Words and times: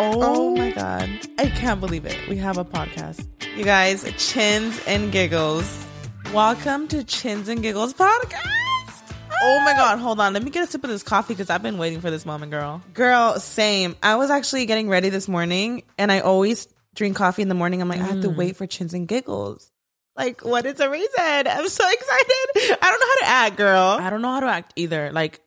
Oh 0.00 0.54
my 0.54 0.70
oh. 0.70 0.74
god. 0.76 1.10
I 1.40 1.48
can't 1.48 1.80
believe 1.80 2.06
it. 2.06 2.16
We 2.28 2.36
have 2.36 2.56
a 2.56 2.64
podcast. 2.64 3.26
You 3.56 3.64
guys, 3.64 4.04
Chins 4.16 4.80
and 4.86 5.10
Giggles. 5.10 5.84
Welcome 6.32 6.86
to 6.88 7.02
Chins 7.02 7.48
and 7.48 7.60
Giggles 7.62 7.94
podcast. 7.94 9.12
Oh 9.42 9.60
my 9.64 9.72
god, 9.72 9.98
hold 9.98 10.20
on. 10.20 10.34
Let 10.34 10.44
me 10.44 10.52
get 10.52 10.62
a 10.62 10.70
sip 10.70 10.84
of 10.84 10.90
this 10.90 11.02
coffee 11.02 11.34
because 11.34 11.50
I've 11.50 11.64
been 11.64 11.78
waiting 11.78 12.00
for 12.00 12.12
this 12.12 12.24
moment, 12.24 12.52
girl. 12.52 12.80
Girl, 12.94 13.40
same. 13.40 13.96
I 14.00 14.14
was 14.14 14.30
actually 14.30 14.66
getting 14.66 14.88
ready 14.88 15.08
this 15.08 15.26
morning 15.26 15.82
and 15.98 16.12
I 16.12 16.20
always 16.20 16.68
drink 16.94 17.16
coffee 17.16 17.42
in 17.42 17.48
the 17.48 17.56
morning. 17.56 17.82
I'm 17.82 17.88
like, 17.88 18.00
I 18.00 18.04
have 18.04 18.20
to 18.20 18.28
mm. 18.28 18.36
wait 18.36 18.54
for 18.54 18.68
Chins 18.68 18.94
and 18.94 19.08
Giggles. 19.08 19.68
Like, 20.16 20.44
what 20.44 20.64
is 20.64 20.74
the 20.74 20.88
reason? 20.88 21.08
I'm 21.18 21.68
so 21.68 21.84
excited. 21.90 22.78
I 22.80 22.88
don't 22.88 23.00
know 23.00 23.06
how 23.08 23.16
to 23.16 23.26
act, 23.26 23.56
girl. 23.56 23.98
I 24.00 24.10
don't 24.10 24.22
know 24.22 24.30
how 24.30 24.40
to 24.40 24.46
act 24.46 24.74
either. 24.76 25.10
Like, 25.10 25.40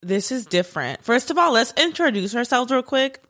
this 0.00 0.32
is 0.32 0.46
different. 0.46 1.04
First 1.04 1.30
of 1.30 1.36
all, 1.36 1.52
let's 1.52 1.74
introduce 1.76 2.34
ourselves 2.34 2.72
real 2.72 2.82
quick. 2.82 3.22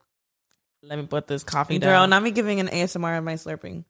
Let 0.83 0.99
me 0.99 1.07
put 1.07 1.27
this 1.27 1.45
coffee 1.45 1.79
down. 1.79 1.91
Girl, 1.91 2.07
not 2.07 2.23
me 2.23 2.31
giving 2.31 2.61
an 2.61 2.69
ASMR 2.69 3.19
of 3.19 3.25
my 3.25 3.35
slurping. 3.35 3.85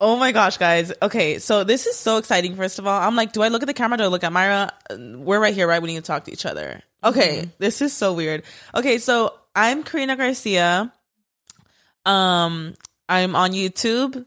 Oh 0.00 0.16
my 0.16 0.30
gosh, 0.30 0.58
guys. 0.58 0.92
Okay, 1.02 1.40
so 1.40 1.64
this 1.64 1.86
is 1.86 1.96
so 1.96 2.18
exciting. 2.18 2.54
First 2.54 2.78
of 2.78 2.86
all, 2.86 3.00
I'm 3.00 3.16
like, 3.16 3.32
do 3.32 3.42
I 3.42 3.48
look 3.48 3.62
at 3.62 3.66
the 3.66 3.74
camera? 3.74 3.98
Do 3.98 4.04
I 4.04 4.08
look 4.08 4.22
at 4.22 4.32
Mayra? 4.32 4.70
We're 5.18 5.40
right 5.40 5.54
here, 5.54 5.66
right? 5.66 5.82
We 5.82 5.88
need 5.88 5.96
to 5.96 6.02
talk 6.02 6.24
to 6.24 6.32
each 6.32 6.46
other. 6.46 6.82
Okay, 7.02 7.38
mm-hmm. 7.40 7.50
this 7.58 7.82
is 7.82 7.92
so 7.92 8.12
weird. 8.12 8.44
Okay, 8.74 8.98
so 8.98 9.34
I'm 9.56 9.82
Karina 9.82 10.16
Garcia. 10.16 10.92
Um, 12.06 12.74
I'm 13.08 13.34
on 13.34 13.52
YouTube. 13.52 14.24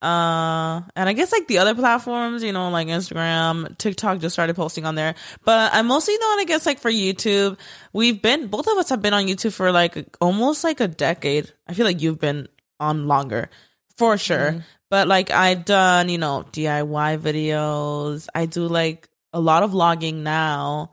Uh, 0.00 0.82
and 0.94 1.08
I 1.08 1.12
guess 1.12 1.32
like 1.32 1.48
the 1.48 1.58
other 1.58 1.74
platforms, 1.74 2.42
you 2.42 2.52
know, 2.52 2.70
like 2.70 2.86
Instagram, 2.86 3.76
TikTok 3.78 4.20
just 4.20 4.34
started 4.34 4.54
posting 4.54 4.86
on 4.86 4.94
there. 4.94 5.14
But 5.44 5.74
I'm 5.74 5.86
mostly 5.86 6.16
known, 6.18 6.40
I 6.40 6.44
guess, 6.46 6.66
like 6.66 6.78
for 6.78 6.90
YouTube. 6.90 7.58
We've 7.92 8.20
been, 8.20 8.46
both 8.46 8.68
of 8.68 8.78
us 8.78 8.90
have 8.90 9.02
been 9.02 9.14
on 9.14 9.26
YouTube 9.26 9.52
for 9.52 9.72
like 9.72 10.16
almost 10.20 10.62
like 10.62 10.80
a 10.80 10.88
decade. 10.88 11.52
I 11.66 11.74
feel 11.74 11.84
like 11.84 12.00
you've 12.00 12.20
been 12.20 12.48
on 12.78 13.08
longer 13.08 13.50
for 13.96 14.16
sure. 14.16 14.52
Mm-hmm. 14.52 14.60
But 14.90 15.08
like 15.08 15.30
I've 15.30 15.64
done, 15.64 16.08
you 16.08 16.18
know, 16.18 16.46
DIY 16.52 17.18
videos. 17.18 18.28
I 18.34 18.46
do 18.46 18.66
like 18.66 19.08
a 19.32 19.40
lot 19.40 19.62
of 19.62 19.72
vlogging 19.72 20.22
now. 20.22 20.92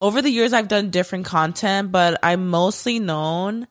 Over 0.00 0.22
the 0.22 0.30
years, 0.30 0.52
I've 0.52 0.68
done 0.68 0.90
different 0.90 1.26
content, 1.26 1.90
but 1.92 2.18
I'm 2.22 2.48
mostly 2.48 3.00
known 3.00 3.66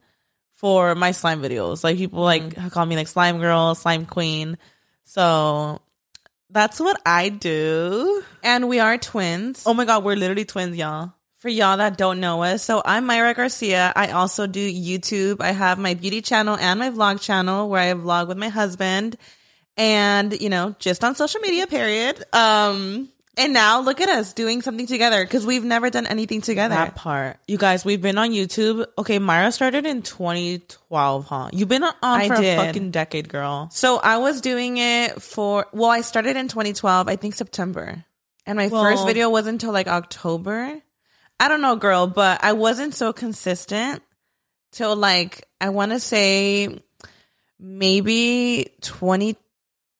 for 0.56 0.96
my 0.96 1.12
slime 1.12 1.42
videos. 1.42 1.84
Like 1.84 1.98
people 1.98 2.22
like 2.22 2.44
mm-hmm. 2.44 2.68
call 2.70 2.86
me 2.86 2.96
like 2.96 3.08
slime 3.08 3.40
girl, 3.40 3.76
slime 3.76 4.06
queen. 4.06 4.58
So 5.06 5.82
that's 6.50 6.80
what 6.80 7.02
I 7.06 7.30
do. 7.30 8.24
And 8.44 8.70
we 8.70 8.80
are 8.80 8.98
twins. 8.98 9.64
Oh 9.66 9.74
my 9.74 9.86
God, 9.86 10.04
we're 10.04 10.16
literally 10.16 10.46
twins, 10.46 10.78
y'all. 10.78 11.14
For 11.40 11.50
y'all 11.50 11.76
that 11.76 11.98
don't 11.98 12.22
know 12.22 12.42
us, 12.44 12.64
so 12.64 12.82
I'm 12.86 13.06
Mayra 13.06 13.36
Garcia. 13.36 13.92
I 13.98 14.12
also 14.12 14.48
do 14.48 14.62
YouTube. 14.72 15.42
I 15.42 15.52
have 15.52 15.78
my 15.78 15.94
beauty 15.94 16.22
channel 16.22 16.56
and 16.56 16.80
my 16.80 16.90
vlog 16.90 17.20
channel 17.20 17.68
where 17.68 17.82
I 17.82 17.94
vlog 17.96 18.30
with 18.30 18.38
my 18.38 18.48
husband 18.48 19.18
and, 19.76 20.40
you 20.40 20.48
know, 20.48 20.74
just 20.80 21.04
on 21.04 21.16
social 21.16 21.42
media, 21.42 21.68
period. 21.68 22.24
Um, 22.32 23.10
and 23.38 23.54
now 23.54 23.82
look 23.82 24.00
at 24.00 24.10
us 24.10 24.34
doing 24.34 24.62
something 24.62 24.86
together 24.86 25.24
because 25.24 25.46
we've 25.46 25.64
never 25.64 25.90
done 25.90 26.06
anything 26.06 26.42
together. 26.42 26.76
That 26.76 26.96
part. 26.96 27.38
You 27.48 27.58
guys, 27.58 27.84
we've 27.84 28.02
been 28.02 28.18
on 28.18 28.30
YouTube. 28.30 28.86
Okay, 28.98 29.18
Mayra 29.20 29.52
started 29.52 29.86
in 29.86 30.04
2012, 30.04 31.26
huh? 31.26 31.50
You've 31.52 31.70
been 31.70 31.84
on 31.84 31.94
I 32.02 32.28
for 32.28 32.36
did. 32.36 32.60
a 32.60 32.66
fucking 32.66 32.92
decade, 32.92 33.30
girl. 33.30 33.70
So 33.72 33.98
I 33.98 34.18
was 34.18 34.42
doing 34.42 34.78
it 34.78 35.22
for, 35.22 35.66
well, 35.74 35.90
I 35.90 36.02
started 36.02 36.36
in 36.36 36.48
2012, 36.48 37.08
I 37.08 37.16
think 37.16 37.34
September. 37.34 38.06
And 38.46 38.58
my 38.58 38.68
well, 38.68 38.84
first 38.84 39.06
video 39.06 39.30
was 39.30 39.48
until 39.48 39.72
like 39.72 39.88
October. 39.88 40.80
I 41.40 41.48
don't 41.48 41.62
know, 41.62 41.76
girl, 41.76 42.06
but 42.08 42.44
I 42.44 42.54
wasn't 42.54 42.94
so 42.94 43.14
consistent 43.14 44.04
till 44.72 44.96
like, 44.96 45.48
I 45.60 45.70
want 45.70 45.92
to 45.92 46.00
say 46.00 46.84
maybe 47.60 48.74
20, 48.82 49.38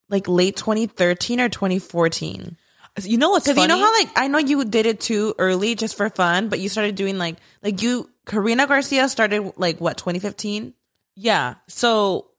like 0.10 0.28
late 0.28 0.56
2013 0.56 1.40
or 1.40 1.50
2014. 1.50 2.58
You 3.02 3.18
know 3.18 3.32
what's 3.32 3.48
Because 3.48 3.62
you 3.62 3.68
know 3.68 3.80
how 3.80 3.92
like 3.92 4.10
I 4.16 4.28
know 4.28 4.38
you 4.38 4.64
did 4.66 4.86
it 4.86 5.00
too 5.00 5.34
early 5.40 5.74
just 5.74 5.98
for 5.98 6.10
fun, 6.10 6.50
but 6.50 6.60
you 6.60 6.70
started 6.70 6.96
doing 6.96 7.18
like 7.18 7.38
like 7.64 7.82
you 7.82 8.10
Karina 8.28 8.68
Garcia 8.68 9.10
started 9.10 9.54
like 9.58 9.82
what 9.82 9.98
2015. 9.98 10.74
Yeah. 11.16 11.56
So 11.68 12.30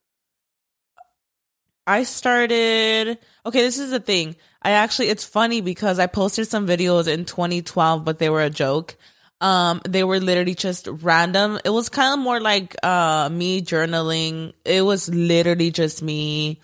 I 1.87 2.05
started. 2.05 3.19
Okay, 3.45 3.63
this 3.63 3.79
is 3.79 3.91
the 3.91 4.01
thing. 4.01 4.37
I 4.63 4.71
actually 4.71 5.09
it's 5.09 5.25
funny 5.25 5.61
because 5.61 5.99
I 5.99 6.07
posted 6.07 6.47
some 6.47 6.69
videos 6.69 7.09
in 7.09 7.25
2012, 7.25 8.05
but 8.05 8.21
they 8.21 8.31
were 8.31 8.43
a 8.43 8.51
joke. 8.51 8.97
Um, 9.41 9.83
they 9.87 10.05
were 10.05 10.21
literally 10.21 10.55
just 10.55 10.87
random. 10.89 11.59
It 11.65 11.71
was 11.71 11.89
kind 11.89 12.15
of 12.15 12.21
more 12.21 12.41
like 12.41 12.77
uh 12.85 13.29
me 13.31 13.61
journaling. 13.61 14.53
It 14.65 14.83
was 14.83 15.09
literally 15.09 15.73
just 15.73 16.01
me 16.01 16.61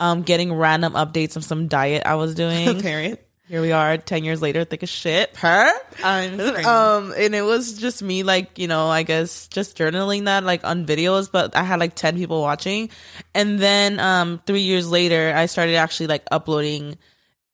um, 0.00 0.22
getting 0.22 0.52
random 0.52 0.94
updates 0.94 1.36
of 1.36 1.44
some 1.44 1.68
diet 1.68 2.04
I 2.06 2.14
was 2.16 2.34
doing. 2.34 2.80
Period. 2.82 3.18
Here 3.48 3.62
we 3.62 3.72
are, 3.72 3.96
ten 3.96 4.24
years 4.24 4.42
later, 4.42 4.64
thick 4.64 4.82
as 4.82 4.90
shit. 4.90 5.34
Her, 5.36 5.72
um, 6.66 7.14
and 7.16 7.34
it 7.34 7.40
was 7.40 7.78
just 7.78 8.02
me, 8.02 8.22
like 8.22 8.58
you 8.58 8.68
know, 8.68 8.88
I 8.88 9.04
guess 9.04 9.48
just 9.48 9.78
journaling 9.78 10.26
that 10.26 10.44
like 10.44 10.64
on 10.64 10.84
videos. 10.84 11.32
But 11.32 11.56
I 11.56 11.62
had 11.62 11.80
like 11.80 11.94
ten 11.94 12.16
people 12.16 12.42
watching, 12.42 12.90
and 13.34 13.58
then 13.58 14.00
um, 14.00 14.42
three 14.46 14.60
years 14.60 14.90
later, 14.90 15.32
I 15.34 15.46
started 15.46 15.76
actually 15.76 16.08
like 16.08 16.24
uploading 16.30 16.98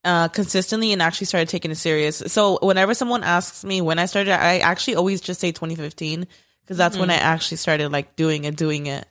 uh, 0.04 0.28
consistently 0.28 0.92
and 0.92 1.00
actually 1.00 1.26
started 1.26 1.48
taking 1.48 1.70
it 1.70 1.76
serious. 1.76 2.22
So 2.26 2.58
whenever 2.60 2.94
someone 2.94 3.24
asks 3.24 3.64
me 3.64 3.80
when 3.80 3.98
I 3.98 4.06
started, 4.06 4.32
I 4.32 4.58
actually 4.58 4.96
always 4.96 5.20
just 5.20 5.40
say 5.40 5.52
2015 5.52 6.26
because 6.62 6.76
that's 6.76 6.94
mm-hmm. 6.94 7.00
when 7.00 7.10
I 7.10 7.16
actually 7.16 7.56
started 7.58 7.90
like 7.90 8.16
doing 8.16 8.44
it, 8.44 8.56
doing 8.56 8.86
it. 8.86 9.06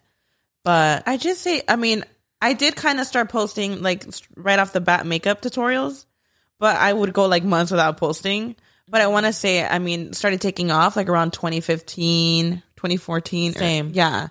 But 0.63 1.03
I 1.07 1.17
just 1.17 1.41
say, 1.41 1.61
I 1.67 1.75
mean, 1.75 2.05
I 2.43 2.51
did 2.51 2.75
kind 2.75 2.99
of 2.99 3.07
start 3.07 3.29
posting 3.29 3.81
like 3.81 4.05
right 4.35 4.59
off 4.59 4.73
the 4.73 4.81
bat 4.81 5.05
makeup 5.05 5.41
tutorials, 5.41 6.05
but 6.59 6.75
I 6.75 6.91
would 6.91 7.13
go 7.13 7.25
like 7.27 7.45
months 7.45 7.71
without 7.71 7.95
posting. 7.95 8.57
But 8.89 8.99
I 8.99 9.07
want 9.07 9.25
to 9.25 9.31
say, 9.31 9.65
I 9.65 9.79
mean, 9.79 10.11
started 10.11 10.41
taking 10.41 10.69
off 10.69 10.97
like 10.97 11.07
around 11.07 11.31
2015, 11.31 12.61
2014. 12.75 13.53
Same. 13.53 13.87
Or, 13.87 13.89
yeah. 13.91 14.27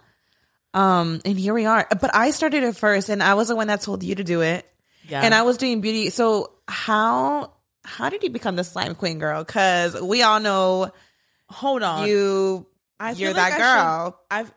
Um, 0.75 1.23
and 1.25 1.39
here 1.39 1.55
we 1.55 1.65
are. 1.65 1.87
But 1.89 2.15
I 2.15 2.33
started 2.33 2.62
it 2.65 2.77
first 2.77 3.09
and 3.09 3.23
I 3.23 3.33
was 3.33 3.49
the 3.49 3.56
one 3.56 3.69
that 3.69 3.81
told 3.81 4.03
you 4.03 4.15
to 4.15 4.25
do 4.25 4.43
it. 4.43 4.71
Yeah. 5.09 5.23
And 5.23 5.34
I 5.34 5.41
was 5.43 5.56
doing 5.56 5.81
beauty. 5.81 6.11
So 6.11 6.53
how, 6.69 7.55
how 7.83 8.11
did 8.11 8.23
you 8.23 8.29
become 8.29 8.56
the 8.56 8.65
slime 8.65 8.94
queen 8.94 9.21
girl? 9.21 9.43
Cause 9.47 9.99
we 9.99 10.23
all 10.23 10.39
know. 10.39 10.93
Hold 11.49 11.83
on. 11.83 12.06
You, 12.06 12.67
I 13.00 13.12
you're 13.12 13.33
that 13.33 13.50
like 13.53 13.59
girl. 13.59 14.21
I've, 14.31 14.53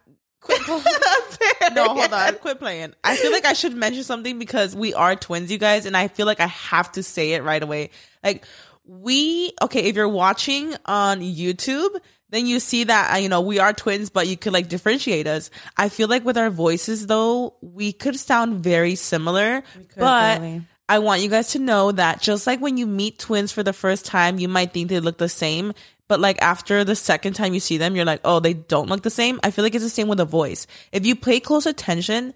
Quit 0.46 0.62
no, 1.76 1.86
hold 1.86 2.14
on. 2.14 2.36
Quit 2.36 2.60
playing. 2.60 2.94
I 3.04 3.16
feel 3.18 3.32
like 3.32 3.46
I 3.46 3.54
should 3.54 3.76
mention 3.76 4.04
something 4.04 4.38
because 4.38 4.76
we 4.76 4.94
are 4.94 5.16
twins, 5.16 5.52
you 5.52 5.58
guys, 5.58 5.86
and 5.86 5.98
I 5.98 6.08
feel 6.08 6.28
like 6.28 6.40
I 6.40 6.48
have 6.48 6.92
to 6.94 7.04
say 7.04 7.34
it 7.34 7.44
right 7.44 7.62
away. 7.62 7.90
Like, 8.24 8.46
we, 8.86 9.54
okay, 9.62 9.82
if 9.86 9.96
you're 9.96 10.08
watching 10.08 10.76
on 10.86 11.22
YouTube, 11.22 12.00
then 12.30 12.46
you 12.46 12.60
see 12.60 12.84
that, 12.84 13.16
uh, 13.16 13.18
you 13.18 13.30
know, 13.30 13.42
we 13.42 13.58
are 13.58 13.74
twins, 13.74 14.12
but 14.12 14.28
you 14.28 14.38
could 14.38 14.54
like 14.54 14.70
differentiate 14.70 15.26
us. 15.26 15.50
I 15.78 15.90
feel 15.90 16.08
like 16.08 16.24
with 16.24 16.38
our 16.38 16.52
voices 16.52 17.08
though, 17.08 17.56
we 17.62 17.92
could 17.92 18.20
sound 18.20 18.64
very 18.64 18.96
similar, 18.96 19.62
could, 19.62 19.90
but 19.98 20.42
really. 20.42 20.62
I 20.88 21.00
want 21.00 21.22
you 21.22 21.30
guys 21.30 21.50
to 21.54 21.60
know 21.60 21.92
that 21.92 22.22
just 22.22 22.46
like 22.46 22.62
when 22.62 22.78
you 22.78 22.86
meet 22.86 23.18
twins 23.18 23.52
for 23.52 23.64
the 23.64 23.74
first 23.74 24.06
time, 24.06 24.38
you 24.38 24.48
might 24.48 24.74
think 24.74 24.90
they 24.90 25.00
look 25.00 25.18
the 25.18 25.30
same 25.30 25.74
but 26.08 26.20
like 26.20 26.42
after 26.42 26.84
the 26.84 26.96
second 26.96 27.34
time 27.34 27.54
you 27.54 27.60
see 27.60 27.78
them, 27.78 27.96
you're 27.96 28.06
like, 28.06 28.22
oh, 28.24 28.40
they 28.40 28.54
don't 28.54 28.90
look 28.90 29.02
the 29.02 29.10
same. 29.10 29.40
I 29.44 29.52
feel 29.52 29.64
like 29.64 29.76
it's 29.76 29.84
the 29.84 29.90
same 29.90 30.08
with 30.08 30.20
a 30.20 30.26
voice. 30.26 30.68
If 30.92 31.06
you 31.06 31.16
pay 31.16 31.40
close 31.40 31.66
attention, 31.66 32.34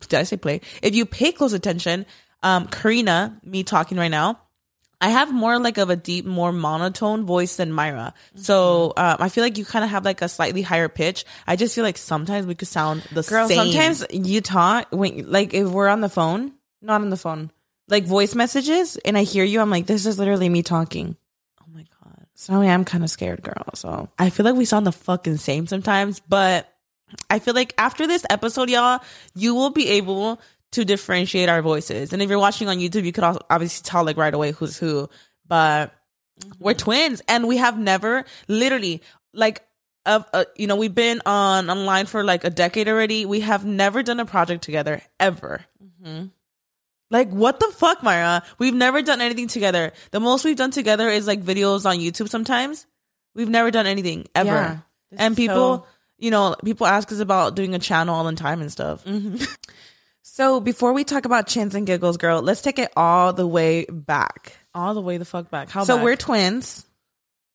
did 0.00 0.20
I 0.20 0.22
say 0.24 0.36
play? 0.36 0.60
If 0.82 0.94
you 0.94 1.06
pay 1.06 1.32
close 1.32 1.52
attention, 1.52 2.06
um, 2.42 2.66
Karina, 2.68 3.40
me 3.42 3.62
talking 3.64 3.98
right 3.98 4.10
now, 4.10 4.40
I 5.00 5.10
have 5.10 5.32
more 5.32 5.58
like 5.58 5.78
of 5.78 5.90
a 5.90 5.96
deep, 5.96 6.24
more 6.24 6.52
monotone 6.52 7.26
voice 7.26 7.56
than 7.56 7.70
Mayra. 7.70 8.12
Mm-hmm. 8.12 8.40
So 8.40 8.92
um, 8.96 9.16
I 9.20 9.28
feel 9.28 9.44
like 9.44 9.58
you 9.58 9.64
kind 9.64 9.84
of 9.84 9.90
have 9.90 10.04
like 10.04 10.22
a 10.22 10.28
slightly 10.28 10.62
higher 10.62 10.88
pitch. 10.88 11.24
I 11.46 11.56
just 11.56 11.74
feel 11.74 11.84
like 11.84 11.98
sometimes 11.98 12.46
we 12.46 12.54
could 12.54 12.68
sound 12.68 13.02
the 13.12 13.22
Girl, 13.22 13.48
same. 13.48 13.72
sometimes 13.72 14.04
you 14.10 14.40
talk 14.40 14.88
when 14.90 15.30
like 15.30 15.52
if 15.54 15.68
we're 15.68 15.88
on 15.88 16.00
the 16.00 16.08
phone, 16.08 16.52
not 16.80 17.02
on 17.02 17.10
the 17.10 17.16
phone, 17.16 17.50
like 17.88 18.04
voice 18.04 18.34
messages, 18.34 18.96
and 18.96 19.18
I 19.18 19.22
hear 19.22 19.44
you, 19.44 19.60
I'm 19.60 19.70
like, 19.70 19.86
this 19.86 20.06
is 20.06 20.18
literally 20.18 20.48
me 20.48 20.62
talking. 20.62 21.16
So 22.38 22.60
I 22.60 22.66
am 22.66 22.84
kind 22.84 23.02
of 23.02 23.08
scared, 23.08 23.42
girl. 23.42 23.70
So 23.74 24.10
I 24.18 24.28
feel 24.28 24.44
like 24.44 24.54
we 24.54 24.66
sound 24.66 24.86
the 24.86 24.92
fucking 24.92 25.38
same 25.38 25.66
sometimes, 25.66 26.20
but 26.20 26.70
I 27.30 27.38
feel 27.38 27.54
like 27.54 27.74
after 27.78 28.06
this 28.06 28.26
episode, 28.28 28.68
y'all, 28.68 29.00
you 29.34 29.54
will 29.54 29.70
be 29.70 29.88
able 29.88 30.40
to 30.72 30.84
differentiate 30.84 31.48
our 31.48 31.62
voices. 31.62 32.12
And 32.12 32.20
if 32.20 32.28
you're 32.28 32.38
watching 32.38 32.68
on 32.68 32.76
YouTube, 32.76 33.04
you 33.04 33.12
could 33.12 33.24
also 33.24 33.40
obviously 33.48 33.84
tell 33.84 34.04
like 34.04 34.18
right 34.18 34.34
away 34.34 34.52
who's 34.52 34.76
who. 34.76 35.08
But 35.48 35.94
we're 36.58 36.74
twins, 36.74 37.22
and 37.26 37.48
we 37.48 37.56
have 37.56 37.78
never 37.78 38.26
literally 38.48 39.02
like 39.32 39.62
of 40.04 40.26
uh, 40.34 40.44
you 40.56 40.66
know 40.66 40.76
we've 40.76 40.94
been 40.94 41.22
on 41.24 41.70
online 41.70 42.04
for 42.04 42.22
like 42.22 42.44
a 42.44 42.50
decade 42.50 42.86
already. 42.86 43.24
We 43.24 43.40
have 43.40 43.64
never 43.64 44.02
done 44.02 44.20
a 44.20 44.26
project 44.26 44.62
together 44.62 45.00
ever. 45.18 45.64
Mm-hmm. 45.82 46.26
Like 47.10 47.30
what 47.30 47.60
the 47.60 47.72
fuck, 47.76 48.00
Mayra? 48.00 48.42
We've 48.58 48.74
never 48.74 49.02
done 49.02 49.20
anything 49.20 49.48
together. 49.48 49.92
The 50.10 50.20
most 50.20 50.44
we've 50.44 50.56
done 50.56 50.70
together 50.72 51.08
is 51.08 51.26
like 51.26 51.42
videos 51.42 51.86
on 51.86 51.98
YouTube 51.98 52.28
sometimes. 52.28 52.86
We've 53.34 53.48
never 53.48 53.70
done 53.70 53.86
anything 53.86 54.26
ever. 54.34 54.48
Yeah, 54.48 54.78
and 55.16 55.36
people 55.36 55.78
so... 55.78 55.86
you 56.18 56.30
know, 56.30 56.56
people 56.64 56.86
ask 56.86 57.12
us 57.12 57.20
about 57.20 57.54
doing 57.54 57.74
a 57.74 57.78
channel 57.78 58.14
all 58.14 58.24
the 58.24 58.32
time 58.32 58.60
and 58.60 58.72
stuff. 58.72 59.04
Mm-hmm. 59.04 59.44
So 60.22 60.60
before 60.60 60.92
we 60.92 61.04
talk 61.04 61.24
about 61.24 61.46
chins 61.46 61.74
and 61.74 61.86
giggles, 61.86 62.16
girl, 62.16 62.42
let's 62.42 62.60
take 62.60 62.78
it 62.78 62.92
all 62.96 63.32
the 63.32 63.46
way 63.46 63.86
back. 63.86 64.58
All 64.74 64.92
the 64.92 65.00
way 65.00 65.16
the 65.16 65.24
fuck 65.24 65.50
back. 65.50 65.70
How 65.70 65.84
so 65.84 65.96
back? 65.96 66.04
we're 66.04 66.16
twins. 66.16 66.84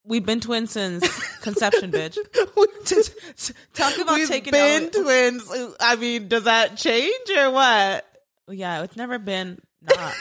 We've 0.03 0.25
been 0.25 0.39
twins 0.39 0.71
since 0.71 1.07
conception, 1.41 1.91
bitch. 1.91 2.17
Talk 3.73 3.97
about 3.99 4.15
We've 4.15 4.27
taking 4.27 4.51
been 4.51 4.85
out- 4.85 4.93
twins. 4.93 5.75
I 5.79 5.95
mean, 5.95 6.27
does 6.27 6.45
that 6.45 6.77
change 6.77 7.29
or 7.37 7.51
what? 7.51 8.07
Yeah, 8.51 8.83
it's 8.83 8.95
never 8.97 9.17
been 9.19 9.59
not. 9.81 10.13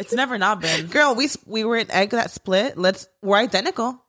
it's 0.00 0.12
never 0.12 0.38
not 0.38 0.60
been. 0.60 0.86
Girl, 0.90 1.14
we 1.14 1.28
we 1.46 1.64
were 1.64 1.76
an 1.76 1.90
egg 1.90 2.10
that 2.10 2.30
split. 2.30 2.78
Let's 2.78 3.06
we're 3.22 3.36
identical. 3.36 4.02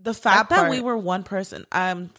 The 0.00 0.14
fact 0.14 0.48
That 0.50 0.62
that, 0.62 0.70
we 0.70 0.80
were 0.80 0.96
one 0.96 1.22
person, 1.24 1.66
um, 1.72 2.10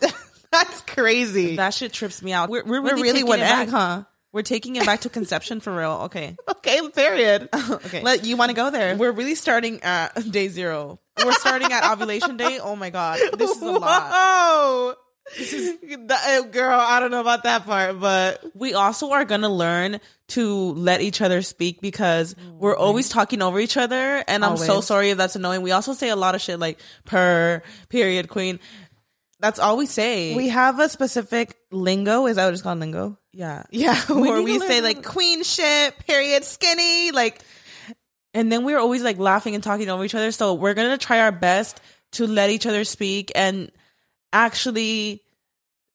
That's 0.50 0.80
crazy. 0.82 1.56
that 1.56 1.74
shit 1.74 1.92
trips 1.92 2.22
me 2.22 2.32
out. 2.32 2.48
We're, 2.48 2.64
we're 2.64 2.80
we're 2.80 2.90
really, 2.90 3.02
really 3.02 3.12
taking 3.14 3.26
one 3.28 3.40
egg, 3.40 3.46
back. 3.48 3.68
huh? 3.68 4.04
We're 4.32 4.42
taking 4.42 4.76
it 4.76 4.86
back 4.86 5.00
to 5.00 5.08
conception 5.08 5.60
for 5.60 5.74
real. 5.74 5.90
Okay, 6.04 6.36
Okay, 6.50 6.80
period. 6.90 7.48
okay. 7.52 8.02
Let 8.02 8.24
you 8.24 8.36
want 8.36 8.50
to 8.50 8.54
go 8.54 8.70
there. 8.70 8.96
we're 8.96 9.10
really 9.12 9.34
starting 9.34 9.82
at 9.82 10.14
day 10.30 10.48
zero. 10.48 11.00
We're 11.22 11.32
starting 11.32 11.72
at 11.72 11.90
ovulation 11.92 12.36
day. 12.36 12.60
Oh 12.62 12.76
my 12.76 12.90
god, 12.90 13.18
this 13.36 13.50
is 13.50 13.62
a 13.62 13.66
lot. 13.72 14.10
Whoa. 14.12 14.94
This 15.36 15.52
is 15.52 15.76
uh, 16.10 16.42
girl. 16.42 16.78
I 16.78 17.00
don't 17.00 17.10
know 17.10 17.20
about 17.20 17.42
that 17.42 17.66
part, 17.66 18.00
but 18.00 18.42
We 18.54 18.72
also 18.74 19.10
are 19.10 19.24
gonna 19.26 19.50
learn 19.52 20.00
to 20.28 20.72
let 20.72 21.00
each 21.00 21.20
other 21.20 21.42
speak 21.42 21.80
because 21.80 22.36
we're 22.58 22.74
mm-hmm. 22.74 22.82
always 22.82 23.08
talking 23.08 23.42
over 23.42 23.58
each 23.58 23.76
other, 23.76 24.22
and 24.28 24.44
I'm 24.44 24.56
so 24.56 24.80
sorry 24.80 25.10
if 25.10 25.18
that's 25.18 25.36
annoying. 25.36 25.62
We 25.62 25.72
also 25.72 25.92
say 25.92 26.10
a 26.10 26.16
lot 26.16 26.34
of 26.34 26.40
shit 26.40 26.58
like 26.58 26.80
per 27.04 27.62
period 27.88 28.28
queen. 28.28 28.60
That's 29.40 29.58
all 29.58 29.76
we 29.76 29.86
say. 29.86 30.34
we 30.34 30.48
have 30.48 30.80
a 30.80 30.88
specific 30.88 31.56
lingo. 31.70 32.26
Is 32.26 32.36
that 32.36 32.44
what 32.44 32.54
it's 32.54 32.62
called? 32.62 32.80
Lingo. 32.80 33.18
yeah, 33.32 33.64
Yeah, 33.70 33.94
where 34.08 34.38
need 34.38 34.44
we 34.44 34.58
say 34.58 34.80
like 34.80 35.04
queen 35.04 35.44
shit, 35.44 35.98
period, 36.06 36.44
skinny, 36.44 37.12
like 37.12 37.40
and 38.34 38.52
then 38.52 38.64
we're 38.64 38.78
always 38.78 39.02
like 39.02 39.18
laughing 39.18 39.54
and 39.54 39.64
talking 39.64 39.88
over 39.88 40.04
each 40.04 40.14
other. 40.14 40.30
So 40.32 40.54
we're 40.54 40.74
gonna 40.74 40.98
try 40.98 41.20
our 41.20 41.32
best 41.32 41.80
to 42.12 42.26
let 42.26 42.50
each 42.50 42.66
other 42.66 42.84
speak 42.84 43.32
and 43.34 43.70
actually 44.32 45.22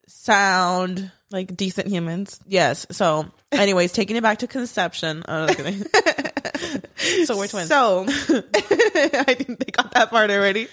sound 0.08 1.12
like 1.32 1.56
decent 1.56 1.88
humans. 1.88 2.40
yes. 2.48 2.86
So, 2.92 3.32
anyways, 3.60 3.92
taking 3.92 4.16
it 4.16 4.24
back 4.24 4.40
to 4.40 4.48
conception. 4.48 5.24
Oh, 5.28 5.46
no, 5.46 5.54
kidding. 5.54 5.84
so 7.26 7.38
we're 7.38 7.48
twins. 7.48 7.68
So 7.70 8.06
I 8.08 9.36
think 9.38 9.60
they 9.60 9.72
got 9.72 9.94
that 9.94 10.10
part 10.10 10.30
already. 10.32 10.68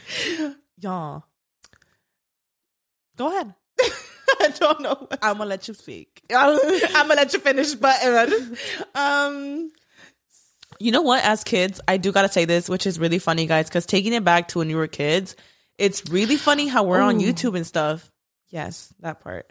y'all, 0.79 1.25
go 3.17 3.29
ahead. 3.29 3.55
I 4.43 4.49
don't 4.59 4.81
know. 4.81 5.09
I'm 5.23 5.37
gonna 5.39 5.51
let 5.51 5.69
you 5.69 5.75
speak. 5.75 6.23
I'm 6.35 6.59
gonna 6.93 7.15
let 7.15 7.33
you 7.33 7.41
finish, 7.41 7.75
but 7.75 8.03
um, 8.95 9.71
You 10.79 10.93
know 10.93 11.03
what? 11.03 11.23
As 11.25 11.45
kids, 11.45 11.81
I 11.87 11.97
do 11.99 12.13
gotta 12.13 12.29
say 12.31 12.45
this, 12.47 12.69
which 12.69 12.87
is 12.87 12.99
really 12.99 13.19
funny, 13.19 13.47
guys, 13.47 13.69
because 13.69 13.87
taking 13.87 14.13
it 14.15 14.25
back 14.25 14.49
to 14.49 14.59
when 14.59 14.71
you 14.71 14.77
were 14.77 14.87
kids, 14.87 15.37
it's 15.79 16.09
really 16.11 16.37
funny 16.37 16.69
how 16.69 16.85
we're 16.85 17.01
on 17.01 17.19
YouTube 17.21 17.57
and 17.57 17.67
stuff. 17.67 18.11
yes, 18.49 18.93
that 19.01 19.21
part. 19.21 19.51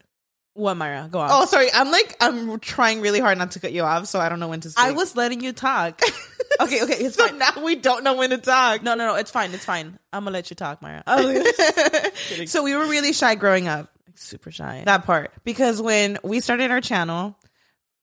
What, 0.53 0.75
Mayra? 0.77 1.09
Go 1.09 1.19
on. 1.19 1.29
Oh, 1.31 1.45
sorry. 1.45 1.67
I'm 1.73 1.91
like 1.91 2.15
I'm 2.19 2.59
trying 2.59 3.01
really 3.01 3.19
hard 3.19 3.37
not 3.37 3.51
to 3.51 3.59
cut 3.59 3.71
you 3.71 3.83
off, 3.83 4.07
so 4.07 4.19
I 4.19 4.29
don't 4.29 4.39
know 4.39 4.47
when 4.47 4.59
to. 4.61 4.69
Speak. 4.69 4.83
I 4.83 4.91
was 4.91 5.15
letting 5.15 5.41
you 5.41 5.53
talk. 5.53 6.01
okay, 6.59 6.83
okay, 6.83 6.93
it's 6.95 7.15
so 7.15 7.27
fine. 7.27 7.37
now 7.37 7.51
we 7.63 7.75
don't 7.75 8.03
know 8.03 8.15
when 8.15 8.31
to 8.31 8.37
talk. 8.37 8.83
No, 8.83 8.95
no, 8.95 9.07
no, 9.07 9.15
it's 9.15 9.31
fine. 9.31 9.53
It's 9.53 9.65
fine. 9.65 9.97
I'm 10.11 10.23
gonna 10.23 10.33
let 10.33 10.49
you 10.49 10.55
talk, 10.55 10.81
Mayra. 10.81 12.47
so 12.49 12.63
we 12.63 12.75
were 12.75 12.87
really 12.87 13.13
shy 13.13 13.35
growing 13.35 13.67
up. 13.67 13.91
Super 14.15 14.51
shy. 14.51 14.83
That 14.85 15.05
part 15.05 15.31
because 15.45 15.81
when 15.81 16.17
we 16.23 16.41
started 16.41 16.71
our 16.71 16.81
channel, 16.81 17.37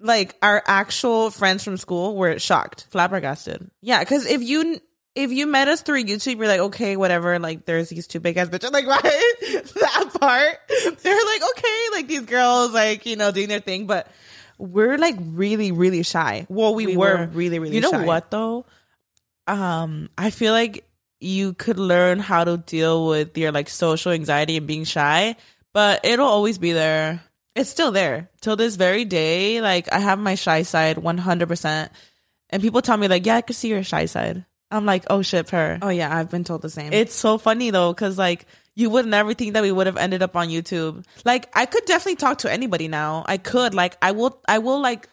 like 0.00 0.34
our 0.42 0.62
actual 0.66 1.30
friends 1.30 1.64
from 1.64 1.76
school 1.76 2.16
were 2.16 2.38
shocked. 2.38 2.86
flabbergasted. 2.90 3.70
Yeah, 3.82 4.00
because 4.00 4.24
if 4.26 4.42
you 4.42 4.80
if 5.16 5.32
you 5.32 5.46
met 5.46 5.66
us 5.66 5.80
through 5.80 6.04
YouTube, 6.04 6.36
you're 6.36 6.46
like, 6.46 6.60
okay, 6.60 6.96
whatever. 6.96 7.38
Like, 7.38 7.64
there's 7.64 7.88
these 7.88 8.06
two 8.06 8.20
big 8.20 8.36
ass 8.36 8.48
bitches. 8.48 8.70
Like, 8.70 8.86
right, 8.86 9.02
that 9.02 10.10
part. 10.20 10.58
They're 11.02 11.24
like, 11.24 11.42
okay, 11.50 11.78
like 11.92 12.06
these 12.06 12.26
girls, 12.26 12.72
like 12.72 13.06
you 13.06 13.16
know, 13.16 13.32
doing 13.32 13.48
their 13.48 13.60
thing. 13.60 13.86
But 13.86 14.08
we're 14.58 14.98
like 14.98 15.16
really, 15.18 15.72
really 15.72 16.02
shy. 16.02 16.46
Well, 16.50 16.74
we, 16.74 16.96
were, 16.96 17.28
really, 17.32 17.58
really. 17.58 17.74
You 17.74 17.80
know 17.80 17.90
shy. 17.90 18.04
what 18.04 18.30
though? 18.30 18.66
Um, 19.46 20.10
I 20.18 20.30
feel 20.30 20.52
like 20.52 20.84
you 21.18 21.54
could 21.54 21.78
learn 21.78 22.18
how 22.18 22.44
to 22.44 22.58
deal 22.58 23.06
with 23.06 23.36
your 23.38 23.52
like 23.52 23.70
social 23.70 24.12
anxiety 24.12 24.58
and 24.58 24.66
being 24.66 24.84
shy, 24.84 25.36
but 25.72 26.04
it'll 26.04 26.26
always 26.26 26.58
be 26.58 26.72
there. 26.72 27.22
It's 27.54 27.70
still 27.70 27.90
there. 27.90 28.28
Till 28.42 28.56
this 28.56 28.76
very 28.76 29.06
day, 29.06 29.62
like 29.62 29.90
I 29.90 29.98
have 29.98 30.18
my 30.18 30.34
shy 30.34 30.62
side 30.62 30.98
100%. 30.98 31.88
And 32.50 32.62
people 32.62 32.82
tell 32.82 32.98
me 32.98 33.08
like, 33.08 33.24
"Yeah, 33.24 33.36
I 33.36 33.40
could 33.40 33.56
see 33.56 33.68
your 33.68 33.82
shy 33.82 34.04
side." 34.04 34.44
I'm 34.70 34.84
like, 34.84 35.04
"Oh 35.08 35.22
shit, 35.22 35.50
her." 35.50 35.78
Oh 35.82 35.88
yeah, 35.90 36.14
I've 36.14 36.30
been 36.30 36.44
told 36.44 36.62
the 36.62 36.70
same. 36.70 36.92
It's 36.92 37.14
so 37.14 37.38
funny 37.38 37.70
though, 37.70 37.92
because 37.92 38.18
like 38.18 38.46
you 38.74 38.90
would 38.90 39.06
never 39.06 39.32
think 39.32 39.54
that 39.54 39.62
we 39.62 39.72
would 39.72 39.86
have 39.86 39.96
ended 39.96 40.22
up 40.22 40.36
on 40.36 40.48
YouTube. 40.48 41.04
Like 41.24 41.48
I 41.54 41.66
could 41.66 41.84
definitely 41.86 42.16
talk 42.16 42.38
to 42.38 42.52
anybody 42.52 42.88
now. 42.88 43.24
I 43.26 43.38
could 43.38 43.74
like 43.74 43.96
I 44.02 44.10
will 44.12 44.40
I 44.48 44.58
will 44.58 44.80
like 44.80 45.08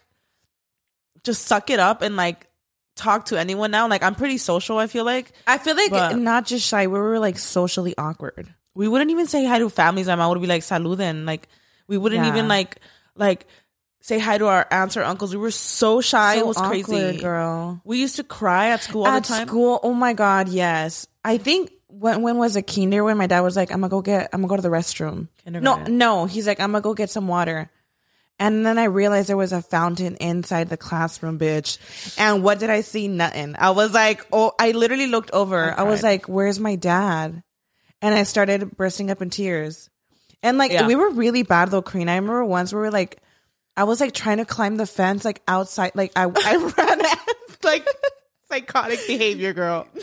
just 1.22 1.46
suck 1.46 1.70
it 1.70 1.78
up 1.80 2.02
and 2.02 2.16
like 2.16 2.46
talk 2.96 3.26
to 3.26 3.38
anyone 3.38 3.70
now. 3.70 3.88
Like 3.88 4.02
I'm 4.02 4.14
pretty 4.14 4.38
social. 4.38 4.78
I 4.78 4.86
feel 4.86 5.04
like 5.04 5.32
I 5.46 5.58
feel 5.58 5.76
like 5.76 5.90
But- 5.90 6.16
not 6.18 6.46
just 6.46 6.66
shy. 6.66 6.86
We 6.86 6.98
were 6.98 7.18
like 7.18 7.38
socially 7.38 7.94
awkward. 7.96 8.52
we 8.74 8.88
wouldn't 8.88 9.10
even 9.12 9.26
say 9.26 9.44
hi 9.44 9.60
to 9.60 9.70
families. 9.70 10.08
I 10.08 10.26
would 10.26 10.40
be 10.40 10.46
like 10.48 10.62
saluden. 10.62 11.24
Like 11.26 11.48
we 11.86 11.96
wouldn't 11.96 12.24
Yeah. 12.24 12.28
even 12.32 12.48
like 12.48 12.78
like 13.16 13.46
say 14.04 14.18
hi 14.18 14.36
to 14.36 14.46
our 14.46 14.66
aunts 14.70 14.98
or 14.98 15.02
uncles. 15.02 15.34
We 15.34 15.40
were 15.40 15.50
so 15.50 16.02
shy. 16.02 16.34
So 16.34 16.40
it 16.40 16.46
was 16.46 16.58
awkward, 16.58 16.84
crazy, 16.84 17.18
girl. 17.22 17.80
We 17.84 17.98
used 18.00 18.16
to 18.16 18.24
cry 18.24 18.68
at 18.68 18.82
school 18.82 19.04
all 19.04 19.08
At 19.08 19.22
the 19.24 19.28
time. 19.30 19.48
school, 19.48 19.80
oh 19.82 19.94
my 19.94 20.12
god, 20.12 20.50
yes. 20.50 21.06
I 21.24 21.38
think 21.38 21.72
when 21.88 22.20
when 22.20 22.36
was 22.36 22.54
it 22.54 22.66
kinder 22.66 23.02
when 23.02 23.16
my 23.16 23.26
dad 23.26 23.40
was 23.40 23.56
like, 23.56 23.70
I'm 23.72 23.80
gonna 23.80 23.88
go 23.88 24.02
get, 24.02 24.28
I'm 24.34 24.42
gonna 24.42 24.48
go 24.50 24.56
to 24.56 24.62
the 24.62 24.68
restroom. 24.68 25.28
No, 25.46 25.76
no, 25.84 26.26
he's 26.26 26.46
like, 26.46 26.60
I'm 26.60 26.72
gonna 26.72 26.82
go 26.82 26.92
get 26.92 27.08
some 27.08 27.28
water. 27.28 27.70
And 28.38 28.66
then 28.66 28.76
I 28.78 28.84
realized 28.84 29.28
there 29.30 29.38
was 29.38 29.52
a 29.52 29.62
fountain 29.62 30.16
inside 30.16 30.68
the 30.68 30.76
classroom, 30.76 31.38
bitch. 31.38 31.78
And 32.18 32.42
what 32.42 32.58
did 32.58 32.68
I 32.68 32.82
see? 32.82 33.08
Nothing. 33.08 33.54
I 33.56 33.70
was 33.70 33.94
like, 33.94 34.26
oh, 34.32 34.52
I 34.58 34.72
literally 34.72 35.06
looked 35.06 35.30
over. 35.30 35.72
I, 35.72 35.84
was 35.84 36.02
like, 36.02 36.26
where's 36.26 36.58
my 36.58 36.74
dad? 36.74 37.42
And 38.02 38.14
I 38.14 38.24
started 38.24 38.76
bursting 38.76 39.10
up 39.10 39.22
in 39.22 39.30
tears. 39.30 39.88
And 40.42 40.58
like, 40.58 40.72
Yeah. 40.72 40.88
we 40.88 40.96
were 40.96 41.10
really 41.10 41.44
bad 41.44 41.70
though, 41.70 41.80
Karina. 41.80 42.10
I 42.12 42.16
remember 42.16 42.44
once 42.44 42.72
we 42.72 42.80
were 42.80 42.90
like, 42.90 43.22
I 43.76 43.84
was 43.84 44.00
like 44.00 44.12
trying 44.12 44.38
to 44.38 44.44
climb 44.44 44.76
the 44.76 44.86
fence, 44.86 45.24
like 45.24 45.42
outside, 45.48 45.92
like 45.94 46.12
I, 46.16 46.24
I 46.24 46.56
ran 46.78 47.04
at, 47.04 47.18
like 47.62 47.86
psychotic 48.48 49.00
behavior, 49.06 49.52
girl. 49.52 49.86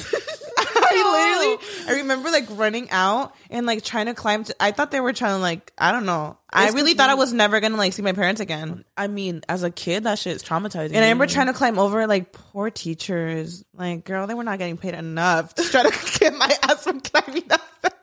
I 0.94 1.58
literally, 1.58 1.94
I 1.96 2.01
remember 2.01 2.30
like 2.32 2.46
running 2.50 2.90
out 2.92 3.34
and 3.50 3.66
like 3.66 3.84
trying 3.84 4.08
to 4.08 4.13
climb. 4.13 4.44
To, 4.44 4.56
I 4.60 4.72
thought 4.72 4.92
they 4.92 5.00
were 5.00 5.13
trying 5.13 5.36
to 5.36 5.42
like, 5.42 5.72
I 5.78 5.92
don't 5.92 6.06
know. 6.06 6.38
I 6.51 6.70
really 6.72 6.94
thought 6.96 7.10
I 7.10 7.13
was 7.13 7.32
never 7.32 7.62
gonna 7.62 7.78
like 7.78 7.94
see 7.94 8.01
my 8.01 8.12
parents 8.12 8.42
again. 8.42 8.84
I 8.98 9.08
mean, 9.08 9.42
as 9.48 9.63
a 9.63 9.72
kid, 9.72 10.04
that 10.04 10.20
shit's 10.20 10.44
traumatizing. 10.44 10.88
And 10.94 10.98
I 10.98 11.10
remember 11.10 11.28
trying 11.28 11.48
to 11.48 11.54
climb 11.54 11.80
over 11.80 12.08
like 12.08 12.34
poor 12.34 12.70
teachers. 12.70 13.63
Like, 13.74 14.04
girl, 14.04 14.28
they 14.28 14.34
were 14.34 14.44
not 14.44 14.60
getting 14.60 14.78
paid 14.78 14.96
enough 14.96 15.56
to 15.56 15.63
try 15.63 15.84
to 15.84 16.20
get 16.20 16.34
my 16.34 16.54
ass 16.63 16.84
from 16.84 17.00
climbing 17.00 17.44
that 17.48 17.62
fence. 17.82 17.96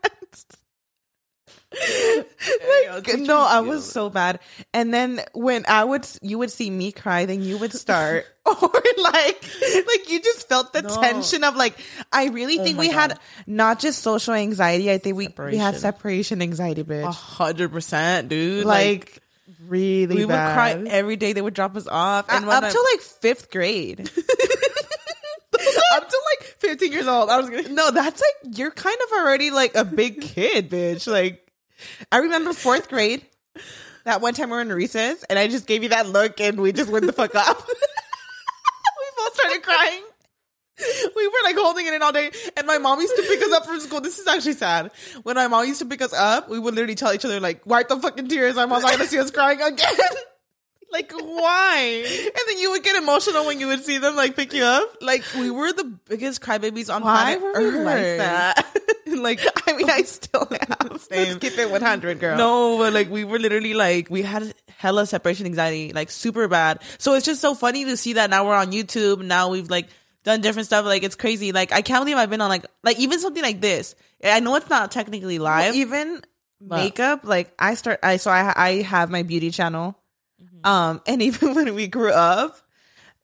Like, 2.91 3.19
no, 3.19 3.39
I 3.41 3.61
was 3.61 3.91
so 3.91 4.11
bad. 4.11 4.41
And 4.75 4.93
then 4.93 5.21
when 5.33 5.65
I 5.69 5.85
would, 5.85 6.07
you 6.23 6.39
would 6.39 6.51
see 6.51 6.71
me 6.71 6.93
cry, 6.93 7.27
then 7.27 7.43
you 7.43 7.59
would 7.59 7.73
start, 7.73 8.27
or 8.47 8.55
like, 8.99 9.45
like 9.45 10.09
you 10.11 10.21
just 10.23 10.49
felt 10.49 10.73
the 10.73 10.83
No. 10.83 11.01
tension 11.01 11.45
of 11.45 11.57
like, 11.57 11.75
I 12.13 12.27
really 12.29 12.59
Oh 12.59 12.65
think 12.65 12.79
we 12.79 12.89
had 12.89 13.19
not 13.47 13.79
just 13.79 14.03
social 14.03 14.35
anxiety. 14.35 14.91
I 14.91 14.99
think 14.99 15.17
we 15.17 15.29
we 15.39 15.57
had 15.57 15.77
Separation. 15.77 16.43
anxiety, 16.43 16.83
bitch. 16.85 17.05
a 17.05 17.11
hundred 17.13 17.73
percent, 17.73 18.29
dude. 18.29 18.65
Like, 18.65 18.89
like, 18.89 19.23
really, 19.67 20.17
we 20.17 20.25
would 20.25 20.35
cry 20.35 20.83
every 20.89 21.17
day. 21.17 21.33
They 21.33 21.43
would 21.43 21.55
drop 21.55 21.77
us 21.77 21.87
off, 21.87 22.27
and 22.31 22.45
up 22.47 22.65
I- 22.65 22.71
to 22.71 22.89
like 22.95 23.01
fifth 23.03 23.51
grade. 23.51 24.01
up 25.93 26.09
to 26.09 26.21
like 26.31 26.47
fifteen 26.59 26.93
years 26.93 27.07
old. 27.09 27.31
I 27.31 27.39
was 27.39 27.51
gonna. 27.51 27.69
No, 27.69 27.91
that's 27.91 28.21
like 28.21 28.59
you're 28.59 28.71
kind 28.71 28.97
of 29.07 29.19
already 29.19 29.51
like 29.51 29.75
a 29.75 29.85
big 29.85 30.21
kid, 30.21 30.71
bitch. 30.71 31.07
Like 31.11 31.48
I 32.11 32.19
remember 32.19 32.53
fourth 32.53 32.89
grade. 32.89 33.25
That 34.05 34.21
one 34.21 34.33
time 34.33 34.49
we 34.49 34.57
were 34.57 34.63
in 34.63 34.73
recess 34.73 35.23
and 35.29 35.39
I 35.39 35.49
just 35.49 35.67
gave 35.67 35.83
you 35.83 35.91
that 35.91 36.09
look 36.09 36.41
and 36.41 36.59
we 36.61 36.73
just 36.73 36.91
went 36.91 37.05
the 37.05 37.13
fuck 37.13 37.35
up. 37.35 37.67
we 37.69 37.75
both 39.17 39.35
started 39.35 39.63
crying. 39.63 40.03
We 41.15 41.27
were 41.27 41.39
like 41.45 41.57
holding 41.57 41.87
it 41.87 41.93
in 41.93 42.03
all 42.03 42.13
day. 42.13 42.31
And 42.57 42.67
my 42.67 42.79
mom 42.79 43.01
used 43.01 43.17
to 43.17 43.23
pick 43.23 43.43
us 43.43 43.53
up 43.53 43.67
from 43.67 43.81
school. 43.81 44.01
This 44.01 44.19
is 44.19 44.27
actually 44.27 44.53
sad. 44.55 44.93
When 45.25 45.35
my 45.37 45.49
mom 45.49 45.67
used 45.67 45.81
to 45.81 45.87
pick 45.87 46.01
us 46.01 46.13
up, 46.13 46.49
we 46.49 46.59
would 46.59 46.75
literally 46.75 46.95
tell 46.95 47.13
each 47.13 47.25
other, 47.25 47.41
like, 47.41 47.67
wipe 47.67 47.89
the 47.89 47.99
fucking 47.99 48.29
tears. 48.29 48.55
My 48.55 48.67
mom's 48.67 48.85
not 48.85 48.93
gonna 48.93 49.07
see 49.07 49.19
us 49.19 49.31
crying 49.31 49.61
again. 49.61 49.95
like, 50.93 51.13
why? 51.13 52.03
And 52.27 52.33
then 52.49 52.59
you 52.59 52.71
would 52.73 52.83
get 52.83 52.97
emotional 52.97 53.45
when 53.47 53.61
you 53.61 53.67
would 53.69 53.85
see 53.85 53.99
them 53.99 54.17
like 54.17 54.37
pick 54.37 54.53
you 54.53 54.65
up. 54.65 54.97
Like 55.01 55.23
we 55.39 55.51
were 55.51 55.73
the 55.73 55.85
biggest 55.85 56.41
crybabies 56.41 56.93
on 56.95 57.03
Why 57.03 57.37
planet 57.37 57.43
were 57.43 57.61
we 57.73 57.85
like 57.85 57.97
Earth. 57.97 58.19
that? 58.19 58.67
like 59.19 59.41
I 59.69 59.73
mean, 59.77 59.91
I 59.91 60.03
still 60.03 60.47
have. 60.51 61.01
Same. 61.01 61.29
Let's 61.29 61.37
keep 61.37 61.59
it 61.59 61.71
100, 61.71 62.21
girl. 62.21 62.37
No, 62.37 62.79
but 62.79 62.93
like 62.93 63.11
we 63.11 63.25
were 63.25 63.39
literally 63.39 63.75
like 63.75 64.09
we 64.11 64.23
had 64.23 64.55
hella 64.77 65.07
separation 65.07 65.47
anxiety, 65.47 65.93
like 65.93 66.11
super 66.11 66.49
bad. 66.49 66.83
So 66.99 67.15
it's 67.15 67.27
just 67.27 67.41
so 67.41 67.55
funny 67.55 67.85
to 67.85 67.97
see 67.97 68.15
that 68.15 68.31
now 68.31 68.47
we're 68.47 68.55
on 68.55 68.73
YouTube. 68.73 69.23
Now 69.23 69.49
we've 69.51 69.69
like 69.71 69.89
done 70.25 70.41
different 70.41 70.67
stuff. 70.67 70.85
Like 70.85 71.03
it's 71.03 71.17
crazy. 71.17 71.53
Like 71.53 71.73
I 71.73 71.83
can't 71.83 72.03
believe 72.05 72.17
I've 72.17 72.31
been 72.31 72.41
on 72.41 72.49
like 72.49 72.65
like 72.83 72.99
even 72.99 73.19
something 73.19 73.43
like 73.43 73.61
this. 73.61 73.95
I 74.25 74.41
know 74.41 74.55
it's 74.57 74.69
not 74.71 74.91
technically 74.91 75.39
live. 75.39 75.75
even 75.75 76.23
But- 76.61 76.77
makeup 76.79 77.21
like 77.23 77.53
i 77.57 77.75
start 77.75 78.01
i 78.03 78.17
so 78.17 78.33
i 78.33 78.53
i 78.57 78.71
have 78.83 79.11
my 79.11 79.23
beauty 79.23 79.53
channel 79.53 79.95
um 80.65 81.01
and 81.07 81.23
even 81.29 81.55
when 81.55 81.75
we 81.75 81.87
grew 81.89 82.11
up 82.13 82.57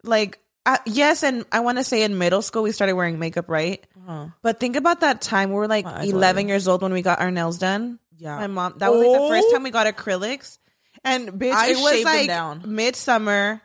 like 0.02 0.38
uh, 0.66 0.78
yes 0.87 1.23
and 1.23 1.44
i 1.52 1.61
want 1.61 1.78
to 1.78 1.85
say 1.85 2.02
in 2.02 2.16
middle 2.18 2.42
school 2.42 2.62
we 2.62 2.73
started 2.73 2.94
wearing 2.94 3.18
makeup 3.18 3.49
right 3.49 3.85
Uh-huh. 4.06 4.28
but 4.42 4.61
think 4.61 4.76
about 4.76 5.00
that 5.00 5.21
time 5.21 5.50
we 5.50 5.56
were 5.56 5.68
like 5.68 5.85
My 5.85 6.02
11 6.04 6.49
years 6.49 6.68
old 6.68 6.83
when 6.83 6.92
we 6.92 7.02
got 7.02 7.21
our 7.21 7.30
nails 7.30 7.59
done 7.59 7.99
Yeah. 8.18 8.38
my 8.38 8.47
mom 8.47 8.75
that 8.78 8.90
was 8.92 9.00
like 9.02 9.12
the 9.21 9.28
first 9.28 9.47
Oh. 9.49 9.52
time 9.52 9.62
we 9.62 9.71
got 9.71 9.87
acrylics 9.87 10.59
and 11.04 11.28
bitch 11.28 11.52
I 11.52 11.71
it 11.71 11.76
was 11.80 12.04
like 12.04 12.26
down. 12.28 12.62
midsummer 12.66 13.61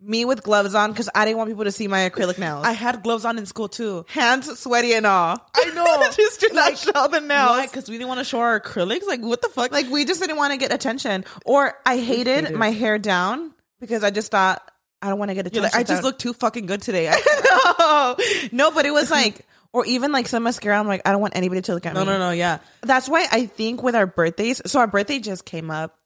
me 0.00 0.24
with 0.24 0.42
gloves 0.42 0.74
on 0.74 0.90
because 0.90 1.08
i 1.14 1.24
didn't 1.24 1.38
want 1.38 1.48
people 1.48 1.64
to 1.64 1.72
see 1.72 1.86
my 1.88 2.08
acrylic 2.10 2.38
nails 2.38 2.64
I 2.66 2.72
had 2.72 3.02
gloves 3.02 3.24
on 3.24 3.38
in 3.38 3.46
school 3.46 3.68
too. 3.68 4.04
hands 4.08 4.58
sweaty 4.58 4.92
and 4.92 5.06
all 5.06 5.38
I 5.56 5.64
know. 5.74 6.10
just 6.16 6.40
to 6.40 6.52
not 6.52 6.76
show 6.76 7.08
the 7.08 7.20
nails 7.20 7.62
Because 7.70 7.88
we 7.88 7.96
didn't 7.96 8.08
want 8.08 8.18
to 8.20 8.24
show 8.24 8.40
our 8.40 8.60
acrylics. 8.60 9.06
Like 9.06 9.22
what 9.22 9.40
the 9.40 9.48
fuck? 9.48 9.72
like 9.72 9.88
we 9.90 10.04
just 10.04 10.20
didn't 10.20 10.36
want 10.36 10.52
to 10.52 10.58
get 10.58 10.72
attention 10.72 11.24
or 11.46 11.74
i 11.86 11.96
hated 11.98 12.44
hated. 12.44 12.58
my 12.58 12.70
hair 12.70 12.98
down 12.98 13.52
because 13.80 14.04
i 14.04 14.10
just 14.10 14.30
thought 14.30 14.68
i 15.00 15.08
don't 15.08 15.18
want 15.18 15.30
to 15.30 15.34
get 15.34 15.46
attention 15.46 15.62
like, 15.62 15.74
I 15.74 15.84
just 15.84 16.02
look 16.02 16.18
too 16.18 16.32
fucking 16.34 16.66
good 16.66 16.82
today. 16.82 17.08
I- 17.12 18.16
no 18.52 18.68
no 18.70 18.70
but 18.72 18.84
it 18.86 18.92
was 18.92 19.10
like 19.10 19.46
or 19.72 19.86
even 19.86 20.12
like 20.12 20.28
some 20.28 20.42
mascara 20.42 20.78
i'm 20.78 20.86
like 20.86 21.02
i 21.06 21.12
don't 21.12 21.20
want 21.20 21.36
anybody 21.36 21.62
to 21.62 21.74
look 21.74 21.86
at 21.86 21.94
no, 21.94 22.00
me 22.00 22.06
No, 22.06 22.12
no, 22.12 22.18
no. 22.18 22.30
Yeah, 22.32 22.58
that's 22.82 23.08
why 23.08 23.26
i 23.30 23.46
think 23.46 23.82
with 23.82 23.94
our 23.94 24.06
birthdays 24.06 24.60
so 24.66 24.80
our 24.80 24.86
birthday 24.86 25.18
just 25.18 25.44
came 25.44 25.70
up 25.70 25.96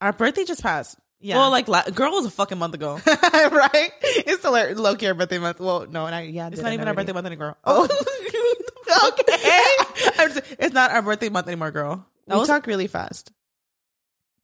our 0.00 0.12
birthday 0.12 0.44
just 0.44 0.62
passed. 0.62 0.98
Yeah. 1.24 1.38
Well, 1.38 1.50
like 1.50 1.68
la- 1.68 1.88
girl 1.88 2.12
was 2.12 2.26
a 2.26 2.30
fucking 2.30 2.58
month 2.58 2.74
ago. 2.74 3.00
right 3.06 3.90
it's 4.02 4.40
still 4.40 4.54
our 4.54 4.74
low 4.74 4.94
care 4.94 5.14
birthday 5.14 5.38
month 5.38 5.58
well 5.58 5.86
no 5.88 6.06
not, 6.10 6.28
yeah 6.28 6.48
It's 6.52 6.60
not 6.60 6.74
even 6.74 6.86
our 6.86 6.92
birthday 6.92 7.14
month 7.14 7.24
anymore. 7.24 7.56
Oh. 7.64 7.88
oh. 7.90 9.10
okay. 9.20 10.10
Just- 10.28 10.54
it's 10.58 10.74
not 10.74 10.90
our 10.90 11.00
birthday 11.00 11.30
month 11.30 11.46
anymore, 11.46 11.70
girl. 11.70 12.06
That 12.26 12.34
we 12.34 12.40
was 12.40 12.48
talk 12.48 12.66
really 12.66 12.88
fast 12.88 13.32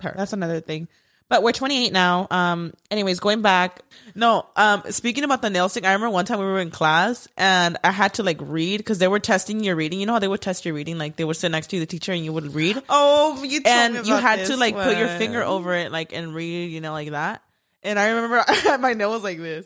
her. 0.01 0.15
that's 0.17 0.33
another 0.33 0.61
thing 0.61 0.89
but 1.31 1.43
we're 1.43 1.53
28 1.53 1.91
now 1.95 2.27
um 2.31 2.75
anyways 2.91 3.21
going 3.21 3.41
back 3.41 3.81
No, 4.15 4.45
um, 4.57 4.83
speaking 4.91 5.23
about 5.23 5.41
the 5.41 5.51
nail 5.51 5.69
stick, 5.69 5.85
I 5.85 5.93
remember 5.93 6.11
one 6.13 6.25
time 6.27 6.41
we 6.41 6.45
were 6.45 6.59
in 6.59 6.71
class 6.73 7.29
and 7.37 7.79
I 7.85 7.93
had 7.93 8.15
to 8.15 8.23
like 8.25 8.39
read 8.41 8.79
because 8.79 8.99
they 8.99 9.07
were 9.07 9.21
testing 9.21 9.63
your 9.63 9.77
reading. 9.77 10.01
You 10.01 10.07
know 10.07 10.15
how 10.15 10.19
they 10.19 10.27
would 10.29 10.41
test 10.41 10.65
your 10.65 10.75
reading? 10.75 10.99
Like 10.99 11.15
they 11.15 11.25
would 11.25 11.37
sit 11.37 11.51
next 11.51 11.69
to 11.69 11.77
you, 11.77 11.81
the 11.81 11.87
teacher, 11.87 12.11
and 12.13 12.25
you 12.25 12.33
would 12.33 12.53
read. 12.53 12.83
oh 12.89 13.41
you 13.45 13.61
and 13.65 14.05
you 14.05 14.17
had 14.17 14.47
to 14.47 14.57
like 14.57 14.75
put 14.75 14.99
your 14.99 15.09
finger 15.09 15.43
over 15.45 15.75
it, 15.75 15.93
like 15.93 16.13
and 16.13 16.35
read, 16.35 16.73
you 16.73 16.81
know, 16.81 16.93
like 16.93 17.11
that. 17.11 17.43
And 17.85 17.99
I 17.99 18.11
remember 18.11 18.45
my 18.81 18.95
nail 18.95 19.11
was 19.11 19.23
like 19.23 19.39
this. 19.39 19.65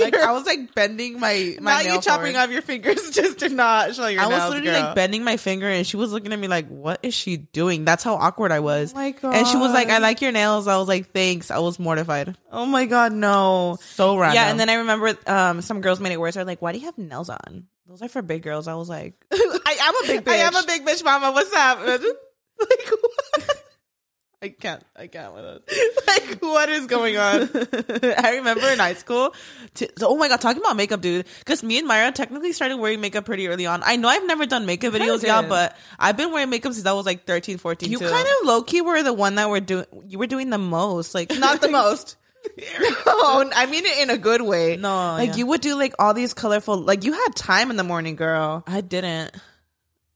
Like 0.00 0.14
I 0.14 0.32
was 0.32 0.46
like 0.46 0.74
bending 0.74 1.20
my 1.20 1.56
my 1.60 1.72
not 1.74 1.84
nail 1.84 1.94
you 1.96 2.00
chopping 2.00 2.32
forward. 2.32 2.44
off 2.44 2.50
your 2.50 2.62
fingers 2.62 3.10
just 3.12 3.40
to 3.40 3.48
not 3.48 3.94
show 3.94 4.06
your 4.06 4.22
I 4.22 4.26
was 4.26 4.38
nails, 4.38 4.50
literally 4.50 4.70
girl. 4.70 4.82
like 4.82 4.94
bending 4.94 5.24
my 5.24 5.36
finger, 5.36 5.68
and 5.68 5.86
she 5.86 5.96
was 5.96 6.12
looking 6.12 6.32
at 6.32 6.38
me 6.38 6.48
like, 6.48 6.68
"What 6.68 7.00
is 7.02 7.14
she 7.14 7.36
doing?" 7.36 7.84
That's 7.84 8.02
how 8.02 8.14
awkward 8.14 8.52
I 8.52 8.60
was. 8.60 8.92
Oh 8.92 8.96
my 8.96 9.14
And 9.22 9.46
she 9.46 9.56
was 9.56 9.72
like, 9.72 9.88
"I 9.88 9.98
like 9.98 10.20
your 10.22 10.32
nails." 10.32 10.66
I 10.66 10.76
was 10.78 10.88
like, 10.88 11.12
"Thanks." 11.12 11.50
I 11.50 11.58
was 11.58 11.78
mortified. 11.78 12.36
Oh 12.50 12.64
my 12.66 12.86
god, 12.86 13.12
no. 13.12 13.76
So 13.80 14.16
random. 14.16 14.34
Yeah, 14.36 14.50
and 14.50 14.58
then 14.58 14.70
I 14.70 14.74
remember 14.74 15.16
um 15.26 15.60
some 15.60 15.80
girls 15.80 16.00
made 16.00 16.12
it 16.12 16.20
worse. 16.20 16.34
They're 16.34 16.44
like, 16.44 16.62
"Why 16.62 16.72
do 16.72 16.78
you 16.78 16.86
have 16.86 16.96
nails 16.98 17.28
on?" 17.28 17.66
Those 17.86 18.00
are 18.00 18.08
for 18.08 18.22
big 18.22 18.42
girls. 18.42 18.68
I 18.68 18.74
was 18.74 18.88
like, 18.88 19.14
I 19.32 19.76
am 19.80 19.94
a 20.04 20.06
big 20.06 20.24
bitch. 20.24 20.32
I 20.32 20.36
am 20.36 20.56
a 20.56 20.62
big 20.66 20.86
bitch, 20.86 21.04
mama. 21.04 21.30
What's 21.32 21.52
up? 21.52 21.78
like, 21.86 22.00
what? 22.90 23.61
I 24.42 24.48
can't. 24.48 24.84
I 24.96 25.06
can't 25.06 25.32
with 25.34 25.44
it. 25.44 26.06
like, 26.08 26.42
what 26.42 26.68
is 26.68 26.86
going 26.86 27.16
on? 27.16 27.42
I 28.18 28.34
remember 28.38 28.68
in 28.68 28.80
high 28.80 28.94
school. 28.94 29.34
T- 29.74 29.88
so, 29.96 30.08
oh 30.08 30.16
my 30.16 30.26
god, 30.26 30.40
talking 30.40 30.60
about 30.60 30.74
makeup, 30.74 31.00
dude. 31.00 31.26
Because 31.38 31.62
me 31.62 31.78
and 31.78 31.86
Myra 31.86 32.10
technically 32.10 32.52
started 32.52 32.78
wearing 32.78 33.00
makeup 33.00 33.24
pretty 33.24 33.46
early 33.46 33.66
on. 33.66 33.82
I 33.84 33.94
know 33.94 34.08
I've 34.08 34.26
never 34.26 34.44
done 34.44 34.66
makeup 34.66 34.94
videos, 34.94 35.22
y'all, 35.22 35.48
but 35.48 35.76
I've 35.96 36.16
been 36.16 36.32
wearing 36.32 36.50
makeup 36.50 36.72
since 36.72 36.86
I 36.86 36.92
was 36.92 37.06
like 37.06 37.24
13, 37.24 37.58
14, 37.58 37.88
You 37.88 38.00
too. 38.00 38.08
kind 38.08 38.26
of 38.26 38.46
low 38.46 38.62
key 38.62 38.80
were 38.80 39.00
the 39.04 39.12
one 39.12 39.36
that 39.36 39.48
were 39.48 39.60
doing. 39.60 39.86
You 40.08 40.18
were 40.18 40.26
doing 40.26 40.50
the 40.50 40.58
most, 40.58 41.14
like 41.14 41.30
not 41.38 41.60
the 41.60 41.70
most. 41.70 42.16
no, 43.06 43.50
I 43.54 43.66
mean 43.70 43.86
it 43.86 44.02
in 44.02 44.10
a 44.10 44.18
good 44.18 44.42
way. 44.42 44.76
No, 44.76 45.12
like 45.12 45.30
yeah. 45.30 45.36
you 45.36 45.46
would 45.46 45.60
do 45.60 45.76
like 45.76 45.94
all 46.00 46.14
these 46.14 46.34
colorful. 46.34 46.76
Like 46.78 47.04
you 47.04 47.12
had 47.12 47.36
time 47.36 47.70
in 47.70 47.76
the 47.76 47.84
morning, 47.84 48.16
girl. 48.16 48.64
I 48.66 48.80
didn't. 48.80 49.30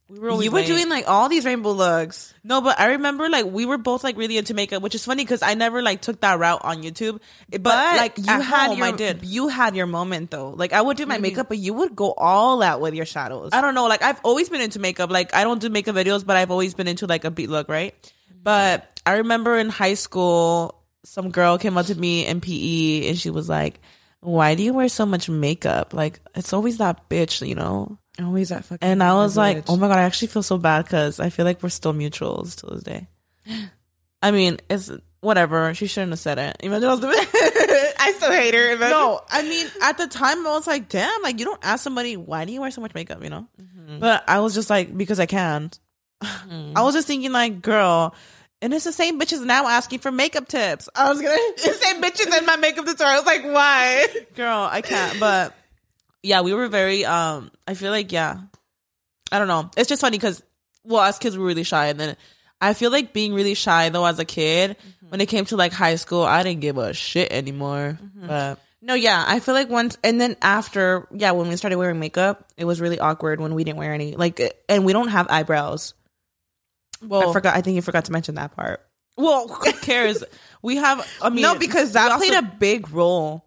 We 0.09 0.21
were 0.21 0.43
You 0.43 0.53
were 0.53 0.61
late. 0.61 0.67
doing 0.69 0.89
like 0.89 1.09
all 1.09 1.29
these 1.29 1.45
rainbow 1.45 1.73
looks. 1.73 2.33
No, 2.45 2.61
but 2.61 2.79
I 2.79 2.91
remember 2.91 3.29
like 3.29 3.45
we 3.45 3.67
were 3.67 3.79
both 3.79 4.05
like 4.05 4.17
really 4.17 4.39
into 4.39 4.55
makeup, 4.55 4.81
which 4.81 4.95
is 4.95 5.05
funny 5.05 5.25
because 5.25 5.43
I 5.43 5.55
never 5.55 5.83
like 5.83 6.01
took 6.01 6.21
that 6.21 6.39
route 6.39 6.61
on 6.63 6.85
YouTube. 6.85 7.19
But, 7.51 7.63
But 7.63 7.97
like 7.97 8.19
you 8.19 8.25
at 8.29 8.41
had 8.43 8.69
home, 8.69 8.79
your, 8.79 8.87
I 8.87 8.93
did. 8.93 9.25
You 9.25 9.49
had 9.49 9.75
your 9.75 9.87
moment 9.87 10.31
though. 10.31 10.51
Like 10.51 10.73
I 10.73 10.81
would 10.81 10.97
do 10.97 11.07
my 11.07 11.15
mm-hmm. 11.15 11.23
makeup, 11.23 11.49
but 11.49 11.59
you 11.59 11.75
would 11.75 11.97
go 11.97 12.13
all 12.13 12.63
out 12.63 12.81
with 12.81 12.95
your 12.95 13.05
shadows. 13.05 13.51
I 13.53 13.61
don't 13.61 13.75
know. 13.75 13.89
Like 13.89 14.03
I've 14.03 14.21
always 14.23 14.49
been 14.49 14.61
into 14.61 14.79
makeup. 14.79 15.11
Like 15.11 15.35
I 15.35 15.43
don't 15.43 15.61
do 15.61 15.69
makeup 15.71 15.97
videos, 15.97 16.25
but 16.25 16.37
I've 16.37 16.53
always 16.53 16.75
been 16.75 16.87
into 16.87 17.09
like 17.09 17.25
a 17.25 17.31
beat 17.33 17.51
look, 17.51 17.69
right? 17.69 17.93
Mm-hmm. 18.01 18.43
But 18.45 19.01
I 19.05 19.15
remember 19.15 19.59
in 19.59 19.71
high 19.71 19.95
school, 19.95 20.83
some 21.05 21.33
girl 21.33 21.59
came 21.59 21.77
up 21.77 21.87
to 21.87 21.95
me 21.97 22.27
in 22.27 22.41
PE 22.41 23.09
and 23.09 23.19
she 23.19 23.31
was 23.31 23.49
like, 23.49 23.81
"Why 24.21 24.55
do 24.55 24.63
you 24.63 24.73
wear 24.73 24.89
so 24.89 25.05
much 25.05 25.29
makeup? 25.29 25.95
Like 25.95 26.21
it's 26.37 26.53
always 26.53 26.79
that 26.79 27.09
bitch, 27.09 27.45
you 27.47 27.57
know." 27.57 27.99
Always 28.21 28.49
that 28.49 28.65
fucking. 28.65 28.87
And 28.89 29.03
I 29.03 29.15
was 29.15 29.37
like, 29.37 29.65
"Oh 29.69 29.77
my 29.77 29.89
god, 29.89 29.99
I 29.99 30.03
actually 30.03 30.29
feel 30.29 30.43
so 30.43 30.57
bad 30.59 30.85
because 30.85 31.21
I 31.21 31.29
feel 31.31 31.45
like 31.45 31.63
we're 31.63 31.69
still 31.69 31.93
mutuals 31.93 32.57
to 32.61 32.67
this 32.75 32.83
day." 32.83 33.07
I 34.23 34.31
mean, 34.31 34.59
it's 34.71 34.91
whatever. 35.21 35.75
She 35.75 35.87
shouldn't 35.87 36.13
have 36.13 36.19
said 36.19 36.39
it. 36.39 36.57
Imagine 36.61 36.89
I 36.89 36.93
was 36.93 37.01
doing. 37.01 37.15
I 37.99 38.13
still 38.17 38.31
hate 38.31 38.55
her. 38.55 38.71
Imagine- 38.73 38.91
No, 38.91 39.21
I 39.29 39.43
mean, 39.43 39.67
at 39.83 39.99
the 39.99 40.07
time, 40.07 40.47
I 40.47 40.51
was 40.51 40.67
like, 40.67 40.89
damn, 40.89 41.23
like, 41.23 41.39
you 41.39 41.45
don't 41.45 41.61
ask 41.65 41.83
somebody, 41.83 42.17
why 42.17 42.45
do 42.45 42.53
you 42.53 42.61
wear 42.61 42.71
so 42.71 42.81
much 42.81 42.95
makeup, 42.95 43.23
you 43.23 43.31
know? 43.31 43.47
Mm-hmm. 43.61 43.99
But 43.99 44.25
I 44.29 44.41
was 44.41 44.55
just 44.55 44.71
like, 44.71 44.97
because 44.97 45.21
I 45.21 45.27
can. 45.27 45.71
Mm-hmm. 46.23 46.73
I 46.77 46.83
was 46.83 46.95
just 46.95 47.07
thinking, 47.07 47.33
like, 47.33 47.61
girl, 47.63 48.15
and 48.63 48.73
it's 48.73 48.85
the 48.85 48.93
same 48.93 49.21
bitches 49.21 49.45
now 49.45 49.67
asking 49.69 49.99
for 49.99 50.11
makeup 50.11 50.49
tips. 50.49 50.89
I 50.95 51.09
was 51.11 51.21
gonna 51.21 51.37
say 51.57 52.01
bitches 52.01 52.37
in 52.39 52.47
my 52.47 52.57
makeup 52.57 52.87
tutorial. 52.87 53.15
I 53.15 53.17
was 53.19 53.27
like, 53.27 53.45
why? 53.45 54.07
Girl, 54.35 54.69
I 54.71 54.81
can't. 54.81 55.21
But 55.21 55.55
yeah, 56.27 56.41
we 56.41 56.53
were 56.53 56.67
very, 56.69 57.05
um, 57.05 57.51
I 57.69 57.75
feel 57.75 57.91
like, 57.93 58.11
yeah, 58.11 58.39
I 59.31 59.39
don't 59.39 59.49
know. 59.49 59.71
It's 59.77 59.89
just 59.89 60.01
funny 60.01 60.19
because, 60.19 60.43
well, 60.85 61.03
as 61.03 61.19
kids, 61.19 61.37
we 61.37 61.43
were 61.43 61.49
really 61.49 61.63
shy. 61.63 61.87
And 61.87 62.01
then 62.01 62.17
I 62.61 62.75
feel 62.75 62.91
like 62.91 63.13
being 63.13 63.33
really 63.33 63.55
shy, 63.55 63.89
though, 63.91 64.05
as 64.05 64.19
a 64.19 64.25
kid, 64.25 64.77
when 65.09 65.21
it 65.21 65.27
came 65.27 65.45
to 65.47 65.57
like 65.57 65.73
high 65.73 65.95
school, 65.97 66.23
I 66.23 66.43
didn't 66.43 66.61
give 66.63 66.79
a 66.79 66.93
shit 66.95 67.31
anymore. 67.33 67.99
But 68.15 68.59
No, 68.83 68.95
yeah, 68.95 69.25
I 69.27 69.39
feel 69.41 69.55
like 69.55 69.69
once, 69.71 69.99
and 70.03 70.21
then 70.21 70.37
after, 70.43 71.07
yeah, 71.13 71.31
when 71.31 71.49
we 71.49 71.57
started 71.57 71.77
wearing 71.77 72.01
makeup, 72.01 72.49
it 72.57 72.65
was 72.65 72.81
really 72.81 72.99
awkward 72.99 73.41
when 73.41 73.55
we 73.55 73.63
didn't 73.65 73.79
wear 73.79 73.93
any, 73.95 74.17
like, 74.17 74.41
and 74.69 74.85
we 74.85 74.93
don't 74.93 75.09
have 75.09 75.29
eyebrows. 75.31 75.95
well, 77.03 77.31
I 77.31 77.33
forgot. 77.33 77.55
I 77.57 77.61
think 77.63 77.77
you 77.77 77.83
forgot 77.83 78.07
to 78.07 78.13
mention 78.13 78.35
that 78.37 78.55
part. 78.57 78.81
Well, 79.17 79.49
who 79.49 79.73
cares? 79.73 80.25
we 80.63 80.77
have. 80.77 81.07
I 81.23 81.31
mean, 81.31 81.43
no, 81.43 81.55
because 81.55 81.93
that 81.93 82.07
we 82.07 82.13
also- 82.13 82.27
played 82.29 82.39
a 82.45 82.57
big 82.59 82.91
role 82.91 83.46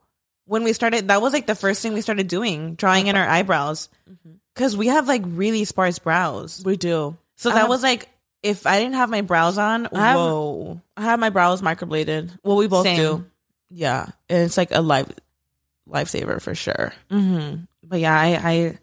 when 0.49 0.63
we 0.63 0.73
started. 0.73 1.07
That 1.07 1.21
was 1.21 1.31
like 1.31 1.45
the 1.45 1.55
first 1.55 1.81
thing 1.81 1.93
we 1.93 2.01
started 2.01 2.27
doing, 2.27 2.75
drawing 2.75 3.07
in 3.07 3.15
our 3.15 3.23
uh-huh. 3.23 3.35
eyebrows, 3.35 3.87
mm-hmm. 4.09 4.33
because 4.53 4.75
we 4.75 4.87
have 4.87 5.07
like 5.07 5.21
really 5.25 5.63
sparse 5.63 5.99
brows. 5.99 6.61
we 6.65 6.75
do. 6.75 7.15
So 7.35 7.51
I 7.51 7.53
that 7.53 7.59
have- 7.61 7.69
was 7.69 7.83
like, 7.83 8.09
if 8.41 8.65
I 8.65 8.79
didn't 8.79 8.95
have 8.95 9.09
my 9.09 9.21
brows 9.21 9.57
on, 9.57 9.87
I 9.93 10.09
have- 10.09 10.17
whoa, 10.17 10.81
I 10.97 11.03
have 11.03 11.19
my 11.19 11.29
brows 11.29 11.61
microbladed. 11.61 12.31
Well, 12.43 12.57
we 12.57 12.67
both 12.67 12.85
Same. 12.85 12.97
do. 12.97 13.25
Yeah, 13.69 14.07
and 14.27 14.45
it's 14.45 14.57
like 14.57 14.71
a 14.71 14.81
life 14.81 15.07
lifesaver 15.87 16.41
for 16.41 16.55
sure. 16.55 16.93
hmm 17.09 17.55
But 17.83 17.99
yeah, 17.99 18.19
I, 18.19 18.27
I 18.43 18.79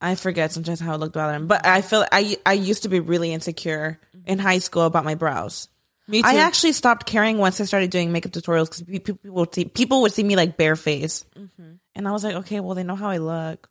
I 0.00 0.14
forget 0.16 0.52
sometimes 0.52 0.80
how 0.80 0.92
I 0.92 0.96
looked 0.96 1.14
about 1.16 1.32
them. 1.32 1.46
But 1.46 1.64
I 1.64 1.80
feel 1.82 2.04
I 2.10 2.36
I 2.44 2.54
used 2.54 2.82
to 2.82 2.88
be 2.88 2.98
really 3.00 3.32
insecure 3.32 4.00
mm-hmm. 4.16 4.28
in 4.28 4.38
high 4.38 4.58
school 4.58 4.82
about 4.82 5.04
my 5.04 5.14
brows. 5.14 5.68
Me 6.08 6.22
too. 6.22 6.28
I 6.28 6.36
actually 6.36 6.72
stopped 6.72 7.06
caring 7.06 7.36
once 7.36 7.60
I 7.60 7.64
started 7.64 7.90
doing 7.90 8.10
makeup 8.12 8.32
tutorials 8.32 8.70
because 8.70 9.00
people 9.00 9.18
would 9.24 9.54
see 9.54 9.66
people 9.66 10.00
would 10.02 10.12
see 10.12 10.24
me 10.24 10.36
like 10.36 10.56
bare 10.56 10.74
face, 10.74 11.26
mm-hmm. 11.36 11.72
and 11.94 12.08
I 12.08 12.12
was 12.12 12.24
like, 12.24 12.36
okay, 12.36 12.60
well 12.60 12.74
they 12.74 12.82
know 12.82 12.96
how 12.96 13.10
I 13.10 13.18
look. 13.18 13.68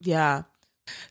yeah. 0.00 0.42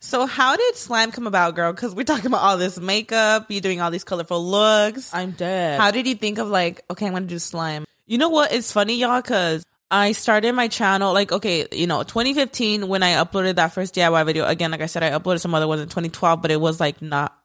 So 0.00 0.26
how 0.26 0.56
did 0.56 0.76
slime 0.76 1.12
come 1.12 1.26
about, 1.26 1.54
girl? 1.54 1.72
Because 1.72 1.94
we're 1.94 2.04
talking 2.04 2.26
about 2.26 2.42
all 2.42 2.56
this 2.56 2.78
makeup, 2.78 3.50
you 3.50 3.60
doing 3.60 3.80
all 3.80 3.90
these 3.90 4.04
colorful 4.04 4.42
looks. 4.44 5.12
I'm 5.12 5.32
dead. 5.32 5.80
How 5.80 5.90
did 5.90 6.06
you 6.06 6.14
think 6.14 6.38
of 6.38 6.48
like, 6.48 6.82
okay, 6.90 7.06
I'm 7.06 7.12
gonna 7.12 7.26
do 7.26 7.38
slime? 7.38 7.84
You 8.06 8.18
know 8.18 8.28
what? 8.28 8.52
It's 8.52 8.72
funny, 8.72 8.96
y'all, 8.96 9.20
because 9.20 9.64
I 9.90 10.12
started 10.12 10.52
my 10.54 10.68
channel 10.68 11.12
like 11.12 11.32
okay, 11.32 11.66
you 11.72 11.86
know, 11.86 12.02
2015 12.02 12.88
when 12.88 13.02
I 13.02 13.14
uploaded 13.14 13.56
that 13.56 13.72
first 13.72 13.94
DIY 13.94 14.26
video. 14.26 14.44
Again, 14.46 14.70
like 14.70 14.82
I 14.82 14.86
said, 14.86 15.02
I 15.02 15.10
uploaded 15.10 15.40
some 15.40 15.54
other 15.54 15.68
ones 15.68 15.80
in 15.80 15.88
2012, 15.88 16.42
but 16.42 16.50
it 16.50 16.60
was 16.60 16.80
like 16.80 17.00
not. 17.00 17.36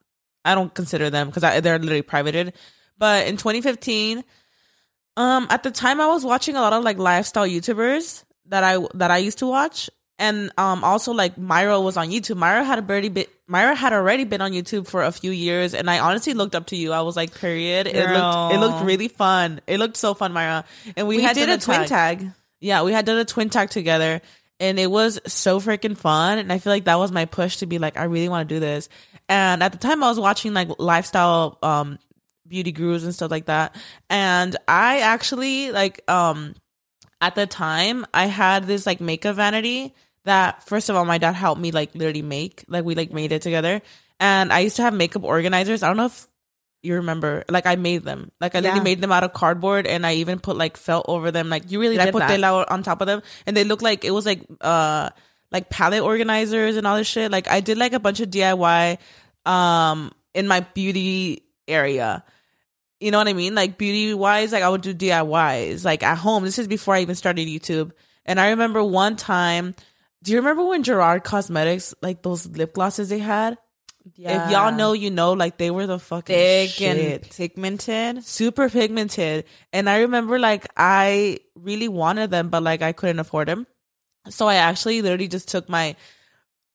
I 0.43 0.55
don't 0.55 0.73
consider 0.73 1.09
them 1.09 1.27
because 1.29 1.43
they're 1.43 1.79
literally 1.79 2.01
privated. 2.01 2.53
But 3.01 3.25
in 3.25 3.35
2015, 3.35 4.23
um, 5.17 5.47
at 5.49 5.63
the 5.63 5.71
time 5.71 5.99
I 5.99 6.05
was 6.05 6.23
watching 6.23 6.55
a 6.55 6.61
lot 6.61 6.71
of 6.71 6.83
like 6.83 6.99
lifestyle 6.99 7.47
YouTubers 7.47 8.23
that 8.45 8.63
I 8.63 8.77
that 8.93 9.09
I 9.09 9.17
used 9.17 9.39
to 9.39 9.47
watch, 9.47 9.89
and 10.19 10.51
um 10.59 10.83
also 10.83 11.11
like 11.11 11.35
Mayra 11.35 11.83
was 11.83 11.97
on 11.97 12.09
YouTube. 12.09 12.37
Mayra 12.37 12.63
had 12.63 12.77
already 12.77 13.09
been 13.09 13.25
Mayra 13.49 13.75
had 13.75 13.91
already 13.91 14.23
been 14.23 14.39
on 14.39 14.51
YouTube 14.51 14.85
for 14.85 15.01
a 15.01 15.11
few 15.11 15.31
years, 15.31 15.73
and 15.73 15.89
I 15.89 15.97
honestly 15.97 16.35
looked 16.35 16.53
up 16.53 16.67
to 16.67 16.75
you. 16.75 16.91
I 16.93 17.01
was 17.01 17.15
like, 17.15 17.33
period. 17.33 17.87
It 17.87 17.95
looked 17.95 18.53
it 18.53 18.59
looked 18.59 18.85
really 18.85 19.07
fun. 19.07 19.61
It 19.65 19.79
looked 19.79 19.97
so 19.97 20.13
fun, 20.13 20.31
Mayra. 20.31 20.63
And 20.95 21.07
we, 21.07 21.17
We 21.17 21.23
had 21.23 21.33
did 21.33 21.49
a 21.49 21.57
twin 21.57 21.87
tag. 21.87 22.31
Yeah, 22.59 22.83
we 22.83 22.93
had 22.93 23.07
done 23.07 23.17
a 23.17 23.25
twin 23.25 23.49
tag 23.49 23.71
together, 23.71 24.21
and 24.59 24.79
it 24.79 24.91
was 24.91 25.19
so 25.25 25.59
freaking 25.59 25.97
fun. 25.97 26.37
And 26.37 26.53
I 26.53 26.59
feel 26.59 26.71
like 26.71 26.85
that 26.85 26.99
was 26.99 27.11
my 27.11 27.25
push 27.25 27.57
to 27.57 27.65
be 27.65 27.79
like, 27.79 27.97
I 27.97 28.03
really 28.03 28.29
want 28.29 28.47
to 28.47 28.55
do 28.55 28.59
this. 28.59 28.89
And 29.27 29.63
at 29.63 29.71
the 29.71 29.79
time, 29.79 30.03
I 30.03 30.09
was 30.09 30.19
watching 30.19 30.53
like 30.53 30.69
lifestyle 30.77 31.57
um 31.63 31.97
beauty 32.51 32.71
gurus 32.71 33.03
and 33.03 33.15
stuff 33.15 33.31
like 33.31 33.45
that, 33.47 33.75
and 34.11 34.55
I 34.67 34.99
actually 34.99 35.71
like 35.71 36.03
um 36.11 36.53
at 37.21 37.33
the 37.35 37.47
time 37.47 38.05
I 38.13 38.25
had 38.27 38.67
this 38.67 38.85
like 38.85 38.99
makeup 38.99 39.37
vanity 39.37 39.95
that 40.25 40.63
first 40.67 40.89
of 40.89 40.95
all 40.95 41.05
my 41.05 41.17
dad 41.17 41.33
helped 41.33 41.61
me 41.61 41.71
like 41.71 41.95
literally 41.95 42.21
make 42.21 42.65
like 42.67 42.83
we 42.85 42.93
like 42.93 43.11
made 43.11 43.31
it 43.31 43.41
together. 43.41 43.81
And 44.19 44.51
I 44.53 44.59
used 44.59 44.75
to 44.75 44.83
have 44.83 44.93
makeup 44.93 45.23
organizers. 45.23 45.81
I 45.81 45.87
don't 45.87 45.97
know 45.97 46.05
if 46.05 46.27
you 46.83 46.95
remember 46.95 47.43
like 47.49 47.65
I 47.65 47.75
made 47.75 48.03
them. 48.03 48.31
Like 48.41 48.53
I 48.55 48.59
literally 48.59 48.79
Yeah. 48.79 48.83
made 48.83 49.01
them 49.01 49.11
out 49.11 49.23
of 49.23 49.33
cardboard 49.33 49.85
and 49.87 50.05
I 50.05 50.15
even 50.15 50.39
put 50.39 50.57
like 50.57 50.77
felt 50.77 51.05
over 51.07 51.31
them. 51.31 51.49
Like 51.49 51.71
You 51.71 51.79
really 51.79 51.99
I 51.99 52.11
put 52.11 52.19
that. 52.19 52.43
on 52.43 52.83
top 52.83 53.01
of 53.01 53.07
them 53.07 53.21
and 53.45 53.55
they 53.57 53.63
look 53.63 53.81
like 53.81 54.03
it 54.05 54.11
was 54.11 54.25
like 54.25 54.41
uh 54.61 55.09
like 55.51 55.69
palette 55.69 56.01
organizers 56.01 56.75
and 56.77 56.85
all 56.87 56.97
this 56.97 57.07
shit. 57.07 57.31
Like 57.31 57.47
I 57.47 57.61
did 57.61 57.77
like 57.77 57.93
a 57.93 57.99
bunch 57.99 58.19
of 58.19 58.29
DIY 58.29 58.97
um 59.45 60.11
in 60.33 60.47
my 60.47 60.61
beauty 60.61 61.43
area 61.67 62.23
you 63.01 63.11
know 63.11 63.17
what 63.17 63.27
I 63.27 63.33
mean? 63.33 63.55
Like 63.55 63.77
beauty 63.77 64.13
wise, 64.13 64.51
like 64.51 64.63
I 64.63 64.69
would 64.69 64.81
do 64.81 64.93
DIYs 64.93 65.83
like 65.83 66.03
at 66.03 66.17
home. 66.17 66.43
This 66.43 66.59
is 66.59 66.67
before 66.67 66.93
I 66.93 67.01
even 67.01 67.15
started 67.15 67.47
YouTube. 67.47 67.91
And 68.25 68.39
I 68.39 68.51
remember 68.51 68.83
one 68.83 69.15
time, 69.15 69.73
do 70.23 70.31
you 70.31 70.37
remember 70.37 70.63
when 70.63 70.83
Gerard 70.83 71.23
Cosmetics, 71.23 71.95
like 72.01 72.21
those 72.21 72.45
lip 72.45 72.73
glosses 72.73 73.09
they 73.09 73.19
had? 73.19 73.57
If 74.17 74.51
y'all 74.51 74.71
know, 74.71 74.93
you 74.93 75.11
know, 75.11 75.33
like 75.33 75.57
they 75.57 75.71
were 75.71 75.87
the 75.87 75.99
fucking 75.99 76.35
thick 76.35 76.81
and 76.81 77.21
pigmented. 77.23 78.23
super 78.23 78.69
pigmented. 78.69 79.45
And 79.73 79.89
I 79.89 79.99
remember 80.01 80.39
like 80.39 80.67
I 80.77 81.39
really 81.55 81.87
wanted 81.87 82.31
them, 82.31 82.49
but 82.49 82.63
like 82.63 82.81
I 82.81 82.93
couldn't 82.93 83.19
afford 83.19 83.47
them. 83.47 83.67
So 84.29 84.47
I 84.47 84.55
actually 84.55 85.01
literally 85.01 85.27
just 85.27 85.49
took 85.49 85.69
my 85.69 85.95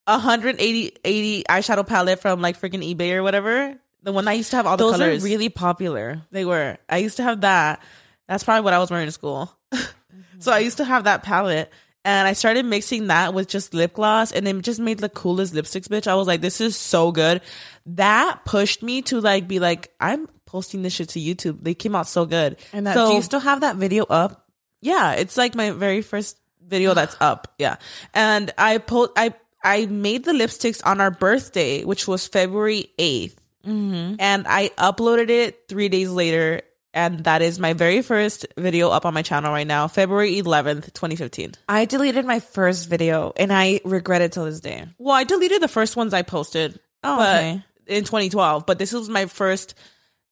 180 0.07 0.97
80 1.05 1.45
eyeshadow 1.45 1.87
palette 1.87 2.21
from 2.21 2.41
like 2.41 2.61
freaking 2.61 2.95
eBay 2.95 3.13
or 3.15 3.23
whatever. 3.23 3.77
The 4.07 4.13
one 4.13 4.29
I 4.29 4.35
used 4.35 4.51
to 4.51 4.57
have 4.57 4.67
all 4.67 4.77
the 4.77 4.85
Those 4.85 4.99
colors. 4.99 5.25
are 5.25 5.27
really 5.27 5.49
popular. 5.49 6.23
They 6.31 6.45
were. 6.45 6.79
I 6.89 6.99
used 6.99 7.17
to 7.17 7.25
have 7.25 7.41
that. 7.41 7.83
That's 8.29 8.45
probably 8.45 8.63
what 8.63 8.73
I 8.73 8.79
was 8.79 8.89
wearing 8.89 9.07
to 9.07 9.13
school. 9.13 9.51
so 10.39 10.53
I 10.53 10.61
used 10.61 10.77
to 10.77 10.85
have 10.85 11.05
that 11.05 11.25
palette. 11.25 11.73
And 12.05 12.29
I 12.29 12.35
started 12.35 12.65
mixing 12.65 13.09
that 13.09 13.35
with 13.35 13.49
just 13.49 13.75
lip 13.75 13.95
gloss 13.95 14.31
and 14.31 14.47
it 14.47 14.63
just 14.63 14.79
made 14.79 14.99
the 14.99 15.09
coolest 15.09 15.55
lipsticks, 15.55 15.89
bitch. 15.89 16.07
I 16.07 16.15
was 16.15 16.29
like, 16.29 16.41
this 16.41 16.61
is 16.61 16.77
so 16.77 17.11
good. 17.11 17.41
That 17.87 18.45
pushed 18.45 18.81
me 18.81 19.03
to 19.03 19.21
like 19.21 19.49
be 19.49 19.59
like, 19.59 19.93
I'm 20.01 20.29
posting 20.45 20.83
this 20.83 20.93
shit 20.93 21.09
to 21.11 21.19
YouTube. 21.19 21.65
They 21.65 21.75
came 21.75 21.97
out 21.97 22.07
so 22.07 22.27
good. 22.27 22.59
And 22.73 22.87
that, 22.87 22.95
so, 22.95 23.09
do 23.09 23.15
you 23.17 23.23
still 23.23 23.41
have 23.41 23.63
that 23.63 23.75
video 23.75 24.05
up? 24.05 24.47
yeah, 24.81 25.15
it's 25.15 25.37
like 25.37 25.57
my 25.57 25.73
very 25.73 26.01
first 26.01 26.39
video 26.65 26.95
that's 26.95 27.17
up. 27.21 27.53
Yeah. 27.59 27.75
And 28.15 28.53
I 28.57 28.79
po- 28.79 29.13
I 29.17 29.35
I 29.65 29.87
made 29.87 30.25
the 30.25 30.33
lipsticks 30.33 30.81
on 30.87 31.01
our 31.01 31.11
birthday, 31.11 31.83
which 31.83 32.07
was 32.07 32.29
February 32.29 32.91
8th. 33.01 33.35
And 33.67 34.47
I 34.49 34.71
uploaded 34.79 35.31
it 35.31 35.65
3 35.69 35.89
days 35.89 36.11
later 36.11 36.63
and 36.97 37.25
that 37.25 37.43
is 37.43 37.59
my 37.59 37.75
very 37.75 38.01
first 38.01 38.47
video 38.57 38.89
up 38.89 39.05
on 39.05 39.13
my 39.13 39.21
channel 39.21 39.53
right 39.53 39.67
now, 39.67 39.87
February 39.87 40.41
11th, 40.41 40.95
2015. 40.95 41.53
I 41.69 41.85
deleted 41.85 42.25
my 42.25 42.41
first 42.41 42.89
video 42.89 43.35
and 43.37 43.53
I 43.53 43.83
regret 43.85 44.23
it 44.23 44.33
till 44.33 44.47
this 44.47 44.61
day. 44.61 44.87
Well, 44.97 45.15
I 45.15 45.25
deleted 45.25 45.61
the 45.61 45.69
first 45.69 45.95
ones 45.95 46.15
I 46.15 46.23
posted. 46.23 46.81
Oh, 47.05 47.19
but 47.19 47.37
okay. 47.37 47.65
in 47.87 48.05
2012, 48.05 48.65
but 48.65 48.79
this 48.79 48.95
was 48.95 49.11
my 49.11 49.27
first 49.27 49.75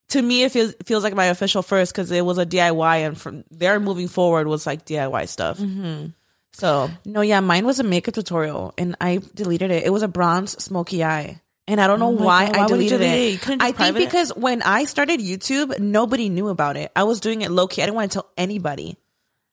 to 0.09 0.21
me 0.21 0.45
it 0.45 0.53
feels 0.53 0.75
feels 0.85 1.03
like 1.03 1.15
my 1.15 1.27
official 1.27 1.63
first 1.63 1.95
cuz 1.95 2.11
it 2.11 2.25
was 2.25 2.39
a 2.39 2.47
DIY 2.47 3.07
and 3.07 3.21
from 3.21 3.45
there 3.51 3.79
moving 3.79 4.09
forward 4.09 4.47
was 4.47 4.67
like 4.67 4.87
DIY 4.87 5.29
stuff. 5.29 5.59
Mm-hmm. 5.59 6.07
So, 6.53 6.89
No, 7.05 7.21
yeah, 7.21 7.41
mine 7.41 7.67
was 7.67 7.81
a 7.81 7.85
makeup 7.85 8.15
tutorial 8.15 8.73
and 8.79 8.97
I 9.01 9.21
deleted 9.35 9.71
it. 9.71 9.85
It 9.85 9.91
was 9.91 10.03
a 10.03 10.09
bronze 10.09 10.63
smoky 10.63 11.05
eye. 11.05 11.41
And 11.67 11.81
I 11.81 11.87
don't 11.87 11.99
know 11.99 12.09
Oh 12.09 12.23
why 12.23 12.47
God, 12.47 12.55
I 12.55 12.59
why 12.59 12.63
would 12.65 12.69
deleted 12.69 12.99
delete 13.01 13.43
it. 13.43 13.49
it? 13.49 13.61
I 13.63 13.67
think 13.67 13.77
private 13.77 14.03
it? 14.03 14.05
because 14.05 14.31
when 14.37 14.61
I 14.63 14.85
started 14.85 15.21
YouTube, 15.21 15.79
nobody 15.79 16.29
knew 16.29 16.49
about 16.49 16.77
it. 16.77 16.93
I 16.95 17.05
was 17.05 17.21
doing 17.21 17.41
it 17.43 17.51
low 17.51 17.67
key. 17.69 17.81
I 17.83 17.87
didn't 17.87 17.97
want 17.97 18.13
to 18.13 18.17
tell 18.17 18.31
anybody. 18.37 18.99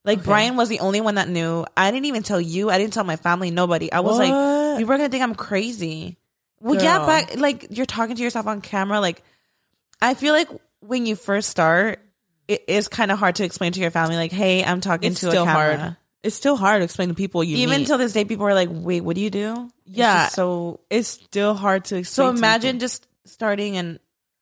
Like 0.03 0.23
Brian 0.23 0.55
was 0.57 0.67
the 0.67 0.79
only 0.79 0.99
one 0.99 1.15
that 1.15 1.29
knew. 1.29 1.65
I 1.77 1.91
didn't 1.91 2.05
even 2.07 2.23
tell 2.23 2.41
you. 2.41 2.69
I 2.69 2.77
didn't 2.79 2.93
tell 2.93 3.03
my 3.03 3.15
family. 3.17 3.51
Nobody. 3.51 3.91
I 3.91 3.99
was 4.01 4.17
What? 4.17 4.27
like, 4.29 4.77
people 4.79 4.93
are 4.93 4.97
gonna 4.97 5.09
think 5.09 5.23
I'm 5.23 5.35
crazy. 5.35 6.17
Well, 6.59 6.81
yeah, 6.83 7.05
but 7.05 7.37
like 7.39 7.67
you're 7.69 7.85
talking 7.85 8.15
to 8.15 8.21
yourself 8.23 8.45
on 8.47 8.61
camera. 8.61 8.99
Like, 8.99 9.23
I 10.01 10.15
feel 10.15 10.33
like 10.33 10.49
when 10.81 11.05
you 11.05 11.15
first 11.15 11.49
start, 11.49 11.99
it 12.47 12.63
is 12.67 12.87
kind 12.87 13.11
of 13.11 13.19
hard 13.19 13.35
to 13.35 13.43
explain 13.45 13.71
to 13.73 13.79
your 13.79 13.91
family. 13.91 14.15
Like, 14.15 14.31
hey, 14.31 14.63
I'm 14.63 14.81
talking 14.81 15.11
it's 15.11 15.21
to 15.21 15.27
still 15.27 15.43
a 15.43 15.45
camera. 15.45 15.77
hard. 15.77 15.97
It's 16.23 16.35
still 16.35 16.55
hard 16.55 16.81
to 16.81 16.83
explain 16.85 17.09
to 17.09 17.15
people 17.15 17.43
you 17.43 17.57
Even 17.57 17.79
meet. 17.81 17.87
till 17.87 17.97
this 17.97 18.13
day, 18.13 18.25
people 18.25 18.45
are 18.45 18.53
like, 18.53 18.69
"Wait, 18.71 19.01
what 19.01 19.15
do 19.15 19.21
you 19.21 19.29
do?" 19.31 19.69
Yeah. 19.85 20.25
just 20.25 20.35
so 20.35 20.79
it's 20.89 21.07
still 21.07 21.53
hard 21.55 21.85
to 21.85 21.97
explain. 21.97 22.27
so. 22.33 22.37
Imagine 22.37 22.79
just 22.79 23.07
starting 23.25 23.77
and 23.77 23.99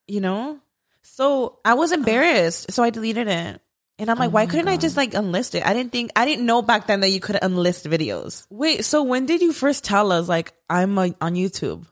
you 0.07 0.19
know, 0.21 0.59
so 1.03 1.59
I 1.63 1.75
was 1.75 1.91
embarrassed, 1.91 2.71
so 2.71 2.83
I 2.83 2.89
deleted 2.89 3.27
it. 3.27 3.61
And 3.99 4.09
I'm 4.09 4.17
like, 4.17 4.29
Oh 4.29 4.31
why 4.31 4.45
couldn't 4.45 4.69
I 4.69 4.77
just 4.77 4.95
like 4.95 5.11
unlist 5.11 5.55
it? 5.55 5.65
I 5.65 5.73
didn't 5.73 5.91
think 5.91 6.11
I 6.15 6.23
didn't 6.25 6.45
know 6.45 6.61
back 6.61 6.87
then 6.87 7.01
that 7.01 7.09
you 7.09 7.19
could 7.19 7.35
unlist 7.35 7.85
videos. 7.89 8.45
wait. 8.49 8.85
So 8.85 9.03
when 9.03 9.25
did 9.25 9.41
you 9.41 9.51
first 9.53 9.83
tell 9.83 10.11
us 10.11 10.27
like 10.29 10.53
I'm 10.69 10.97
uh 10.97 11.09
on 11.21 11.35
YouTube? 11.35 11.85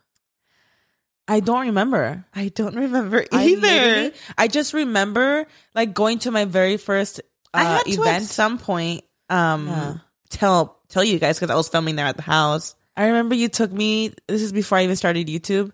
I 1.28 1.41
don't 1.41 1.67
remember. 1.67 2.26
I 2.34 2.47
don't 2.50 2.76
remember 2.76 3.26
either. 3.32 3.60
literally- 3.62 4.13
I 4.38 4.47
just 4.47 4.73
remember 4.73 5.45
like 5.76 5.93
going 5.93 6.19
to 6.19 6.32
my 6.32 6.45
very 6.45 6.78
first 6.78 7.19
uh, 7.54 7.58
I 7.60 7.63
had 7.63 7.84
to 7.86 7.91
event. 8.02 8.23
at 8.23 8.30
some 8.30 8.58
point 8.58 9.04
um 9.30 9.68
Yeah. 9.68 9.94
tell 10.30 10.78
tell 10.90 11.04
you 11.04 11.20
guys 11.20 11.38
because 11.38 11.52
I 11.52 11.56
was 11.56 11.70
filming 11.70 11.96
there 11.96 12.06
at 12.06 12.16
the 12.18 12.24
house. 12.24 12.76
I 12.96 13.08
remember 13.08 13.36
you 13.36 13.48
took 13.50 13.72
me. 13.72 14.13
This 14.28 14.42
is 14.42 14.52
before 14.52 14.78
I 14.80 14.84
even 14.84 14.96
started 14.96 15.28
YouTube. 15.28 15.72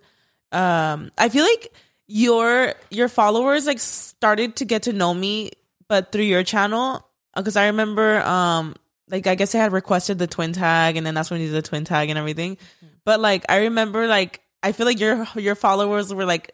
Um, 0.51 1.11
I 1.17 1.29
feel 1.29 1.43
like 1.45 1.71
your 2.07 2.73
your 2.89 3.07
followers 3.07 3.65
like 3.65 3.79
started 3.79 4.57
to 4.57 4.65
get 4.65 4.83
to 4.83 4.93
know 4.93 5.13
me, 5.13 5.51
but 5.87 6.11
through 6.11 6.23
your 6.25 6.43
channel. 6.43 7.07
Because 7.35 7.55
I 7.55 7.67
remember, 7.67 8.21
um, 8.21 8.75
like 9.09 9.25
I 9.25 9.35
guess 9.35 9.55
I 9.55 9.59
had 9.59 9.71
requested 9.71 10.19
the 10.19 10.27
twin 10.27 10.53
tag, 10.53 10.97
and 10.97 11.05
then 11.07 11.15
that's 11.15 11.31
when 11.31 11.41
you 11.41 11.47
did 11.47 11.55
the 11.55 11.67
twin 11.67 11.85
tag 11.85 12.09
and 12.09 12.19
everything. 12.19 12.57
But 13.05 13.19
like 13.19 13.45
I 13.49 13.61
remember, 13.61 14.05
like 14.07 14.41
I 14.61 14.71
feel 14.71 14.85
like 14.85 14.99
your 14.99 15.25
your 15.35 15.55
followers 15.55 16.13
were 16.13 16.25
like 16.25 16.53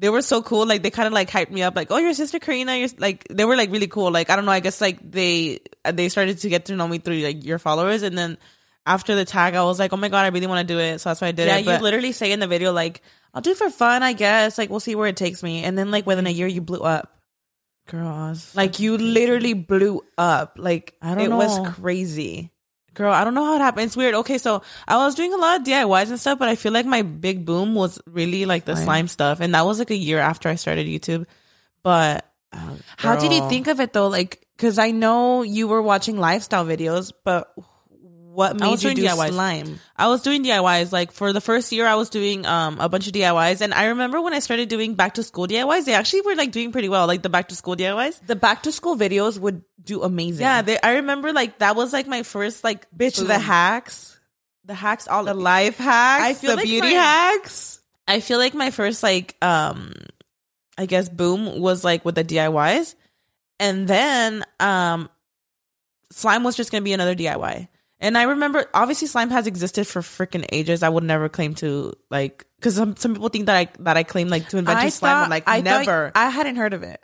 they 0.00 0.08
were 0.08 0.22
so 0.22 0.40
cool. 0.40 0.66
Like 0.66 0.82
they 0.82 0.90
kind 0.90 1.06
of 1.06 1.12
like 1.12 1.30
hyped 1.30 1.50
me 1.50 1.62
up. 1.62 1.76
Like, 1.76 1.90
oh, 1.90 1.98
your 1.98 2.14
sister 2.14 2.38
Karina. 2.38 2.74
You're 2.74 2.88
like 2.98 3.28
they 3.28 3.44
were 3.44 3.54
like 3.54 3.70
really 3.70 3.86
cool. 3.86 4.10
Like 4.10 4.30
I 4.30 4.36
don't 4.36 4.46
know. 4.46 4.52
I 4.52 4.60
guess 4.60 4.80
like 4.80 4.98
they 5.08 5.60
they 5.84 6.08
started 6.08 6.38
to 6.38 6.48
get 6.48 6.64
to 6.66 6.76
know 6.76 6.88
me 6.88 6.98
through 6.98 7.18
like 7.18 7.44
your 7.44 7.58
followers, 7.58 8.02
and 8.02 8.16
then 8.16 8.38
after 8.86 9.14
the 9.14 9.26
tag, 9.26 9.54
I 9.54 9.62
was 9.62 9.78
like, 9.78 9.92
oh 9.92 9.98
my 9.98 10.08
god, 10.08 10.24
I 10.24 10.28
really 10.28 10.46
want 10.46 10.66
to 10.66 10.74
do 10.74 10.80
it. 10.80 11.00
So 11.00 11.10
that's 11.10 11.20
why 11.20 11.28
I 11.28 11.32
did 11.32 11.46
yeah, 11.46 11.56
it. 11.56 11.60
you 11.60 11.66
But 11.66 11.82
literally 11.82 12.12
say 12.12 12.32
in 12.32 12.40
the 12.40 12.48
video 12.48 12.72
like, 12.72 13.02
"I'll 13.34 13.42
do 13.42 13.50
it 13.50 13.58
for 13.58 13.68
fun, 13.68 14.02
I 14.02 14.14
guess." 14.14 14.56
Like 14.56 14.70
we'll 14.70 14.80
see 14.80 14.94
where 14.94 15.06
it 15.06 15.18
takes 15.18 15.42
me. 15.42 15.64
And 15.64 15.76
then 15.76 15.90
like 15.90 16.06
within 16.06 16.26
a 16.26 16.30
mm. 16.30 16.36
year, 16.36 16.46
you 16.46 16.62
blew 16.62 16.80
up. 16.80 17.14
girl, 17.86 18.08
I 18.08 18.30
was 18.30 18.56
Like 18.56 18.80
you 18.80 18.96
literally 18.96 19.52
blew 19.52 20.00
up. 20.16 20.54
Like 20.56 20.94
I 21.02 21.14
don't 21.14 21.30
it 21.30 21.36
was 21.36 21.74
crazy. 21.74 22.50
Girl, 22.94 23.12
I 23.12 23.24
don't 23.24 23.34
know 23.34 23.44
how 23.44 23.56
it 23.56 23.60
happened. 23.60 23.86
It's 23.86 23.96
weird. 23.96 24.14
Okay, 24.14 24.38
so 24.38 24.62
I 24.86 24.96
was 24.98 25.14
doing 25.14 25.32
a 25.32 25.36
lot 25.36 25.60
of 25.60 25.66
DIYs 25.66 26.08
and 26.10 26.20
stuff, 26.20 26.38
but 26.38 26.48
I 26.48 26.56
feel 26.56 26.72
like 26.72 26.86
my 26.86 27.02
big 27.02 27.44
boom 27.44 27.74
was 27.74 28.00
really 28.06 28.46
like 28.46 28.64
the 28.64 28.74
Slime. 28.74 28.84
slime 28.84 29.08
stuff, 29.08 29.40
and 29.40 29.54
that 29.54 29.64
was 29.66 29.78
like 29.78 29.90
a 29.90 29.96
year 29.96 30.18
after 30.18 30.48
I 30.48 30.54
started 30.56 30.86
YouTube. 30.86 31.26
But 31.82 32.26
uh, 32.52 32.74
How 32.96 33.16
did 33.16 33.32
you 33.32 33.48
think 33.48 33.66
of 33.68 33.80
it 33.80 33.92
though? 33.92 34.08
Like, 34.08 34.46
because 34.56 34.78
I 34.78 34.90
know 34.90 35.42
you 35.42 35.68
were 35.68 35.82
watching 35.82 36.18
lifestyle 36.18 36.64
videos, 36.66 37.12
but 37.24 37.52
what 38.32 38.50
I 38.62 38.64
made 38.64 38.70
was 38.70 38.84
you 38.84 38.94
doing 38.94 39.06
do 39.08 39.12
DIYs. 39.12 39.28
slime? 39.30 39.80
I 39.96 40.08
was 40.08 40.22
doing 40.22 40.44
DIYs. 40.44 40.92
Like 40.92 41.10
for 41.12 41.32
the 41.32 41.40
first 41.40 41.72
year, 41.72 41.86
I 41.86 41.96
was 41.96 42.10
doing 42.10 42.46
um 42.46 42.78
a 42.80 42.88
bunch 42.88 43.06
of 43.06 43.12
DIYs, 43.12 43.60
and 43.60 43.74
I 43.74 43.86
remember 43.86 44.20
when 44.20 44.32
I 44.32 44.38
started 44.38 44.68
doing 44.68 44.94
back 44.94 45.14
to 45.14 45.22
school 45.22 45.46
DIYs, 45.48 45.84
they 45.84 45.94
actually 45.94 46.22
were 46.22 46.34
like 46.36 46.52
doing 46.52 46.70
pretty 46.72 46.88
well. 46.88 47.06
Like 47.06 47.22
the 47.22 47.28
back 47.28 47.48
to 47.48 47.56
school 47.56 47.74
DIYs. 47.76 48.20
The 48.26 48.36
back 48.36 48.62
to 48.64 48.72
school 48.72 48.96
videos 48.96 49.38
would 49.38 49.62
do 49.82 50.02
amazing. 50.02 50.42
Yeah, 50.42 50.62
they, 50.62 50.78
I 50.80 50.94
remember 50.96 51.32
like 51.32 51.58
that 51.58 51.74
was 51.76 51.92
like 51.92 52.06
my 52.06 52.22
first 52.22 52.62
like 52.62 52.86
bitch, 52.96 53.18
boom. 53.18 53.28
the 53.28 53.38
hacks, 53.38 54.18
the 54.64 54.74
hacks, 54.74 55.08
all 55.08 55.24
the 55.24 55.34
life 55.34 55.76
hacks, 55.78 56.24
I 56.24 56.34
feel 56.34 56.50
the 56.50 56.56
like 56.56 56.66
beauty 56.66 56.88
my- 56.94 57.00
hacks. 57.02 57.80
I 58.06 58.20
feel 58.20 58.38
like 58.38 58.54
my 58.54 58.70
first 58.70 59.02
like 59.02 59.36
um 59.42 59.92
I 60.78 60.86
guess 60.86 61.08
boom 61.08 61.60
was 61.60 61.82
like 61.84 62.04
with 62.04 62.14
the 62.14 62.24
DIYs. 62.24 62.94
And 63.58 63.86
then 63.88 64.44
um 64.58 65.08
slime 66.10 66.44
was 66.44 66.56
just 66.56 66.70
gonna 66.72 66.82
be 66.82 66.92
another 66.92 67.14
DIY. 67.14 67.68
And 68.00 68.16
I 68.16 68.22
remember 68.24 68.64
obviously 68.72 69.06
slime 69.08 69.30
has 69.30 69.46
existed 69.46 69.86
for 69.86 70.00
freaking 70.00 70.46
ages. 70.52 70.82
I 70.82 70.88
would 70.88 71.04
never 71.04 71.28
claim 71.28 71.54
to 71.56 71.92
like 72.10 72.46
because 72.56 72.74
some, 72.76 72.96
some 72.96 73.12
people 73.14 73.28
think 73.28 73.46
that 73.46 73.56
I 73.56 73.68
that 73.80 73.96
I 73.96 74.02
claim 74.02 74.28
like 74.28 74.48
to 74.50 74.58
invent 74.58 74.78
I 74.78 74.88
slime. 74.88 75.24
I'm 75.24 75.30
like 75.30 75.44
I 75.46 75.56
thought- 75.56 75.64
never. 75.86 76.12
I 76.14 76.30
hadn't 76.30 76.56
heard 76.56 76.72
of 76.74 76.82
it. 76.82 77.00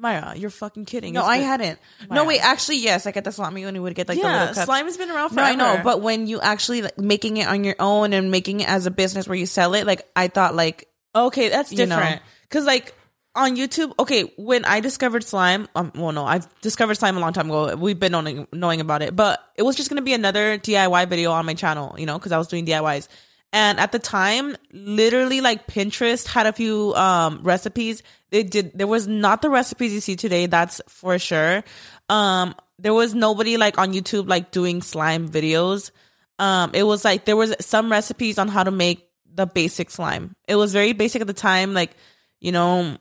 Maya, 0.00 0.36
you're 0.36 0.48
fucking 0.50 0.84
kidding. 0.84 1.12
No, 1.12 1.20
It's 1.22 1.28
I 1.28 1.36
hadn't. 1.38 1.80
Maya. 2.08 2.20
No, 2.20 2.24
wait. 2.24 2.38
Actually, 2.38 2.76
yes. 2.78 3.04
Like 3.04 3.16
at 3.16 3.24
the 3.24 3.32
salami 3.32 3.64
when 3.64 3.74
you 3.74 3.82
would 3.82 3.96
get 3.96 4.08
like 4.08 4.16
the 4.20 4.28
little 4.28 4.46
cups. 4.54 4.62
slime 4.64 4.84
has 4.84 4.96
been 4.96 5.10
around 5.10 5.34
No. 5.34 5.42
I 5.42 5.56
know, 5.56 5.80
but 5.82 6.00
when 6.02 6.28
you 6.28 6.40
actually 6.40 6.82
like, 6.82 6.96
making 6.98 7.38
it 7.38 7.48
on 7.48 7.64
your 7.64 7.74
own 7.80 8.12
and 8.12 8.30
making 8.30 8.60
it 8.60 8.68
as 8.68 8.86
a 8.86 8.92
business 8.92 9.26
where 9.26 9.36
you 9.36 9.44
sell 9.46 9.74
it, 9.74 9.86
like 9.88 10.06
I 10.14 10.28
thought, 10.28 10.54
like 10.54 10.86
Okay, 11.16 11.48
that's 11.48 11.72
You 11.72 11.86
know. 11.86 11.96
different. 11.96 12.22
Because 12.42 12.64
like 12.64 12.94
on 13.34 13.56
YouTube, 13.56 13.92
okay, 13.98 14.32
when 14.36 14.64
I 14.64 14.80
discovered 14.80 15.22
slime, 15.22 15.68
um, 15.74 15.92
well, 15.94 16.12
no, 16.12 16.24
I've 16.24 16.48
discovered 16.60 16.96
slime 16.96 17.16
a 17.16 17.20
long 17.20 17.32
time 17.32 17.46
ago. 17.48 17.76
We've 17.76 17.98
been 17.98 18.12
knowing, 18.12 18.48
knowing 18.52 18.80
about 18.80 19.02
it, 19.02 19.14
but 19.14 19.40
it 19.56 19.62
was 19.62 19.76
just 19.76 19.88
gonna 19.88 20.02
be 20.02 20.12
another 20.12 20.58
DIY 20.58 21.08
video 21.08 21.30
on 21.32 21.46
my 21.46 21.54
channel, 21.54 21.94
you 21.98 22.06
know, 22.06 22.18
because 22.18 22.32
I 22.32 22.38
was 22.38 22.48
doing 22.48 22.66
DIYs. 22.66 23.08
And 23.52 23.80
at 23.80 23.92
the 23.92 23.98
time, 23.98 24.56
literally, 24.72 25.40
like 25.40 25.66
Pinterest 25.66 26.26
had 26.26 26.46
a 26.46 26.52
few 26.52 26.94
um 26.94 27.40
recipes. 27.42 28.02
They 28.30 28.42
did. 28.42 28.76
There 28.76 28.86
was 28.86 29.06
not 29.06 29.40
the 29.40 29.48
recipes 29.48 29.94
you 29.94 30.00
see 30.00 30.16
today. 30.16 30.46
That's 30.46 30.82
for 30.86 31.18
sure. 31.18 31.64
Um, 32.10 32.54
there 32.78 32.92
was 32.92 33.14
nobody 33.14 33.56
like 33.56 33.78
on 33.78 33.94
YouTube 33.94 34.28
like 34.28 34.50
doing 34.50 34.82
slime 34.82 35.28
videos. 35.28 35.92
Um, 36.38 36.72
it 36.74 36.82
was 36.82 37.04
like 37.04 37.24
there 37.24 37.36
was 37.36 37.54
some 37.60 37.90
recipes 37.90 38.38
on 38.38 38.48
how 38.48 38.64
to 38.64 38.70
make 38.70 39.08
the 39.32 39.46
basic 39.46 39.90
slime. 39.90 40.36
It 40.46 40.56
was 40.56 40.72
very 40.72 40.92
basic 40.92 41.22
at 41.22 41.26
the 41.26 41.32
time, 41.32 41.72
like 41.72 41.92
you 42.40 42.52
know, 42.52 42.98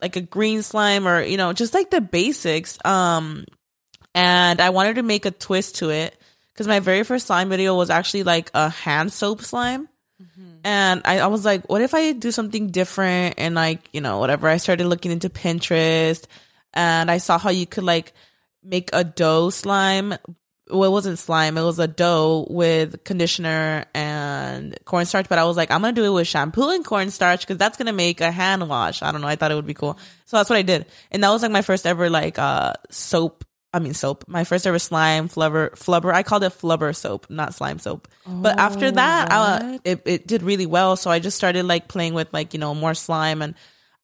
like 0.00 0.16
a 0.16 0.20
green 0.20 0.62
slime 0.62 1.06
or 1.06 1.22
you 1.22 1.36
know, 1.36 1.52
just 1.52 1.74
like 1.74 1.90
the 1.90 2.00
basics. 2.00 2.78
Um, 2.84 3.44
and 4.14 4.60
I 4.60 4.70
wanted 4.70 4.96
to 4.96 5.02
make 5.02 5.26
a 5.26 5.30
twist 5.30 5.76
to 5.76 5.90
it 5.90 6.16
because 6.52 6.66
my 6.66 6.80
very 6.80 7.04
first 7.04 7.26
slime 7.26 7.48
video 7.48 7.76
was 7.76 7.90
actually 7.90 8.24
like 8.24 8.50
a 8.54 8.68
hand 8.68 9.12
soap 9.12 9.42
slime. 9.42 9.88
And 10.64 11.02
I, 11.04 11.20
I 11.20 11.26
was 11.28 11.44
like, 11.44 11.68
what 11.70 11.80
if 11.80 11.94
I 11.94 12.12
do 12.12 12.30
something 12.30 12.68
different 12.68 13.36
and 13.38 13.54
like, 13.54 13.88
you 13.92 14.00
know, 14.00 14.18
whatever. 14.18 14.48
I 14.48 14.58
started 14.58 14.86
looking 14.86 15.12
into 15.12 15.30
Pinterest 15.30 16.26
and 16.74 17.10
I 17.10 17.18
saw 17.18 17.38
how 17.38 17.50
you 17.50 17.66
could 17.66 17.84
like 17.84 18.12
make 18.62 18.90
a 18.92 19.04
dough 19.04 19.50
slime. 19.50 20.14
Well, 20.70 20.84
it 20.84 20.92
wasn't 20.92 21.18
slime, 21.18 21.58
it 21.58 21.62
was 21.62 21.78
a 21.78 21.88
dough 21.88 22.46
with 22.48 23.04
conditioner 23.04 23.84
and 23.94 24.78
cornstarch. 24.84 25.28
But 25.28 25.38
I 25.38 25.44
was 25.44 25.56
like, 25.56 25.70
I'm 25.70 25.80
gonna 25.80 25.92
do 25.92 26.04
it 26.04 26.10
with 26.10 26.28
shampoo 26.28 26.70
and 26.70 26.84
cornstarch 26.84 27.40
because 27.40 27.58
that's 27.58 27.76
gonna 27.76 27.92
make 27.92 28.20
a 28.20 28.30
hand 28.30 28.68
wash. 28.68 29.02
I 29.02 29.12
don't 29.12 29.20
know. 29.20 29.26
I 29.26 29.36
thought 29.36 29.50
it 29.52 29.56
would 29.56 29.66
be 29.66 29.74
cool. 29.74 29.98
So 30.26 30.36
that's 30.36 30.50
what 30.50 30.56
I 30.56 30.62
did. 30.62 30.86
And 31.10 31.22
that 31.24 31.30
was 31.30 31.42
like 31.42 31.50
my 31.50 31.62
first 31.62 31.86
ever 31.86 32.08
like 32.10 32.38
uh 32.38 32.74
soap 32.90 33.44
I 33.72 33.78
mean 33.78 33.94
soap. 33.94 34.24
My 34.26 34.44
first 34.44 34.66
ever 34.66 34.78
slime 34.78 35.28
flubber 35.28 35.70
flubber. 35.72 36.12
I 36.12 36.22
called 36.22 36.42
it 36.42 36.52
flubber 36.52 36.94
soap, 36.94 37.26
not 37.30 37.54
slime 37.54 37.78
soap. 37.78 38.08
but 38.26 38.58
after 38.58 38.90
that, 38.90 39.28
I, 39.30 39.80
it 39.84 40.02
it 40.04 40.26
did 40.26 40.42
really 40.42 40.66
well. 40.66 40.96
So 40.96 41.10
I 41.10 41.20
just 41.20 41.36
started 41.36 41.64
like 41.64 41.86
playing 41.86 42.14
with 42.14 42.32
like 42.32 42.52
you 42.52 42.58
know 42.58 42.74
more 42.74 42.94
slime, 42.94 43.42
and 43.42 43.54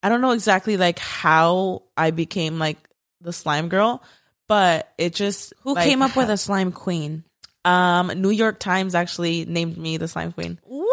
I 0.02 0.08
don't 0.08 0.20
know 0.20 0.30
exactly 0.32 0.76
like 0.76 1.00
how 1.00 1.82
I 1.96 2.12
became 2.12 2.60
like 2.60 2.78
the 3.20 3.32
slime 3.32 3.68
girl, 3.68 4.04
but 4.48 4.92
it 4.98 5.14
just 5.14 5.52
who 5.62 5.74
like, 5.74 5.84
came 5.84 6.02
up 6.02 6.16
with 6.16 6.30
a 6.30 6.36
slime 6.36 6.72
queen? 6.72 7.24
um 7.64 8.08
New 8.16 8.30
York 8.30 8.60
Times 8.60 8.94
actually 8.94 9.44
named 9.44 9.76
me 9.76 9.96
the 9.96 10.06
slime 10.06 10.32
queen. 10.32 10.58
What? 10.62 10.88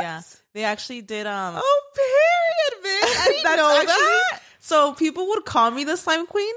Yeah, 0.00 0.20
they 0.52 0.64
actually 0.64 1.00
did. 1.02 1.26
Um, 1.26 1.54
Oh, 1.56 1.82
period, 1.94 2.84
bitch. 2.84 3.20
I 3.20 3.26
didn't 3.32 3.56
know 3.56 3.70
actually- 3.76 3.86
that. 3.94 4.40
So 4.60 4.92
people 4.92 5.26
would 5.28 5.44
call 5.46 5.70
me 5.70 5.84
the 5.84 5.96
slime 5.96 6.26
queen. 6.26 6.54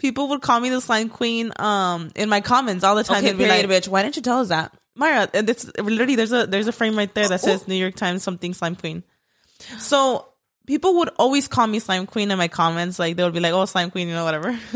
People 0.00 0.28
would 0.30 0.42
call 0.42 0.58
me 0.58 0.70
the 0.70 0.80
slime 0.80 1.08
queen 1.08 1.52
um 1.58 2.10
in 2.16 2.28
my 2.28 2.40
comments 2.40 2.82
all 2.84 2.96
the 2.96 3.04
time. 3.04 3.24
Okay, 3.24 3.34
period, 3.34 3.68
like, 3.68 3.84
bitch. 3.84 3.88
Why 3.88 4.02
didn't 4.02 4.16
you 4.16 4.22
tell 4.22 4.40
us 4.40 4.48
that? 4.48 4.72
Mayra, 4.98 5.30
and 5.34 5.48
it's 5.48 5.70
literally 5.78 6.16
there's 6.16 6.32
a 6.32 6.46
there's 6.46 6.66
a 6.66 6.72
frame 6.72 6.96
right 6.96 7.14
there 7.14 7.28
that 7.28 7.40
says 7.40 7.68
New 7.68 7.76
York 7.76 7.94
Times 7.94 8.22
something 8.24 8.52
slime 8.54 8.74
queen. 8.74 9.04
So 9.78 10.26
people 10.66 10.96
would 10.96 11.10
always 11.16 11.46
call 11.48 11.66
me 11.66 11.78
slime 11.78 12.06
queen 12.06 12.30
in 12.30 12.38
my 12.38 12.48
comments. 12.48 12.98
Like 12.98 13.16
they 13.16 13.22
would 13.22 13.34
be 13.34 13.40
like, 13.40 13.52
"Oh, 13.52 13.64
slime 13.66 13.90
queen," 13.92 14.08
you 14.08 14.14
know, 14.14 14.24
whatever. 14.24 14.58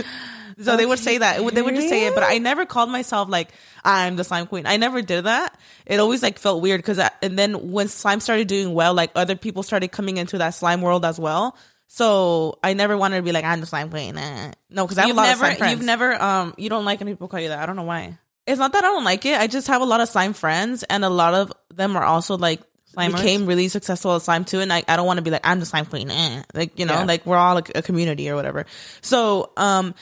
so 0.62 0.76
they 0.76 0.86
would 0.86 0.98
say 0.98 1.18
that. 1.18 1.38
They 1.54 1.62
would 1.62 1.74
just 1.74 1.88
say 1.88 2.06
it, 2.06 2.14
but 2.14 2.22
I 2.24 2.38
never 2.38 2.66
called 2.66 2.90
myself 2.90 3.28
like 3.28 3.52
I'm 3.84 4.16
the 4.16 4.24
slime 4.24 4.46
queen. 4.46 4.66
I 4.66 4.76
never 4.76 5.02
did 5.02 5.22
that. 5.24 5.58
It 5.86 6.00
always 6.00 6.22
like 6.22 6.38
felt 6.38 6.62
weird 6.62 6.78
because 6.80 6.98
and 7.22 7.38
then 7.38 7.72
when 7.72 7.88
slime 7.88 8.20
started 8.20 8.48
doing 8.48 8.72
well, 8.74 8.94
like 8.94 9.10
other 9.14 9.36
people 9.36 9.62
started 9.62 9.88
coming 9.92 10.16
into 10.16 10.38
that 10.38 10.50
slime 10.50 10.80
world 10.82 11.04
as 11.04 11.18
well. 11.18 11.56
So 11.86 12.58
I 12.62 12.72
never 12.74 12.96
wanted 12.96 13.16
to 13.16 13.22
be 13.22 13.32
like 13.32 13.44
I'm 13.44 13.60
the 13.60 13.66
slime 13.66 13.90
queen. 13.90 14.16
Eh. 14.16 14.52
No, 14.70 14.84
because 14.84 14.98
I 14.98 15.02
have 15.02 15.08
You've 15.08 15.16
a 15.16 15.20
lot 15.20 15.26
never, 15.26 15.32
of 15.32 15.38
slime 15.38 15.56
friends. 15.58 15.72
you've 15.72 15.86
never, 15.86 16.22
um, 16.22 16.54
you 16.58 16.68
don't 16.68 16.84
like 16.84 16.98
when 17.00 17.08
people 17.08 17.28
call 17.28 17.40
you 17.40 17.48
that. 17.50 17.58
I 17.58 17.66
don't 17.66 17.76
know 17.76 17.82
why. 17.84 18.18
It's 18.46 18.58
not 18.58 18.72
that 18.72 18.84
I 18.84 18.88
don't 18.88 19.04
like 19.04 19.24
it. 19.26 19.38
I 19.38 19.46
just 19.46 19.68
have 19.68 19.80
a 19.80 19.84
lot 19.86 20.00
of 20.00 20.08
slime 20.08 20.32
friends, 20.34 20.82
and 20.82 21.04
a 21.04 21.08
lot 21.08 21.34
of 21.34 21.52
them 21.72 21.96
are 21.96 22.04
also 22.04 22.36
like 22.36 22.60
Slimers? 22.94 23.16
became 23.16 23.46
really 23.46 23.68
successful 23.68 24.14
at 24.16 24.22
slime 24.22 24.44
too. 24.44 24.60
And 24.60 24.72
I, 24.72 24.82
I 24.86 24.96
don't 24.96 25.06
want 25.06 25.16
to 25.18 25.22
be 25.22 25.30
like 25.30 25.40
I'm 25.44 25.60
the 25.60 25.66
slime 25.66 25.86
queen, 25.86 26.10
eh. 26.10 26.42
like 26.52 26.78
you 26.78 26.84
know, 26.86 26.94
Yeah. 26.94 27.04
like 27.04 27.24
we're 27.26 27.36
all 27.36 27.54
like 27.54 27.76
a 27.76 27.82
community 27.82 28.28
or 28.28 28.34
whatever. 28.36 28.66
So, 29.00 29.50
um, 29.56 29.94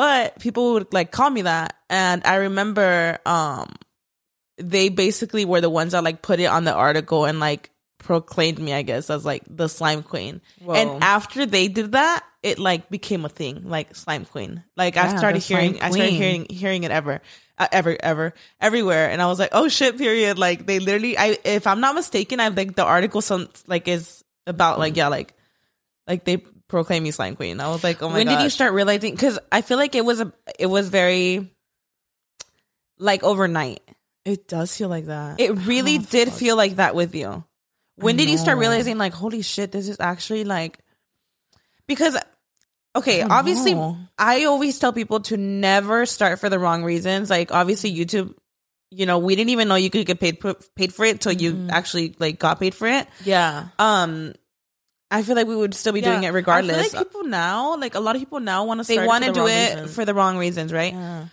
but 0.00 0.38
people 0.38 0.72
would 0.72 0.94
like 0.94 1.10
call 1.10 1.28
me 1.28 1.42
that, 1.42 1.76
and 1.90 2.22
I 2.24 2.36
remember, 2.36 3.18
um, 3.26 3.74
they 4.56 4.88
basically 4.88 5.44
were 5.44 5.60
the 5.60 5.68
ones 5.68 5.92
that 5.92 6.02
like 6.02 6.22
put 6.22 6.40
it 6.40 6.46
on 6.46 6.64
the 6.64 6.72
article 6.72 7.26
and 7.26 7.38
like 7.38 7.68
proclaimed 7.98 8.58
me, 8.58 8.72
I 8.72 8.80
guess, 8.80 9.10
as 9.10 9.26
like 9.26 9.42
the 9.46 9.68
slime 9.68 10.02
queen. 10.02 10.40
Whoa. 10.58 10.72
And 10.72 11.04
after 11.04 11.44
they 11.44 11.68
did 11.68 11.92
that, 11.92 12.24
it 12.42 12.58
like 12.58 12.88
became 12.88 13.26
a 13.26 13.28
thing, 13.28 13.68
like 13.68 13.94
slime 13.94 14.24
queen. 14.24 14.64
Like 14.74 14.96
I 14.96 15.18
started 15.18 15.42
hearing, 15.42 15.82
I 15.82 15.90
started 15.90 16.14
hearing 16.14 16.46
hearing 16.48 16.84
it 16.84 16.92
ever, 16.92 17.20
uh, 17.58 17.68
ever, 17.70 17.94
ever, 18.00 18.32
everywhere, 18.58 19.10
and 19.10 19.20
I 19.20 19.26
was 19.26 19.38
like, 19.38 19.50
oh 19.52 19.68
shit, 19.68 19.98
period. 19.98 20.38
Like 20.38 20.64
they 20.64 20.78
literally, 20.78 21.18
I 21.18 21.36
if 21.44 21.66
I'm 21.66 21.80
not 21.80 21.94
mistaken, 21.94 22.40
I 22.40 22.48
think 22.48 22.74
the 22.74 22.84
article 22.84 23.20
some 23.20 23.50
like 23.66 23.86
is 23.86 24.24
about 24.46 24.78
like 24.78 24.96
yeah, 24.96 25.08
like 25.08 25.34
like 26.06 26.24
they 26.24 26.42
proclaim 26.70 27.02
me 27.02 27.10
slime 27.10 27.36
queen. 27.36 27.60
I 27.60 27.68
was 27.68 27.84
like, 27.84 28.02
oh 28.02 28.08
my 28.08 28.12
god. 28.12 28.16
when 28.18 28.26
god. 28.26 28.36
did 28.38 28.44
you 28.44 28.50
start 28.50 28.72
realizing? 28.72 29.14
Because 29.14 29.38
I 29.52 29.60
feel 29.60 29.76
like 29.76 29.94
it 29.94 30.04
was 30.04 30.20
a, 30.20 30.32
it 30.58 30.66
was 30.66 30.88
very, 30.88 31.50
like 32.98 33.22
overnight. 33.22 33.80
It 34.24 34.46
does 34.48 34.76
feel 34.76 34.88
like 34.88 35.06
that. 35.06 35.40
It 35.40 35.52
really 35.52 35.96
Oh, 35.98 36.06
did 36.10 36.28
fuck. 36.28 36.38
feel 36.38 36.56
like 36.56 36.76
that 36.76 36.94
with 36.94 37.14
you. 37.14 37.44
When 37.96 38.16
did 38.16 38.30
you 38.30 38.38
start 38.38 38.56
realizing, 38.58 38.96
like, 38.96 39.12
holy 39.12 39.42
shit, 39.42 39.72
this 39.72 39.86
is 39.88 39.98
actually 40.00 40.44
like, 40.44 40.78
because, 41.86 42.16
okay, 42.96 43.20
don't 43.20 43.30
obviously, 43.30 43.74
know. 43.74 43.98
I 44.18 44.44
always 44.44 44.78
tell 44.78 44.92
people 44.92 45.20
to 45.20 45.36
never 45.36 46.06
start 46.06 46.38
for 46.40 46.48
the 46.48 46.58
wrong 46.58 46.82
reasons. 46.82 47.28
Like, 47.28 47.52
obviously, 47.52 47.94
YouTube, 47.94 48.34
you 48.90 49.04
know, 49.04 49.18
we 49.18 49.36
didn't 49.36 49.50
even 49.50 49.68
know 49.68 49.74
you 49.74 49.90
could 49.90 50.06
get 50.06 50.18
paid 50.18 50.40
paid 50.74 50.94
for 50.94 51.04
it 51.04 51.20
till 51.20 51.32
you 51.32 51.52
Mm-hmm. 51.52 51.70
actually 51.70 52.14
like 52.18 52.38
got 52.38 52.58
paid 52.58 52.74
for 52.74 52.88
it. 52.88 53.06
Yeah. 53.24 53.68
Um, 53.78 54.32
I 55.10 55.22
feel 55.22 55.34
like 55.34 55.46
we 55.46 55.56
would 55.56 55.74
still 55.74 55.92
be 55.92 56.00
doing 56.00 56.22
it 56.22 56.32
regardless. 56.32 56.78
I 56.78 56.82
feel 56.82 57.00
like 57.00 57.08
people 57.08 57.24
now, 57.24 57.76
like 57.76 57.94
a 57.94 58.00
lot 58.00 58.14
of 58.14 58.22
people 58.22 58.40
now 58.40 58.64
want 58.64 58.80
to. 58.80 58.86
they 58.86 59.04
want 59.04 59.24
to 59.24 59.32
do 59.32 59.46
it 59.46 59.74
reasons. 59.74 59.94
for 59.94 60.04
the 60.04 60.14
wrong 60.14 60.38
reasons, 60.38 60.72
right? 60.72 60.92
Yeah. 60.92 61.26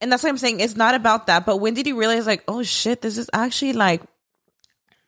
And 0.00 0.10
that's 0.10 0.22
what 0.24 0.30
I'm 0.30 0.38
saying. 0.38 0.58
It's 0.58 0.74
not 0.74 0.96
about 0.96 1.28
that. 1.28 1.46
But 1.46 1.58
when 1.58 1.74
did 1.74 1.86
you 1.86 1.96
realize, 1.96 2.26
like, 2.26 2.42
oh 2.48 2.64
shit, 2.64 3.00
this 3.00 3.16
is 3.18 3.30
actually 3.32 3.74
like 3.74 4.02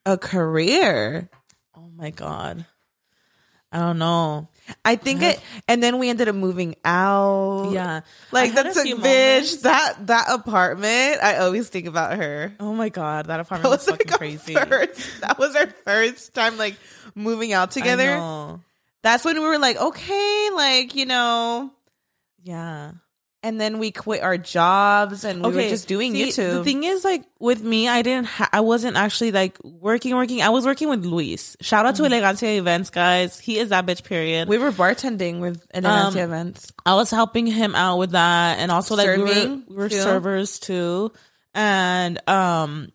a 0.07 0.17
career? 0.17 1.29
Oh 1.77 1.91
my 1.97 2.11
god. 2.11 2.67
I 3.75 3.79
don't 3.81 3.99
know. 3.99 4.49
I 4.85 4.97
think 4.97 5.21
it, 5.23 5.41
and 5.69 5.83
then 5.83 5.99
we 5.99 6.09
ended 6.09 6.29
up 6.29 6.35
moving 6.35 6.75
out. 6.85 7.71
Yeah. 7.73 8.01
like 8.33 8.55
that's 8.55 8.77
a 8.79 8.81
a 8.81 8.85
bitch. 8.85 8.97
moments. 8.97 9.57
That 9.63 10.07
that 10.07 10.27
apartment, 10.31 11.23
I 11.23 11.39
always 11.39 11.69
think 11.69 11.87
about 11.87 12.17
her. 12.17 12.55
Oh 12.61 12.73
my 12.73 12.89
god, 12.89 13.27
that 13.27 13.37
That 13.37 13.41
apartment 13.41 13.71
was, 13.71 13.81
was 13.81 13.91
like 13.91 14.09
fucking 14.09 14.17
crazy. 14.17 14.55
first. 14.55 15.21
That 15.21 15.39
was 15.39 15.55
our 15.57 15.67
first 15.67 16.35
time 16.35 16.57
like 16.57 16.77
moving 17.15 17.53
out 17.53 17.69
I 17.77 17.81
together. 17.81 18.61
That's 19.03 19.25
when 19.25 19.39
we 19.39 19.47
were 19.47 19.59
like, 19.59 19.77
okay, 19.77 20.51
like 20.55 20.95
you 20.95 21.05
know. 21.07 21.71
Yeah. 22.43 22.93
And 23.45 23.61
then 23.61 23.79
we 23.79 23.91
quit 23.91 24.23
our 24.23 24.39
jobs 24.39 25.23
and 25.23 25.45
we 25.45 25.55
were 25.55 25.69
just 25.69 25.87
doing 25.87 26.15
see, 26.15 26.29
YouTube. 26.29 26.55
The 26.55 26.65
thing 26.65 26.83
is, 26.83 27.05
like 27.05 27.25
with 27.39 27.63
me, 27.63 27.89
I 27.89 28.01
didn't. 28.01 28.27
Ha- 28.27 28.49
I 28.55 28.63
wasn't 28.63 28.97
actually 28.97 29.33
like 29.33 29.63
working, 29.63 30.17
working. 30.17 30.41
I 30.41 30.49
was 30.49 30.65
working 30.65 30.89
with 30.89 31.05
Luis. 31.05 31.55
Shout 31.61 31.85
out 31.85 31.97
to 31.97 32.05
Elegancia 32.05 32.57
Events, 32.57 32.89
guys. 32.89 33.39
He 33.39 33.59
is 33.59 33.69
that 33.69 33.85
bitch. 33.85 34.03
Period. 34.03 34.49
we 34.49 34.57
were 34.57 34.73
bartending 34.73 35.41
with 35.41 35.69
Elegancia 35.75 36.17
Um, 36.25 36.33
events. 36.33 36.73
I 36.87 36.95
was 36.95 37.11
helping 37.11 37.47
him 37.47 37.75
out 37.75 37.99
with 37.99 38.13
that, 38.13 38.61
and 38.61 38.73
also 38.73 38.97
like 38.97 39.19
we 39.19 39.23
were, 39.23 39.61
we 39.69 39.77
were 39.77 39.89
too. 39.91 40.01
servers 40.01 40.59
too, 40.59 41.13
and 41.55 42.27
um, 42.27 42.93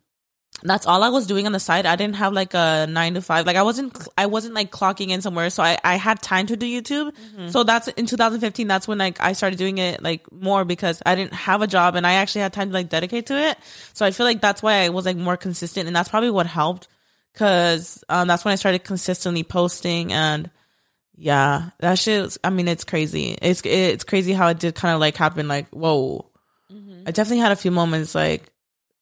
that's 0.61 0.85
all 0.85 1.03
I 1.03 1.09
was 1.09 1.25
doing 1.25 1.45
on 1.45 1.53
the 1.53 1.59
side. 1.59 1.85
I 1.85 1.95
didn't 1.95 2.17
have 2.17 2.33
like 2.33 2.53
a 2.53 2.85
nine 2.89 3.13
to 3.13 3.21
five. 3.21 3.45
Like 3.45 3.55
I 3.55 3.63
wasn't, 3.63 3.97
I 4.17 4.25
wasn't 4.25 4.55
like 4.55 4.71
clocking 4.71 5.09
in 5.09 5.21
somewhere, 5.21 5.49
so 5.49 5.63
I 5.63 5.77
I 5.83 5.95
had 5.95 6.21
time 6.21 6.47
to 6.47 6.57
do 6.57 6.65
YouTube. 6.65 7.13
So 7.51 7.63
that's 7.63 7.87
in 7.87 8.05
2015. 8.05 8.67
That's 8.67 8.87
when 8.87 8.97
like 8.97 9.21
I 9.21 9.33
started 9.33 9.57
doing 9.57 9.77
it 9.77 10.03
like 10.03 10.29
more 10.31 10.65
because 10.65 11.01
I 11.05 11.15
didn't 11.15 11.33
have 11.33 11.61
a 11.61 11.67
job 11.67 11.95
and 11.95 12.05
I 12.05 12.13
actually 12.13 12.41
had 12.41 12.53
time 12.53 12.69
to 12.69 12.73
like 12.73 12.89
dedicate 12.89 13.27
to 13.27 13.37
it. 13.37 13.57
So 13.93 14.05
I 14.05 14.11
feel 14.11 14.25
like 14.25 14.41
that's 14.41 14.61
why 14.61 14.83
I 14.83 14.89
was 14.89 15.05
like 15.05 15.17
more 15.17 15.37
consistent, 15.37 15.87
and 15.87 15.95
that's 15.95 16.09
probably 16.09 16.31
what 16.31 16.45
helped 16.47 16.87
because 17.33 18.03
um, 18.09 18.27
that's 18.27 18.43
when 18.43 18.51
I 18.51 18.55
started 18.55 18.83
consistently 18.83 19.43
posting 19.43 20.11
and 20.11 20.49
yeah, 21.21 21.71
that 21.79 21.99
shit. 21.99 22.23
Was, 22.23 22.37
I 22.43 22.49
mean, 22.49 22.69
it's 22.69 22.85
crazy. 22.85 23.37
It's 23.41 23.61
it's 23.65 24.05
crazy 24.05 24.31
how 24.31 24.47
it 24.47 24.59
did 24.59 24.73
kind 24.73 24.93
of 24.93 25.01
like 25.01 25.17
happen. 25.17 25.49
Like, 25.49 25.67
whoa. 25.69 26.25
I 27.05 27.11
definitely 27.11 27.39
had 27.39 27.51
a 27.51 27.57
few 27.57 27.71
moments 27.71 28.15
like, 28.15 28.49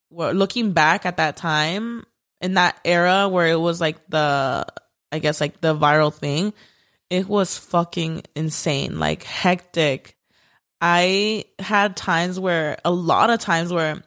looking 0.09 0.71
back 0.73 1.05
at 1.05 1.17
that 1.17 1.37
time 1.37 2.05
in 2.41 2.53
that 2.55 2.79
era 2.85 3.27
where 3.27 3.47
it 3.47 3.59
was 3.59 3.81
like 3.81 3.97
the, 4.09 4.65
I 5.11 5.19
guess 5.19 5.41
like 5.41 5.59
the 5.61 5.75
viral 5.75 6.13
thing. 6.13 6.53
it 7.09 7.27
was 7.27 7.57
fucking 7.57 8.23
insane, 8.35 8.99
like 8.99 9.23
hectic. 9.23 10.15
I 10.81 11.45
had 11.57 11.95
times 11.95 12.39
where, 12.39 12.77
a 12.85 12.91
lot 12.91 13.29
of 13.29 13.39
times 13.39 13.71
where 13.71 14.03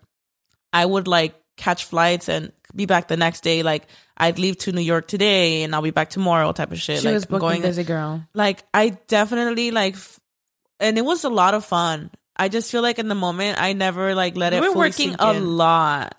I 0.73 0.85
would 0.87 1.09
like 1.09 1.35
catch 1.57 1.85
flights 1.87 2.29
and 2.29 2.53
be 2.75 2.87
back 2.87 3.09
the 3.09 3.17
next 3.17 3.43
day. 3.43 3.63
Like 3.63 3.87
I'd 4.17 4.39
leave 4.39 4.59
to 4.59 4.73
New 4.73 4.81
York 4.83 5.09
today 5.09 5.63
and 5.63 5.75
I'll 5.75 5.83
be 5.83 5.91
back 5.91 6.11
tomorrow 6.11 6.53
type 6.53 6.71
of 6.71 6.79
shit. 6.81 7.01
She 7.01 7.07
like 7.07 7.15
was 7.15 7.27
booking 7.27 7.41
going, 7.41 7.63
busy 7.63 7.85
girl. 7.85 8.25
like 8.35 8.63
I 8.73 8.91
definitely 9.09 9.71
like, 9.71 9.95
f- 9.95 10.21
and 10.79 10.97
it 10.97 11.05
was 11.05 11.25
a 11.25 11.29
lot 11.29 11.55
of 11.55 11.65
fun. 11.65 12.11
I 12.41 12.49
just 12.49 12.73
feel 12.73 12.83
like 12.83 12.99
in 12.99 13.09
the 13.09 13.15
moment 13.15 13.61
I 13.61 13.75
never 13.75 14.15
like 14.15 14.37
let 14.37 14.53
We 14.53 14.59
it. 14.59 14.63
were 14.63 14.73
working 14.77 15.15
a 15.19 15.33
lot. 15.35 16.17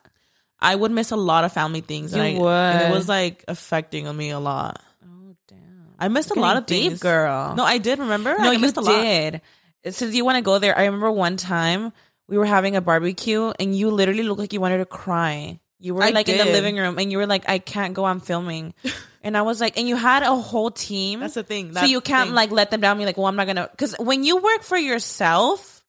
I 0.60 0.75
would 0.75 0.91
miss 0.91 1.10
a 1.12 1.15
lot 1.17 1.43
of 1.43 1.51
family 1.51 1.81
things. 1.81 2.13
and 2.13 2.38
You 2.38 2.45
I- 2.45 2.71
and 2.71 2.93
it 2.93 2.95
was 2.95 3.10
like 3.10 3.43
affecting 3.47 4.05
me 4.15 4.29
a 4.29 4.39
lot. 4.39 4.79
Oh 5.03 5.36
damn! 5.47 5.95
I 5.97 6.07
missed 6.07 6.29
a 6.31 6.39
lot 6.39 6.57
of 6.57 6.65
deep, 6.67 6.89
things, 6.89 6.99
girl. 6.99 7.55
No, 7.55 7.63
I 7.63 7.79
did. 7.79 7.97
Remember? 7.99 8.36
No, 8.38 8.49
I 8.49 8.53
you 8.53 8.60
missed 8.60 8.77
a 8.77 8.81
lot. 8.81 9.01
did. 9.01 9.41
Since 9.89 10.13
you 10.13 10.23
want 10.23 10.36
to 10.38 10.43
go 10.43 10.60
there, 10.60 10.77
I 10.77 10.86
remember 10.86 11.12
one 11.12 11.38
time 11.38 11.91
we 12.27 12.38
were 12.38 12.45
having 12.45 12.75
a 12.75 12.81
barbecue 12.81 13.51
and 13.60 13.75
you 13.75 13.89
literally 13.89 14.21
looked 14.23 14.39
like 14.39 14.53
you 14.53 14.62
wanted 14.62 14.77
to 14.77 14.86
cry. 14.86 15.60
You 15.79 15.95
were 15.95 16.03
I 16.03 16.12
like 16.12 16.29
in 16.29 16.38
the 16.38 16.45
living 16.45 16.77
room 16.77 16.99
and 16.99 17.12
you 17.12 17.17
were 17.17 17.25
like, 17.25 17.49
I 17.49 17.57
can't 17.57 17.95
go, 17.95 18.05
I'm 18.05 18.19
filming. 18.19 18.75
and 19.23 19.36
I 19.36 19.41
was 19.41 19.60
like, 19.60 19.79
and 19.79 19.88
you 19.89 19.95
had 19.95 20.21
a 20.21 20.36
whole 20.36 20.69
team. 20.69 21.21
That's 21.21 21.34
the 21.34 21.41
thing. 21.41 21.73
so 21.73 21.86
you 21.86 21.99
can't 22.01 22.31
like 22.34 22.51
let 22.51 22.69
them 22.69 22.81
down. 22.81 22.99
Be 22.99 23.05
like, 23.05 23.17
well, 23.17 23.25
I'm 23.25 23.36
not 23.36 23.47
gonna. 23.47 23.67
Because 23.71 23.95
when 23.97 24.23
you 24.23 24.38
work 24.38 24.62
for 24.62 24.77
yourself, 24.77 25.80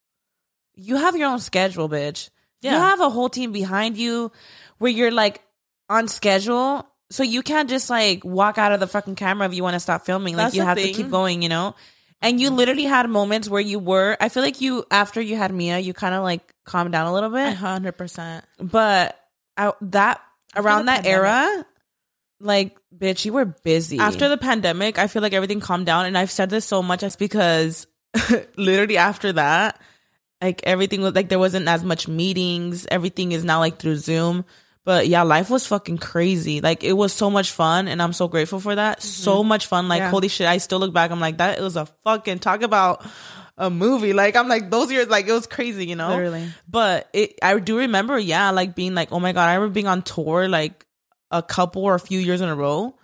you 0.75 0.97
have 0.97 1.17
your 1.17 1.31
own 1.31 1.41
schedule, 1.41 1.89
bitch. 1.89 2.31
You 2.61 2.71
have 2.71 3.01
a 3.01 3.11
whole 3.11 3.29
team 3.29 3.51
behind 3.51 3.97
you 3.97 4.31
where 4.79 4.91
you're 4.91 5.11
like 5.11 5.43
on 5.89 6.09
schedule. 6.09 6.87
So 7.11 7.23
you 7.23 7.43
can't 7.43 7.69
just 7.69 7.91
like 7.91 8.25
walk 8.25 8.57
out 8.57 8.73
of 8.73 8.81
the 8.81 8.87
fucking 8.87 9.17
camera 9.17 9.47
if 9.49 9.55
you 9.55 9.63
want 9.63 9.75
to 9.75 9.81
stop 9.81 10.07
filming. 10.07 10.37
Like 10.37 10.47
That's 10.47 10.57
you 10.57 10.63
have 10.63 10.79
to 10.79 10.93
keep 10.93 11.11
going, 11.11 11.43
you 11.43 11.49
know? 11.49 11.75
And 12.21 12.41
you 12.41 12.49
mm-hmm. 12.49 12.57
literally 12.57 12.85
had 12.85 13.11
moments 13.11 13.49
where 13.49 13.61
you 13.61 13.81
were, 13.81 14.17
I 14.21 14.29
feel 14.29 14.45
like 14.45 14.61
you, 14.61 14.85
after 14.91 15.21
you 15.21 15.37
had 15.37 15.53
Mia, 15.53 15.79
you 15.81 15.93
kind 15.93 16.15
of 16.15 16.23
like 16.23 16.55
calmed 16.65 16.93
down 16.93 17.09
a 17.09 17.13
little 17.13 17.31
bit. 17.31 17.53
hundred 17.55 17.93
percent. 17.93 18.45
But 18.59 19.19
I, 19.57 19.73
that, 19.83 20.23
around 20.55 20.87
that 20.87 21.05
era, 21.05 21.67
like, 22.39 22.79
bitch, 22.97 23.25
you 23.25 23.33
were 23.33 23.45
busy. 23.45 23.99
After 23.99 24.29
the 24.29 24.37
pandemic, 24.37 24.99
I 24.99 25.09
feel 25.09 25.21
like 25.21 25.33
everything 25.33 25.61
calmed 25.61 25.87
down, 25.87 26.07
and 26.07 26.17
I've 26.17 26.31
said 26.31 26.49
this 26.49 26.65
so 26.65 26.81
much. 26.81 27.03
It's 27.03 27.17
because 27.17 27.89
literally 28.57 28.99
after 28.99 29.33
that, 29.33 29.81
like 30.43 30.63
everything 30.65 31.03
was 31.03 31.15
like 31.15 31.29
there 31.29 31.39
wasn't 31.39 31.69
as 31.69 31.85
much 31.85 32.09
meetings. 32.09 32.87
Everything 32.91 33.33
is 33.33 33.45
now 33.45 33.61
like 33.61 33.79
through 33.79 33.97
Zoom. 33.97 34.45
But 34.85 35.07
yeah, 35.07 35.23
life 35.23 35.49
was 35.49 35.65
fucking 35.67 35.99
crazy. 35.99 36.61
Like 36.61 36.83
it 36.83 36.95
was 36.95 37.13
so 37.13 37.31
much 37.31 37.53
fun, 37.53 37.87
and 37.87 38.03
I'm 38.03 38.13
so 38.13 38.27
grateful 38.27 38.59
for 38.59 38.75
that. 38.75 38.99
Mm-hmm. 38.99 39.09
So 39.09 39.45
much 39.45 39.67
fun. 39.67 39.87
Like 39.89 40.01
Yeah. 40.01 40.11
holy 40.11 40.29
shit, 40.29 40.49
I 40.49 40.59
still 40.59 40.81
look 40.81 40.93
back. 40.93 41.13
I'm 41.13 41.21
like 41.21 41.39
that. 41.39 41.59
It 41.59 41.63
was 41.63 41.77
a 41.77 41.87
fucking 42.03 42.41
talk 42.41 42.63
about 42.63 43.07
a 43.57 43.71
movie. 43.71 44.13
Like 44.13 44.35
I'm 44.35 44.49
like 44.49 44.71
those 44.71 44.91
years. 44.91 45.07
Like 45.07 45.29
it 45.29 45.33
was 45.33 45.47
crazy, 45.47 45.87
you 45.87 45.95
know. 45.95 46.09
Literally. 46.09 46.49
But 46.69 47.09
it, 47.13 47.39
I 47.43 47.57
do 47.61 47.79
remember, 47.79 48.19
yeah, 48.19 48.51
like 48.51 48.75
being 48.75 48.95
like, 48.97 49.13
oh 49.13 49.21
my 49.21 49.33
god, 49.33 49.49
I 49.49 49.55
remember 49.55 49.75
being 49.75 49.87
on 49.87 50.03
tour 50.03 50.49
like 50.49 50.85
a 51.31 51.43
couple 51.43 51.85
or 51.85 51.95
a 51.95 52.01
few 52.01 52.19
years 52.19 52.41
in 52.41 52.49
a 52.49 52.57
row. 52.57 52.97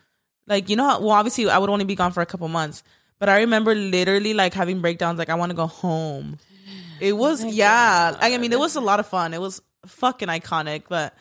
Like 0.48 0.68
you 0.70 0.74
know, 0.74 0.88
how, 0.88 1.01
well, 1.01 1.11
obviously 1.11 1.48
I 1.48 1.59
would 1.59 1.70
only 1.70 1.85
be 1.85 1.94
gone 1.94 2.11
for 2.11 2.22
a 2.22 2.27
couple 2.27 2.48
months, 2.48 2.83
but 3.20 3.29
I 3.29 3.40
remember 3.40 3.77
literally 3.77 4.35
like 4.35 4.53
having 4.53 4.81
breakdowns, 4.81 5.18
like 5.18 5.29
I 5.29 5.37
want 5.37 5.51
to 5.51 5.57
go 5.57 5.66
home. 5.66 6.38
It 7.01 7.13
was 7.13 7.45
yeah, 7.45 8.17
I 8.21 8.37
mean, 8.39 8.53
it 8.53 8.59
was 8.59 8.77
a 8.77 8.81
lot 8.81 9.01
of 9.01 9.07
fun. 9.07 9.35
It 9.35 9.41
was 9.41 9.61
fucking 9.87 10.29
iconic, 10.29 10.85
but 10.89 11.15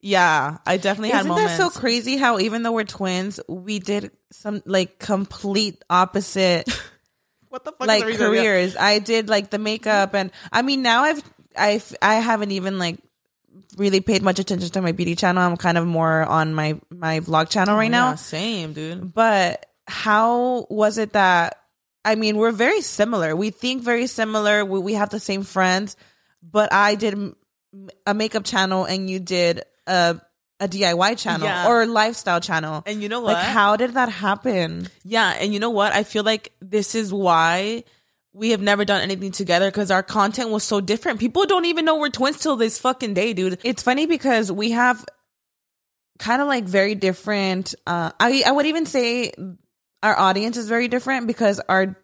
yeah, 0.00 0.58
I 0.66 0.76
definitely 0.76 1.10
had 1.10 1.26
Isn't 1.26 1.36
that 1.36 1.56
so 1.56 1.70
crazy 1.70 2.16
how 2.16 2.38
even 2.38 2.62
though 2.62 2.72
we're 2.72 2.84
twins, 2.84 3.40
we 3.48 3.78
did 3.78 4.10
some 4.32 4.62
like 4.64 4.98
complete 4.98 5.82
opposite 5.90 6.68
what 7.48 7.64
the 7.64 7.72
fuck? 7.72 7.82
is 7.82 7.88
like 7.88 8.06
the 8.06 8.16
careers. 8.16 8.76
I 8.76 8.98
did 8.98 9.28
like 9.28 9.50
the 9.50 9.58
makeup 9.58 10.14
and 10.14 10.30
I 10.52 10.62
mean 10.62 10.82
now 10.82 11.02
I've 11.02 11.22
I've 11.56 11.96
I 12.00 12.14
haven't 12.16 12.52
even 12.52 12.78
like 12.78 12.98
really 13.76 14.00
paid 14.00 14.22
much 14.22 14.38
attention 14.38 14.70
to 14.70 14.82
my 14.82 14.92
beauty 14.92 15.16
channel. 15.16 15.42
I'm 15.42 15.56
kind 15.56 15.76
of 15.76 15.86
more 15.86 16.22
on 16.24 16.54
my 16.54 16.80
my 16.90 17.20
vlog 17.20 17.50
channel 17.50 17.74
oh, 17.74 17.78
right 17.78 17.90
Yeah, 17.90 18.10
now. 18.10 18.14
same 18.14 18.72
dude. 18.72 19.12
But 19.12 19.66
how 19.86 20.66
was 20.70 20.96
it 20.98 21.12
that 21.12 21.56
I 22.04 22.14
mean, 22.14 22.36
we're 22.36 22.50
very 22.52 22.80
similar. 22.80 23.36
We 23.36 23.50
think 23.50 23.82
very 23.82 24.06
similar. 24.06 24.64
We, 24.64 24.78
we 24.80 24.94
have 24.94 25.10
the 25.10 25.20
same 25.20 25.42
friends, 25.42 25.96
but 26.42 26.72
I 26.72 26.94
did 26.94 27.34
a 28.06 28.14
makeup 28.14 28.44
channel 28.44 28.84
and 28.84 29.08
you 29.10 29.20
did 29.20 29.62
a 29.86 30.20
a 30.62 30.68
DIY 30.68 31.16
channel 31.18 31.46
Yeah. 31.46 31.68
or 31.68 31.86
lifestyle 31.86 32.40
channel. 32.40 32.82
And 32.84 33.02
you 33.02 33.08
know 33.08 33.20
what? 33.20 33.32
Like 33.34 33.46
how 33.46 33.76
did 33.76 33.94
that 33.94 34.10
happen? 34.10 34.88
Yeah, 35.04 35.30
and 35.30 35.54
you 35.54 35.60
know 35.60 35.70
what? 35.70 35.92
I 35.94 36.04
feel 36.04 36.22
like 36.22 36.52
this 36.60 36.94
is 36.94 37.12
why 37.14 37.84
we 38.34 38.50
have 38.50 38.60
never 38.60 38.84
done 38.84 39.00
anything 39.00 39.32
together 39.32 39.70
because 39.70 39.90
our 39.90 40.02
content 40.02 40.50
was 40.50 40.62
so 40.62 40.80
different. 40.82 41.18
People 41.18 41.46
don't 41.46 41.64
even 41.64 41.84
know 41.86 41.96
we're 41.96 42.10
twins 42.10 42.38
till 42.40 42.56
this 42.56 42.78
fucking 42.78 43.14
day, 43.14 43.32
dude. 43.32 43.58
It's 43.64 43.82
funny 43.82 44.04
because 44.06 44.52
we 44.52 44.72
have 44.72 45.02
kind 46.18 46.42
of 46.42 46.48
like 46.48 46.64
very 46.64 46.94
different 46.94 47.74
uh 47.86 48.12
I 48.20 48.42
I 48.46 48.52
would 48.52 48.66
even 48.66 48.84
say 48.84 49.32
our 50.02 50.18
audience 50.18 50.56
is 50.56 50.68
very 50.68 50.88
different 50.88 51.26
because 51.26 51.60
our 51.68 51.96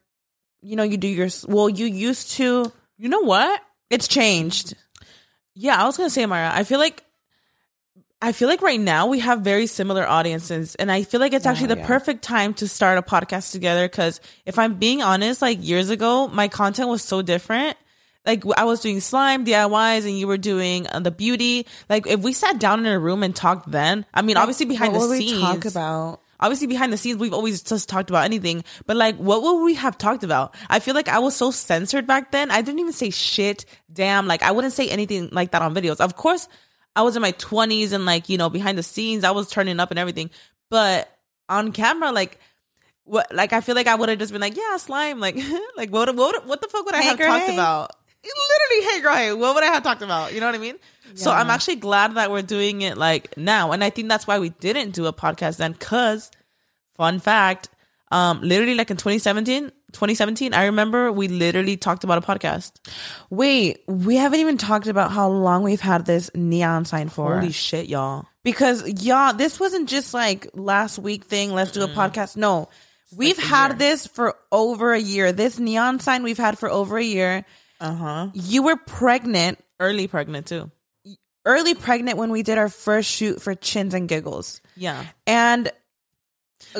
you 0.63 0.77
know 0.77 0.83
you 0.83 0.97
do 0.97 1.09
your 1.09 1.29
well 1.47 1.69
you 1.69 1.87
used 1.87 2.33
to 2.33 2.73
You 2.99 3.09
know 3.09 3.21
what? 3.21 3.63
it's 3.91 4.09
changed. 4.09 4.75
Yeah, 5.55 5.81
I 5.81 5.87
was 5.87 5.97
gonna 5.97 6.11
say, 6.11 6.27
Mara. 6.27 6.51
I 6.53 6.65
feel 6.65 6.79
like 6.79 7.03
I 8.21 8.33
feel 8.33 8.49
like 8.49 8.63
right 8.63 8.81
now 8.81 9.07
we 9.07 9.21
have 9.21 9.43
very 9.43 9.67
similar 9.67 10.07
audiences, 10.07 10.75
and 10.75 10.91
I 10.91 11.05
feel 11.05 11.21
like 11.21 11.33
it's 11.33 11.47
actually 11.47 11.69
the 11.69 11.79
yeah. 11.79 11.87
perfect 11.87 12.23
time 12.23 12.55
to 12.55 12.69
start 12.69 12.99
a 12.99 13.03
podcast 13.03 13.53
together. 13.53 13.87
Because 13.87 14.21
if 14.45 14.59
I'm 14.59 14.75
being 14.75 15.03
honest, 15.03 15.43
like 15.43 15.59
years 15.61 15.91
ago, 15.91 16.29
my 16.29 16.49
content 16.49 16.89
was 16.89 17.03
so 17.03 17.23
different. 17.23 17.77
Like 18.25 18.43
I 18.57 18.65
was 18.65 18.81
doing 18.81 19.01
slime 19.01 19.45
DIYs, 19.45 20.05
and 20.05 20.19
you 20.19 20.27
were 20.27 20.39
doing 20.39 20.87
uh, 20.89 21.01
the 21.01 21.11
beauty. 21.11 21.67
Like 21.89 22.07
if 22.07 22.21
we 22.21 22.33
sat 22.33 22.59
down 22.59 22.81
in 22.81 22.87
a 22.87 22.99
room 22.99 23.23
and 23.23 23.37
talked, 23.37 23.71
then 23.71 24.05
I 24.13 24.23
mean, 24.23 24.37
obviously 24.37 24.67
behind 24.67 24.95
what 24.95 25.03
the 25.03 25.09
would 25.09 25.19
scenes, 25.19 25.33
we 25.33 25.41
talk 25.41 25.65
about? 25.65 26.21
Obviously 26.41 26.67
behind 26.67 26.93
the 26.93 26.97
scenes 26.97 27.19
we've 27.19 27.33
always 27.35 27.63
just 27.63 27.89
talked 27.89 28.11
about 28.11 28.25
anything 28.25 28.63
but 28.87 28.97
like 28.97 29.17
what 29.17 29.43
would 29.43 29.63
we 29.65 29.75
have 29.75 29.97
talked 29.99 30.25
about? 30.25 30.55
I 30.69 30.79
feel 30.81 30.95
like 30.95 31.09
i 31.09 31.19
was 31.19 31.35
so 31.37 31.51
censored 31.51 32.07
back 32.07 32.31
then 32.33 32.51
i 32.51 32.61
didn't 32.63 32.81
even 32.81 32.93
say 32.93 33.11
shit 33.11 33.65
damn 33.93 34.27
like 34.27 34.43
i 34.43 34.51
wouldn't 34.53 34.73
say 34.75 34.89
anything 34.89 35.29
like 35.33 35.53
that 35.53 35.63
on 35.63 35.75
videos. 35.75 36.01
Of 36.01 36.17
course 36.17 36.49
i 36.95 37.03
was 37.03 37.17
in 37.17 37.23
my 37.23 37.33
20s 37.33 37.93
and 37.93 38.05
like 38.07 38.29
you 38.29 38.39
know 38.39 38.49
behind 38.51 38.79
the 38.79 38.83
scenes 38.83 39.25
i 39.25 39.31
was 39.31 39.49
turning 39.51 39.81
up 39.81 39.91
and 39.91 39.99
everything 39.99 40.31
but 40.71 41.11
on 41.49 41.73
camera 41.73 42.11
like 42.13 42.39
what 43.05 43.33
like 43.35 43.53
i 43.53 43.61
feel 43.61 43.75
like 43.75 43.87
i 43.87 43.95
would 43.95 44.09
have 44.09 44.19
just 44.19 44.33
been 44.33 44.41
like 44.41 44.57
yeah 44.57 44.77
slime 44.79 45.21
like 45.21 45.37
like 45.77 45.91
what 45.91 46.15
what 46.17 46.47
what 46.47 46.61
the 46.61 46.69
fuck 46.69 46.85
would 46.87 46.95
i 46.95 47.03
Hey, 47.03 47.09
have 47.09 47.19
girl, 47.19 47.29
talked 47.29 47.47
hey. 47.47 47.55
about? 47.55 47.93
Literally 48.25 48.93
hey 48.95 49.01
girl 49.03 49.15
hey 49.15 49.33
what 49.33 49.55
would 49.55 49.63
i 49.63 49.69
have 49.69 49.83
talked 49.85 50.03
about? 50.03 50.33
You 50.35 50.41
know 50.41 50.47
what 50.47 50.55
i 50.57 50.59
mean 50.59 50.77
so 51.15 51.31
i'm 51.31 51.51
actually 51.51 51.77
glad 51.77 52.15
that 52.15 52.31
we're 52.31 52.43
doing 52.43 52.83
it 52.83 52.97
like 52.97 53.37
now 53.37 53.73
and 53.73 53.83
i 53.85 53.91
think 53.91 54.09
that's 54.09 54.27
why 54.27 54.39
we 54.39 54.51
didn't 54.51 54.91
do 54.91 55.07
a 55.07 55.13
podcast 55.13 55.57
then 55.57 55.73
because 55.73 56.31
fun 56.97 57.19
fact 57.19 57.69
um 58.11 58.41
literally 58.43 58.75
like 58.75 58.91
in 58.91 58.97
2017 58.97 59.71
2017 59.93 60.53
i 60.53 60.67
remember 60.67 61.11
we 61.11 61.29
literally 61.29 61.77
talked 61.77 62.05
about 62.05 62.19
a 62.19 62.21
podcast 62.27 62.73
Wait, 63.31 63.79
we 63.87 64.17
haven't 64.17 64.41
even 64.41 64.59
talked 64.59 64.87
about 64.87 65.11
how 65.11 65.29
long 65.29 65.63
we've 65.63 65.81
had 65.81 66.05
this 66.07 66.31
neon 66.35 66.85
sign 66.85 67.09
for. 67.09 67.39
holy 67.39 67.53
shit 67.53 67.87
y'all 67.87 68.27
because 68.47 69.05
y'all, 69.05 69.35
this 69.35 69.59
wasn't 69.59 69.89
just 69.89 70.15
like 70.15 70.49
last 70.55 71.01
week 71.01 71.25
thing. 71.25 71.53
Let's 71.53 71.73
do 71.73 71.83
a 71.83 71.89
podcast. 71.89 72.37
No, 72.37 72.69
we've 73.17 73.37
had 73.37 73.77
this 73.77 74.07
for 74.07 74.37
over 74.53 74.93
a 74.93 75.01
year. 75.01 75.33
This 75.33 75.59
neon 75.59 75.99
sign 75.99 76.23
we've 76.23 76.39
had 76.39 76.57
for 76.57 76.71
over 76.71 76.97
a 76.97 77.03
year. 77.03 77.45
uh-huh 77.81 78.31
You 78.35 78.63
were 78.63 78.77
pregnant, 78.77 79.59
early 79.81 80.07
pregnant 80.07 80.47
too 80.47 80.71
early 81.47 81.75
pregnant 81.75 82.19
when 82.19 82.31
we 82.31 82.43
did 82.43 82.59
our 82.59 82.69
first 82.69 83.11
shoot 83.11 83.41
for 83.41 83.55
Chins 83.55 83.95
and 83.95 84.09
Giggles. 84.09 84.61
yeah 84.77 85.07
And 85.27 85.71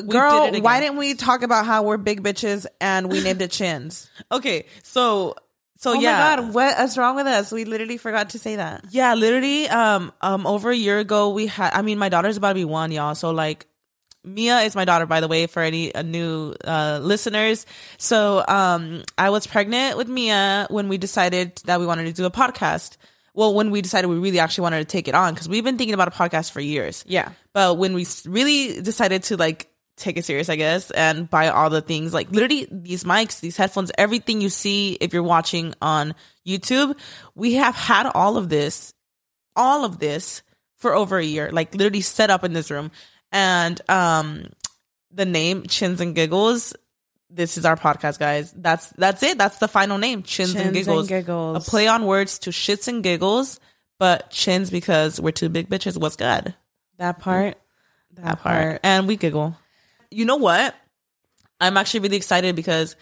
girl, 0.07 0.51
did 0.51 0.63
why 0.63 0.81
didn't 0.81 0.99
we 0.99 1.15
talk 1.15 1.43
about 1.43 1.65
how 1.65 1.85
we're 1.85 1.97
big 1.97 2.23
bitches 2.23 2.67
and 2.81 3.11
we 3.11 3.23
named 3.23 3.41
it 3.41 3.51
Chins? 3.51 4.11
okay 4.31 4.67
so 4.83 5.35
so 5.79 5.91
oh 5.91 6.01
yeah 6.01 6.13
my 6.13 6.43
god, 6.43 6.55
what 6.55 6.81
is 6.81 6.97
wrong 6.99 7.17
with 7.17 7.27
us? 7.27 7.53
We 7.53 7.65
literally 7.65 7.99
forgot 7.99 8.31
to 8.31 8.39
say 8.39 8.57
that. 8.57 8.87
Yeah, 8.91 9.15
literally, 9.15 9.69
um, 9.69 10.11
um, 10.23 10.47
over 10.47 10.71
a 10.71 10.75
year 10.75 10.99
ago, 10.99 11.31
we 11.31 11.47
had. 11.47 11.73
I 11.75 11.83
mean, 11.83 11.99
my 11.99 12.09
daughter's 12.09 12.39
about 12.39 12.49
to 12.49 12.55
be 12.55 12.65
one, 12.65 12.93
y'all. 12.93 13.15
So 13.15 13.31
like, 13.31 13.67
Mia 14.25 14.61
is 14.61 14.75
my 14.75 14.87
daughter, 14.87 15.05
by 15.05 15.21
the 15.21 15.29
way, 15.29 15.47
for 15.47 15.63
any 15.63 15.95
uh, 15.95 16.01
new 16.01 16.55
uh, 16.65 17.01
listeners. 17.03 17.67
So, 17.99 18.43
um, 18.49 19.03
I 19.19 19.29
was 19.29 19.47
pregnant 19.47 19.99
with 19.99 20.09
Mia 20.09 20.67
when 20.71 20.89
we 20.89 20.97
decided 20.97 21.61
that 21.67 21.79
we 21.79 21.87
wanted 21.87 22.05
to 22.07 22.13
do 22.13 22.25
a 22.25 22.31
podcast. 22.31 22.97
Well, 23.37 23.55
when 23.55 23.71
we 23.71 23.83
decided 23.83 24.09
we 24.09 24.17
really 24.17 24.41
actually 24.41 24.63
wanted 24.63 24.79
to 24.79 24.85
take 24.87 25.09
it 25.09 25.15
on, 25.15 25.35
because 25.35 25.47
we've 25.49 25.63
been 25.63 25.77
thinking 25.77 25.93
about 25.93 26.09
a 26.09 26.11
podcast 26.11 26.51
for 26.53 26.61
years. 26.61 27.05
Yeah. 27.07 27.33
But 27.53 27.77
when 27.77 27.93
we 27.93 28.07
really 28.25 28.81
decided 28.81 29.25
to 29.25 29.37
like 29.37 29.69
take 29.99 30.17
it 30.17 30.25
serious, 30.25 30.49
I 30.49 30.57
guess, 30.57 30.91
and 30.91 31.29
buy 31.29 31.49
all 31.49 31.69
the 31.69 31.83
things, 31.83 32.15
like 32.15 32.31
literally 32.31 32.67
these 32.71 33.05
mics, 33.05 33.41
these 33.41 33.59
headphones, 33.59 33.93
everything 33.99 34.41
you 34.41 34.49
see 34.49 34.95
if 35.03 35.13
you're 35.13 35.23
watching 35.23 35.75
on 35.83 36.15
YouTube, 36.47 36.99
we 37.35 37.55
have 37.55 37.75
had 37.75 38.07
all 38.07 38.39
of 38.39 38.49
this, 38.49 38.95
all 39.55 39.85
of 39.85 39.99
this 39.99 40.43
for 40.79 40.95
over 40.95 41.19
a 41.19 41.25
year, 41.25 41.51
like 41.53 41.75
literally 41.75 42.01
set 42.01 42.31
up 42.31 42.43
in 42.43 42.55
this 42.55 42.71
room. 42.71 42.91
And 43.33 43.79
um 43.91 44.49
the 45.11 45.27
name 45.27 45.65
Chins 45.65 46.01
and 46.01 46.15
Giggles, 46.15 46.75
this 47.31 47.59
is 47.59 47.65
our 47.65 47.77
podcast, 47.77 48.19
guys. 48.19 48.53
That's 48.53 48.89
that's 48.91 49.23
it. 49.23 49.39
That's 49.39 49.59
the 49.59 49.69
final 49.69 49.99
name. 49.99 50.23
Chins, 50.23 50.53
Chins 50.53 50.67
and 50.67 50.75
giggles. 50.75 51.01
and 51.01 51.09
giggles. 51.09 51.67
A 51.67 51.71
play 51.71 51.89
on 51.89 52.07
words 52.07 52.39
to 52.41 52.51
shits 52.51 52.89
and 52.89 53.03
giggles, 53.03 53.59
but 53.99 54.31
chins 54.31 54.71
because 54.71 55.21
we're 55.21 55.33
two 55.33 55.49
big 55.49 55.69
bitches. 55.69 55.99
What's 55.99 56.17
good? 56.17 56.55
That 56.99 57.19
part. 57.19 57.57
That, 58.15 58.25
That 58.25 58.41
part. 58.41 58.81
And 58.83 59.07
we 59.09 59.17
giggle. 59.17 59.57
You 60.11 60.25
know 60.25 60.37
what? 60.37 60.75
I'm 61.61 61.77
actually 61.77 62.01
really 62.01 62.17
excited 62.17 62.55
because 62.55 62.97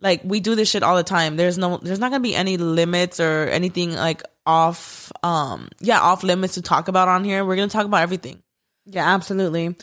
like 0.00 0.20
we 0.24 0.40
do 0.40 0.54
this 0.54 0.68
shit 0.70 0.82
all 0.82 0.96
the 0.96 1.02
time. 1.02 1.36
There's 1.36 1.58
no 1.58 1.78
there's 1.78 1.98
not 1.98 2.10
gonna 2.10 2.22
be 2.22 2.34
any 2.34 2.56
limits 2.56 3.20
or 3.20 3.44
anything 3.48 3.94
like 3.94 4.22
off 4.46 5.10
um 5.22 5.68
yeah, 5.80 6.00
off 6.00 6.22
limits 6.22 6.54
to 6.54 6.62
talk 6.62 6.88
about 6.88 7.08
on 7.08 7.24
here. 7.24 7.44
We're 7.44 7.56
gonna 7.56 7.68
talk 7.68 7.86
about 7.86 8.02
everything. 8.02 8.42
Yeah, 8.86 9.14
absolutely. 9.14 9.76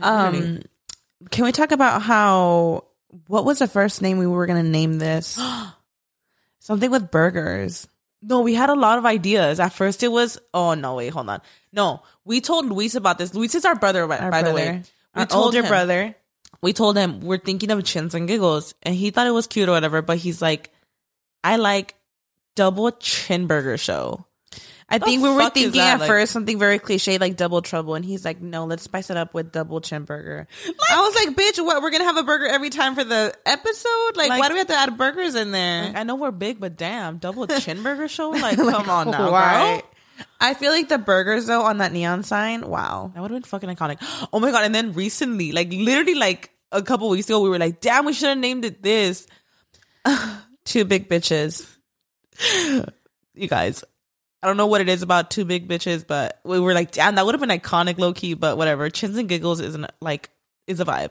Um, 0.00 0.62
can 1.30 1.44
we 1.44 1.52
talk 1.52 1.72
about 1.72 2.02
how 2.02 2.84
what 3.26 3.44
was 3.44 3.58
the 3.58 3.68
first 3.68 4.02
name 4.02 4.18
we 4.18 4.26
were 4.26 4.46
gonna 4.46 4.62
name 4.62 4.98
this? 4.98 5.38
Something 6.60 6.90
with 6.90 7.10
burgers. 7.10 7.88
No, 8.22 8.40
we 8.40 8.54
had 8.54 8.70
a 8.70 8.74
lot 8.74 8.98
of 8.98 9.04
ideas. 9.06 9.58
At 9.58 9.72
first, 9.72 10.02
it 10.02 10.08
was 10.08 10.38
oh 10.54 10.74
no, 10.74 10.94
wait, 10.96 11.08
hold 11.10 11.28
on. 11.28 11.40
No, 11.72 12.02
we 12.24 12.40
told 12.40 12.66
Luis 12.66 12.94
about 12.94 13.18
this. 13.18 13.34
Luis 13.34 13.54
is 13.54 13.64
our 13.64 13.74
brother, 13.74 14.06
by, 14.06 14.18
Our 14.18 14.30
by 14.30 14.42
the 14.42 14.52
way. 14.52 14.82
We 15.14 15.20
Our 15.20 15.26
told 15.26 15.54
him- 15.54 15.66
brother. 15.66 16.14
We 16.60 16.72
told 16.72 16.96
him 16.96 17.20
we're 17.20 17.38
thinking 17.38 17.70
of 17.72 17.82
chins 17.82 18.14
and 18.14 18.28
giggles, 18.28 18.74
and 18.84 18.94
he 18.94 19.10
thought 19.10 19.26
it 19.26 19.32
was 19.32 19.48
cute 19.48 19.68
or 19.68 19.72
whatever. 19.72 20.00
But 20.02 20.18
he's 20.18 20.40
like, 20.40 20.70
I 21.42 21.56
like 21.56 21.96
double 22.54 22.92
chin 22.92 23.48
burger 23.48 23.76
show. 23.76 24.24
I 24.92 24.98
The 24.98 25.06
think 25.06 25.22
we 25.22 25.30
were 25.30 25.48
thinking 25.50 25.80
at 25.80 26.00
Like- 26.00 26.06
first 26.06 26.32
something 26.32 26.58
very 26.58 26.78
cliche 26.78 27.16
like 27.16 27.36
double 27.36 27.62
trouble, 27.62 27.94
and 27.94 28.04
he's 28.04 28.24
like, 28.26 28.42
"No, 28.42 28.66
let's 28.66 28.82
spice 28.82 29.08
it 29.08 29.16
up 29.16 29.32
with 29.32 29.50
double 29.50 29.80
chin 29.80 30.04
burger." 30.04 30.46
I 30.90 31.00
was 31.00 31.14
like, 31.14 31.34
"Bitch, 31.34 31.64
what? 31.64 31.80
We're 31.82 31.90
gonna 31.90 32.04
have 32.04 32.18
a 32.18 32.22
burger 32.22 32.46
every 32.46 32.68
time 32.68 32.94
for 32.94 33.02
the 33.02 33.34
episode? 33.46 34.16
Like, 34.16 34.28
Like- 34.28 34.40
why 34.40 34.48
do 34.48 34.54
we 34.54 34.58
have 34.58 34.66
to 34.68 34.76
add 34.76 34.98
burgers 34.98 35.34
in 35.34 35.50
there?" 35.50 35.84
Like, 35.86 35.96
I 35.96 36.02
know 36.02 36.14
we're 36.16 36.30
big, 36.30 36.60
but 36.60 36.76
damn, 36.76 37.16
double 37.16 37.46
chin 37.60 37.82
burger 37.82 38.06
show. 38.06 38.30
Like, 38.30 38.56
come 38.56 38.88
on 38.90 39.10
now, 39.10 39.32
Why? 39.32 39.80
girl. 39.80 39.88
I 40.40 40.52
feel 40.54 40.70
like 40.70 40.88
the 40.90 40.98
burgers 40.98 41.46
though 41.46 41.62
on 41.62 41.78
that 41.78 41.92
neon 41.92 42.22
sign. 42.22 42.60
Wow. 42.68 43.10
That 43.14 43.22
would 43.22 43.30
have 43.30 43.42
been 43.42 43.48
fucking 43.48 43.70
iconic. 43.74 43.96
Oh 44.32 44.40
my 44.40 44.50
god! 44.50 44.64
And 44.66 44.74
then 44.74 44.92
recently, 44.92 45.52
like 45.52 45.72
literally, 45.72 46.14
like 46.14 46.50
a 46.70 46.82
couple 46.82 47.08
weeks 47.08 47.28
ago, 47.28 47.40
we 47.40 47.48
were 47.48 47.58
like, 47.58 47.80
"Damn, 47.80 48.04
we 48.04 48.12
should 48.12 48.28
have 48.28 48.38
named 48.38 48.66
it 48.66 48.82
this." 48.82 49.26
Two 50.64 50.84
big 50.84 51.08
bitches. 51.08 51.66
You 53.34 53.48
guys, 53.48 53.82
I 54.42 54.48
don't 54.48 54.56
know 54.56 54.66
what 54.66 54.80
it 54.80 54.88
is 54.88 55.02
about 55.02 55.30
two 55.30 55.44
big 55.44 55.68
bitches, 55.68 56.04
but 56.06 56.40
we 56.44 56.58
were 56.58 56.74
like, 56.74 56.90
"Damn, 56.90 57.14
that 57.14 57.24
would 57.24 57.34
have 57.34 57.40
been 57.40 57.56
iconic, 57.56 57.98
low 57.98 58.12
key." 58.12 58.34
But 58.34 58.56
whatever. 58.56 58.90
Chins 58.90 59.16
and 59.16 59.28
giggles 59.28 59.60
isn't 59.60 59.86
like 60.00 60.30
is 60.66 60.80
a 60.80 60.84
vibe. 60.84 61.10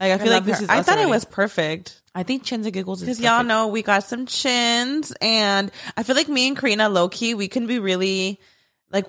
Like 0.00 0.12
I 0.12 0.18
feel 0.18 0.32
like 0.32 0.44
this 0.44 0.58
her. 0.58 0.64
is. 0.64 0.70
I 0.70 0.82
thought 0.82 0.98
it 0.98 1.08
was 1.08 1.24
perfect. 1.24 2.00
I 2.14 2.24
think 2.24 2.44
chins 2.44 2.66
and 2.66 2.72
giggles 2.72 3.00
Because 3.00 3.20
y'all 3.20 3.44
know 3.44 3.68
we 3.68 3.82
got 3.82 4.04
some 4.04 4.26
chins, 4.26 5.12
and 5.20 5.70
I 5.96 6.02
feel 6.02 6.14
like 6.14 6.28
me 6.28 6.48
and 6.48 6.56
Karina 6.56 6.88
low 6.88 7.08
key, 7.08 7.34
we 7.34 7.48
can 7.48 7.66
be 7.66 7.78
really 7.78 8.40
like. 8.90 9.06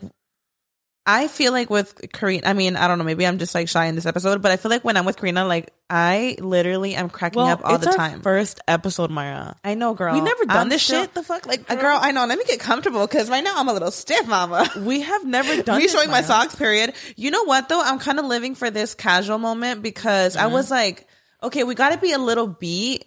I 1.05 1.27
feel 1.27 1.51
like 1.51 1.69
with 1.69 1.99
Karina, 2.13 2.47
I 2.47 2.53
mean, 2.53 2.77
I 2.77 2.87
don't 2.87 2.97
know, 2.97 3.03
maybe 3.03 3.27
I'm 3.27 3.37
just 3.37 3.53
like 3.53 3.67
shy 3.67 3.87
in 3.87 3.95
this 3.95 4.05
episode, 4.05 4.41
but 4.41 4.51
I 4.51 4.57
feel 4.57 4.71
like 4.71 4.85
when 4.85 4.95
I'm 4.95 5.03
with 5.03 5.17
Karina, 5.17 5.43
like 5.45 5.73
I 5.89 6.37
literally 6.39 6.95
am 6.95 7.09
cracking 7.09 7.41
Well, 7.41 7.49
up 7.51 7.61
all 7.65 7.75
it's 7.75 7.85
the 7.85 7.91
time. 7.91 8.21
First 8.21 8.61
episode, 8.69 9.11
Mayra. 9.11 9.55
I 9.65 9.73
know, 9.73 9.93
girl. 9.95 10.13
We 10.13 10.21
never 10.21 10.45
done 10.45 10.57
I'm 10.57 10.69
this 10.69 10.81
still- 10.81 11.01
shit. 11.01 11.13
The 11.13 11.21
fuck, 11.23 11.45
like, 11.45 11.69
Uh, 11.69 11.75
girl, 11.75 11.99
I 12.01 12.11
know. 12.13 12.25
Let 12.25 12.37
me 12.37 12.45
get 12.45 12.61
comfortable 12.61 13.05
because 13.05 13.29
right 13.29 13.43
now 13.43 13.53
I'm 13.57 13.67
a 13.67 13.73
little 13.73 13.91
stiff, 13.91 14.25
mama. 14.27 14.69
we 14.79 15.01
have 15.01 15.25
never 15.25 15.61
done. 15.63 15.77
Me 15.79 15.83
this, 15.83 15.91
showing 15.91 16.09
my 16.09 16.21
socks, 16.21 16.55
period. 16.55 16.93
You 17.17 17.31
know 17.31 17.43
what 17.43 17.67
though? 17.67 17.81
I'm 17.81 17.99
kind 17.99 18.17
of 18.17 18.25
living 18.25 18.55
for 18.55 18.69
this 18.71 18.93
casual 18.95 19.39
moment 19.39 19.81
because 19.83 20.37
I 20.37 20.45
was 20.47 20.71
like, 20.71 21.05
okay, 21.43 21.65
we 21.65 21.75
got 21.75 21.89
to 21.91 21.97
be 21.97 22.13
a 22.13 22.17
little 22.17 22.47
beat, 22.47 23.03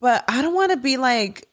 but 0.00 0.24
I 0.26 0.42
don't 0.42 0.54
want 0.54 0.72
to 0.72 0.78
be 0.78 0.96
like 0.96 1.46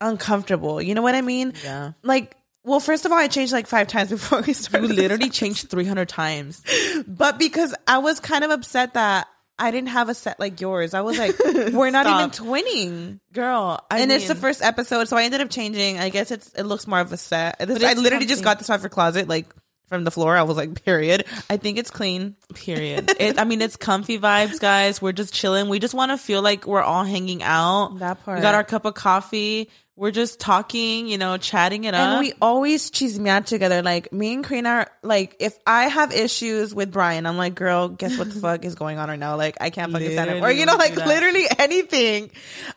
uncomfortable. 0.00 0.80
You 0.82 0.94
know 0.94 1.02
what 1.02 1.14
I 1.14 1.22
mean? 1.22 1.54
Yeah. 1.64 1.92
Like, 2.02 2.36
well, 2.66 2.80
first 2.80 3.06
of 3.06 3.12
all, 3.12 3.18
I 3.18 3.28
changed 3.28 3.52
like 3.52 3.68
five 3.68 3.86
times 3.86 4.10
before 4.10 4.42
we 4.42 4.52
started. 4.52 4.90
this 4.90 4.96
literally 4.96 5.30
changed 5.30 5.70
300 5.70 6.08
times. 6.08 6.62
but 7.06 7.38
because 7.38 7.74
I 7.86 7.98
was 7.98 8.18
kind 8.20 8.44
of 8.44 8.50
upset 8.50 8.94
that 8.94 9.28
I 9.58 9.70
didn't 9.70 9.90
have 9.90 10.08
a 10.08 10.14
set 10.14 10.38
like 10.38 10.60
yours. 10.60 10.92
I 10.92 11.00
was 11.00 11.16
like, 11.16 11.38
we're 11.72 11.90
not 11.90 12.06
even 12.06 12.30
twinning. 12.46 13.20
Girl, 13.32 13.80
I 13.90 14.00
and 14.00 14.12
it's 14.12 14.28
the 14.28 14.34
first 14.34 14.62
episode, 14.62 15.08
so 15.08 15.16
I 15.16 15.22
ended 15.22 15.40
up 15.40 15.48
changing. 15.48 15.98
I 15.98 16.10
guess 16.10 16.30
it's 16.30 16.52
it 16.54 16.64
looks 16.64 16.86
more 16.86 17.00
of 17.00 17.10
a 17.12 17.16
set. 17.16 17.58
This, 17.60 17.82
I 17.82 17.94
literally 17.94 18.26
just 18.26 18.44
got 18.44 18.58
this 18.58 18.68
off 18.68 18.82
your 18.82 18.90
closet, 18.90 19.28
like 19.28 19.46
from 19.88 20.04
the 20.04 20.10
floor. 20.10 20.36
I 20.36 20.42
was 20.42 20.56
like, 20.56 20.84
period. 20.84 21.24
I 21.48 21.56
think 21.56 21.78
it's 21.78 21.90
clean. 21.90 22.36
Period. 22.54 23.12
It, 23.18 23.38
I 23.38 23.44
mean, 23.44 23.62
it's 23.62 23.76
comfy 23.76 24.18
vibes, 24.18 24.60
guys. 24.60 25.00
We're 25.00 25.12
just 25.12 25.32
chilling. 25.32 25.68
We 25.68 25.78
just 25.78 25.94
want 25.94 26.10
to 26.10 26.18
feel 26.18 26.42
like 26.42 26.66
we're 26.66 26.82
all 26.82 27.04
hanging 27.04 27.42
out. 27.42 27.98
That 28.00 28.22
part. 28.24 28.38
We 28.38 28.42
got 28.42 28.54
our 28.54 28.64
cup 28.64 28.84
of 28.84 28.94
coffee. 28.94 29.70
We're 29.96 30.10
just 30.10 30.38
talking, 30.38 31.08
you 31.08 31.16
know, 31.16 31.38
chatting 31.38 31.84
it 31.84 31.88
And 31.88 31.96
up. 31.96 32.08
And 32.08 32.20
we 32.20 32.34
always 32.42 32.90
chismear 32.90 33.40
together. 33.46 33.82
Like 33.82 34.12
me 34.12 34.34
and 34.34 34.44
Karina 34.46 34.68
are 34.68 34.90
like, 35.02 35.36
if 35.40 35.58
I 35.66 35.84
have 35.84 36.12
issues 36.12 36.74
with 36.74 36.92
Brian, 36.92 37.24
I'm 37.24 37.38
like, 37.38 37.54
girl, 37.54 37.88
guess 37.88 38.18
what 38.18 38.28
the 38.32 38.38
fuck 38.40 38.64
is 38.66 38.74
going 38.74 38.98
on 38.98 39.08
right 39.08 39.18
now? 39.18 39.36
Like, 39.36 39.56
I 39.60 39.70
can't 39.70 39.90
fucking 39.92 40.10
stand 40.12 40.30
him. 40.30 40.44
Or 40.44 40.50
you 40.50 40.66
know, 40.66 40.76
like 40.76 40.96
literally 40.96 41.46
anything. 41.58 42.30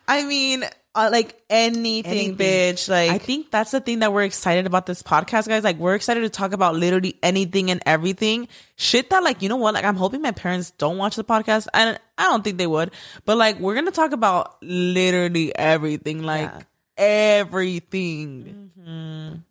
I 0.08 0.24
mean, 0.24 0.64
uh, 0.96 1.10
like 1.12 1.40
anything, 1.50 2.06
Anything. 2.12 2.36
bitch. 2.38 2.90
Like 2.90 3.12
I 3.12 3.18
think 3.18 3.52
that's 3.52 3.72
the 3.72 3.80
thing 3.82 4.00
that 4.00 4.12
we're 4.14 4.24
excited 4.24 4.66
about 4.66 4.86
this 4.86 5.04
podcast, 5.04 5.48
guys. 5.48 5.64
Like, 5.64 5.78
we're 5.78 5.96
excited 5.96 6.22
to 6.22 6.30
talk 6.30 6.52
about 6.54 6.76
literally 6.76 7.18
anything 7.22 7.70
and 7.70 7.82
everything. 7.86 8.48
Shit 8.76 9.10
that, 9.12 9.24
like, 9.24 9.42
you 9.42 9.50
know 9.50 9.58
what? 9.58 9.74
Like, 9.74 9.84
I'm 9.86 9.96
hoping 9.98 10.22
my 10.22 10.32
parents 10.32 10.72
don't 10.72 10.98
watch 10.98 11.16
the 11.18 11.24
podcast. 11.26 11.68
And 11.74 12.00
I 12.18 12.24
don't 12.24 12.44
think 12.44 12.58
they 12.58 12.66
would. 12.68 12.92
But, 13.26 13.38
like, 13.38 13.60
we're 13.60 13.74
going 13.76 13.86
to 13.86 13.92
talk 13.92 14.14
about 14.14 14.58
literally 14.64 15.54
everything. 15.56 16.24
Like, 16.24 16.50
Yeah. 16.50 16.62
Everything. 17.00 18.66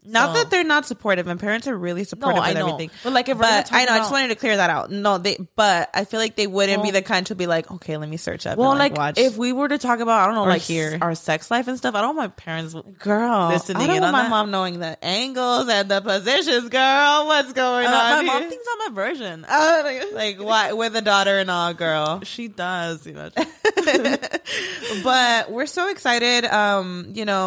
Not 0.05 0.35
So- 0.35 0.43
that 0.43 0.51
they're 0.51 0.65
not 0.65 0.85
supportive, 0.87 1.29
and 1.29 1.39
parents 1.39 1.69
are 1.69 1.77
really 1.77 2.03
supportive 2.03 2.43
I 2.43 2.49
with 2.49 2.57
everything. 2.59 2.91
But, 3.05 3.13
like, 3.13 3.29
if 3.29 3.39
but 3.39 3.73
I 3.73 3.85
know, 3.85 3.93
I 3.93 3.99
just 3.99 4.11
wanted 4.11 4.29
to 4.29 4.35
clear 4.35 4.57
that 4.57 4.69
out. 4.71 4.91
No, 4.91 5.19
they, 5.19 5.37
but 5.55 5.91
I 5.95 6.05
feel 6.07 6.19
like 6.19 6.35
they 6.35 6.49
wouldn't 6.49 6.83
be 6.83 6.91
the 6.91 7.03
kind 7.03 7.25
to 7.27 7.37
be 7.37 7.47
like, 7.47 7.71
okay, 7.71 7.97
let 7.99 8.09
me 8.09 8.17
search 8.17 8.47
up. 8.49 8.59
Well, 8.59 8.71
and, 8.71 8.79
like, 8.81 8.97
watch. 8.97 9.17
if 9.19 9.37
we 9.37 9.53
were 9.53 9.69
to 9.69 9.79
talk 9.79 10.01
about, 10.01 10.23
I 10.23 10.27
don't 10.27 10.35
know, 10.35 10.45
like 10.45 10.63
here 10.63 10.99
our 11.01 11.15
sex 11.15 11.51
life 11.53 11.69
and 11.69 11.79
stuff, 11.79 11.95
I 11.95 12.01
don't 12.01 12.17
want 12.17 12.31
my 12.37 12.43
parents. 12.43 12.75
girl, 12.99 13.49
listening 13.49 13.83
I 13.83 13.87
don't 13.87 13.97
in 13.97 14.03
want 14.03 14.13
my 14.15 14.23
that. 14.23 14.31
mom 14.31 14.51
knowing 14.51 14.81
the 14.81 15.05
angles 15.05 15.69
and 15.69 15.89
the 15.89 16.01
positions. 16.01 16.69
Girl, 16.71 17.27
what's 17.27 17.53
going 17.53 17.87
Uh, 17.87 17.91
on? 17.91 17.95
my 17.95 18.23
here? 18.33 18.41
mom 18.41 18.49
thinks 18.51 18.67
I'm 18.73 18.93
a 18.93 18.95
virgin. 18.95 19.47
Uh, 19.59 20.03
like 20.15 20.39
why 20.41 20.73
with 20.73 20.97
a 20.97 21.03
daughter 21.03 21.39
and 21.39 21.51
all, 21.51 21.75
girl. 21.75 22.21
she 22.25 22.49
does, 22.49 23.07
you 23.07 23.13
know. 23.13 23.29
but 25.05 25.51
we're 25.51 25.67
so 25.67 25.89
excited. 25.91 26.45
Um, 26.45 27.13
you 27.15 27.25
know, 27.25 27.38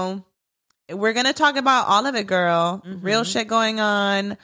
we're 0.91 1.13
gonna 1.13 1.33
talk 1.33 1.55
about 1.57 1.87
all 1.87 2.05
of 2.05 2.15
it, 2.15 2.27
girl. 2.27 2.81
Mm-hmm. 2.85 3.05
Real 3.05 3.23
shit 3.23 3.47
going 3.47 3.79
on. 3.79 4.37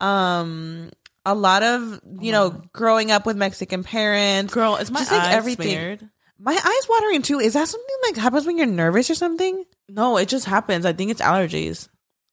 Um, 0.00 0.90
a 1.24 1.34
lot 1.34 1.62
of 1.62 2.00
you 2.20 2.32
know, 2.32 2.62
growing 2.72 3.10
up 3.12 3.26
with 3.26 3.36
Mexican 3.36 3.84
parents. 3.84 4.52
Girl, 4.52 4.76
is 4.76 4.90
my 4.90 5.00
Just, 5.00 5.12
like, 5.12 5.22
eyes 5.22 5.34
everything. 5.34 5.68
smeared? 5.68 6.08
My 6.38 6.52
eyes 6.54 6.88
watering 6.88 7.22
too. 7.22 7.38
Is 7.38 7.52
that 7.54 7.68
something 7.68 7.96
like 8.04 8.16
happens 8.16 8.46
when 8.46 8.58
you're 8.58 8.66
nervous 8.66 9.08
or 9.10 9.14
something? 9.14 9.64
No, 9.88 10.16
it 10.16 10.28
just 10.28 10.46
happens. 10.46 10.84
I 10.84 10.92
think 10.92 11.10
it's 11.12 11.20
allergies. 11.22 11.88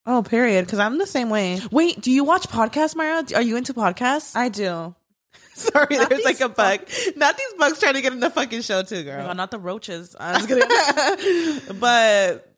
Oh, 0.08 0.24
period. 0.24 0.66
Because 0.66 0.80
I'm 0.80 0.98
the 0.98 1.06
same 1.06 1.30
way. 1.30 1.60
Wait, 1.72 2.02
do 2.02 2.10
you 2.10 2.24
watch 2.24 2.48
podcasts, 2.48 2.96
Mayra? 2.96 3.36
Are 3.36 3.42
you 3.44 3.58
into 3.58 3.76
podcasts? 3.76 4.36
I 4.36 4.50
do. 4.50 4.96
Sorry, 5.54 5.98
Not 5.98 6.10
there's 6.10 6.24
like 6.26 6.40
a 6.42 6.50
bug. 6.50 6.80
Not 7.18 7.38
these 7.38 7.54
bugs 7.60 7.80
trying 7.80 7.94
to 7.96 8.02
get 8.02 8.14
in 8.14 8.20
the 8.20 8.32
fucking 8.32 8.62
show 8.62 8.82
too, 8.82 9.00
Oh 9.02 9.04
girl. 9.04 9.28
God, 9.28 9.38
not 9.38 9.52
the 9.52 9.60
roaches. 9.60 10.16
I 10.20 10.34
was 10.42 10.46
gonna, 11.68 11.76
but 11.80 12.49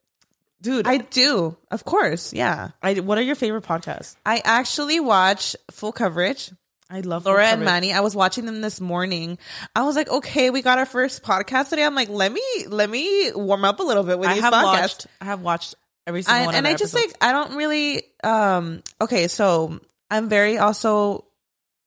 dude, 0.61 0.87
I 0.87 0.97
do, 0.97 1.57
of 1.69 1.83
course. 1.85 2.33
Yeah, 2.33 2.71
I, 2.81 2.95
what 2.95 3.17
are 3.17 3.21
your 3.21 3.35
favorite 3.35 3.63
podcasts? 3.63 4.15
I 4.25 4.41
actually 4.43 4.99
watch 4.99 5.55
full 5.71 5.91
coverage. 5.91 6.51
I 6.89 6.99
love 7.01 7.25
Laura 7.25 7.45
and. 7.47 7.63
Manny. 7.63 7.93
I 7.93 8.01
was 8.01 8.15
watching 8.15 8.45
them 8.45 8.59
this 8.59 8.81
morning. 8.81 9.37
I 9.73 9.83
was 9.83 9.95
like, 9.95 10.09
okay, 10.09 10.49
we 10.49 10.61
got 10.61 10.77
our 10.77 10.85
first 10.85 11.23
podcast 11.23 11.69
today. 11.69 11.85
I'm 11.85 11.95
like, 11.95 12.09
let 12.09 12.31
me 12.33 12.41
let 12.67 12.89
me 12.89 13.31
warm 13.33 13.63
up 13.63 13.79
a 13.79 13.83
little 13.83 14.03
bit 14.03 14.19
with 14.19 14.27
I 14.27 14.33
these 14.33 14.43
have 14.43 14.53
podcasts. 14.53 14.63
watched. 14.63 15.07
I 15.21 15.25
have 15.25 15.41
watched 15.41 15.75
every 16.05 16.21
single 16.23 16.43
I, 16.43 16.45
one. 16.47 16.55
and 16.55 16.67
I 16.67 16.73
just 16.73 16.93
episodes. 16.93 17.13
like 17.21 17.29
I 17.29 17.31
don't 17.31 17.55
really 17.55 18.03
um 18.23 18.83
okay, 18.99 19.29
so 19.29 19.79
I'm 20.09 20.27
very 20.27 20.57
also 20.57 21.23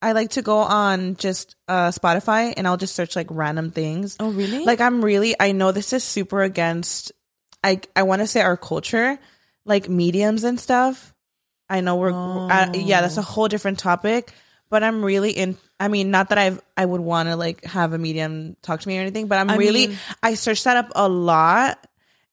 I 0.00 0.12
like 0.12 0.30
to 0.30 0.42
go 0.42 0.58
on 0.58 1.16
just 1.16 1.54
uh 1.68 1.88
Spotify 1.88 2.54
and 2.56 2.66
I'll 2.66 2.78
just 2.78 2.94
search 2.94 3.14
like 3.14 3.26
random 3.30 3.72
things. 3.72 4.16
Oh, 4.18 4.30
really? 4.30 4.64
Like 4.64 4.80
I'm 4.80 5.04
really 5.04 5.34
I 5.38 5.52
know 5.52 5.70
this 5.70 5.92
is 5.92 6.02
super 6.02 6.42
against 6.42 7.12
I 7.64 7.80
I 7.96 8.02
want 8.04 8.20
to 8.20 8.26
say 8.26 8.40
our 8.42 8.56
culture, 8.56 9.18
like 9.64 9.88
mediums 9.88 10.44
and 10.44 10.60
stuff. 10.60 11.12
I 11.68 11.80
know 11.80 11.96
we're 11.96 12.12
uh, 12.12 12.72
yeah, 12.74 13.00
that's 13.00 13.16
a 13.16 13.20
Oh. 13.20 13.22
whole 13.22 13.48
different 13.48 13.78
topic, 13.78 14.32
but 14.70 14.84
I'm 14.84 15.04
really 15.04 15.30
in 15.30 15.56
I 15.80 15.88
mean, 15.88 16.10
not 16.10 16.28
that 16.28 16.38
I've 16.38 16.60
I 16.76 16.84
would 16.84 17.00
want 17.00 17.28
to 17.30 17.36
like 17.36 17.64
have 17.64 17.92
a 17.94 17.98
medium 17.98 18.56
talk 18.62 18.80
to 18.80 18.88
me 18.88 18.98
or 18.98 19.00
anything, 19.00 19.26
but 19.28 19.38
I'm 19.38 19.50
I 19.50 19.56
really 19.56 19.88
mean- 19.88 19.96
I 20.22 20.34
search 20.34 20.64
that 20.64 20.76
up 20.76 20.92
a 20.94 21.08
lot 21.08 21.84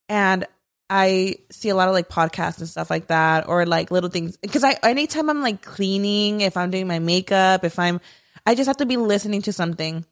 and 0.09 0.45
I 0.89 1.35
see 1.49 1.69
a 1.69 1.75
lot 1.75 1.87
of 1.87 1.93
like 1.93 2.09
podcasts 2.09 2.59
and 2.59 2.67
stuff 2.67 2.89
like 2.89 3.07
that 3.07 3.47
or 3.47 3.65
like 3.65 3.91
little 3.91 4.09
things 4.09 4.35
because 4.35 4.65
I 4.65 4.77
anytime 4.83 5.29
I'm 5.29 5.41
like 5.41 5.61
cleaning, 5.61 6.41
if 6.41 6.57
I'm 6.57 6.69
doing 6.69 6.87
my 6.87 6.99
makeup, 6.99 7.63
if 7.63 7.79
I'm 7.79 8.01
I 8.45 8.55
just 8.55 8.67
have 8.67 8.77
to 8.77 8.85
be 8.85 8.97
listening 8.97 9.41
to 9.43 9.53
something, 9.53 10.03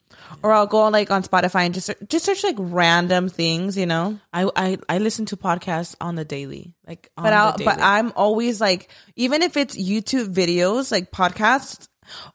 or 0.44 0.52
I'll 0.52 0.68
go 0.68 0.88
like 0.90 1.12
on 1.12 1.24
Spotify 1.24 1.66
and 1.66 1.74
just 1.74 1.92
just 2.08 2.26
search 2.26 2.44
like 2.44 2.56
random 2.58 3.30
things, 3.30 3.78
you 3.78 3.86
know. 3.86 4.20
I 4.34 4.50
I, 4.56 4.78
I 4.88 4.98
listen 5.00 5.26
to 5.28 5.38
podcasts 5.38 5.96
on 6.00 6.16
the 6.16 6.26
daily, 6.26 6.74
like. 6.88 7.12
but 7.16 7.34
I 7.34 7.56
but 7.64 7.80
I'm 7.82 8.14
always 8.16 8.62
like, 8.62 8.90
even 9.16 9.42
if 9.42 9.58
it's 9.58 9.78
YouTube 9.78 10.34
videos, 10.34 10.92
like 10.92 11.12
podcasts. 11.12 11.88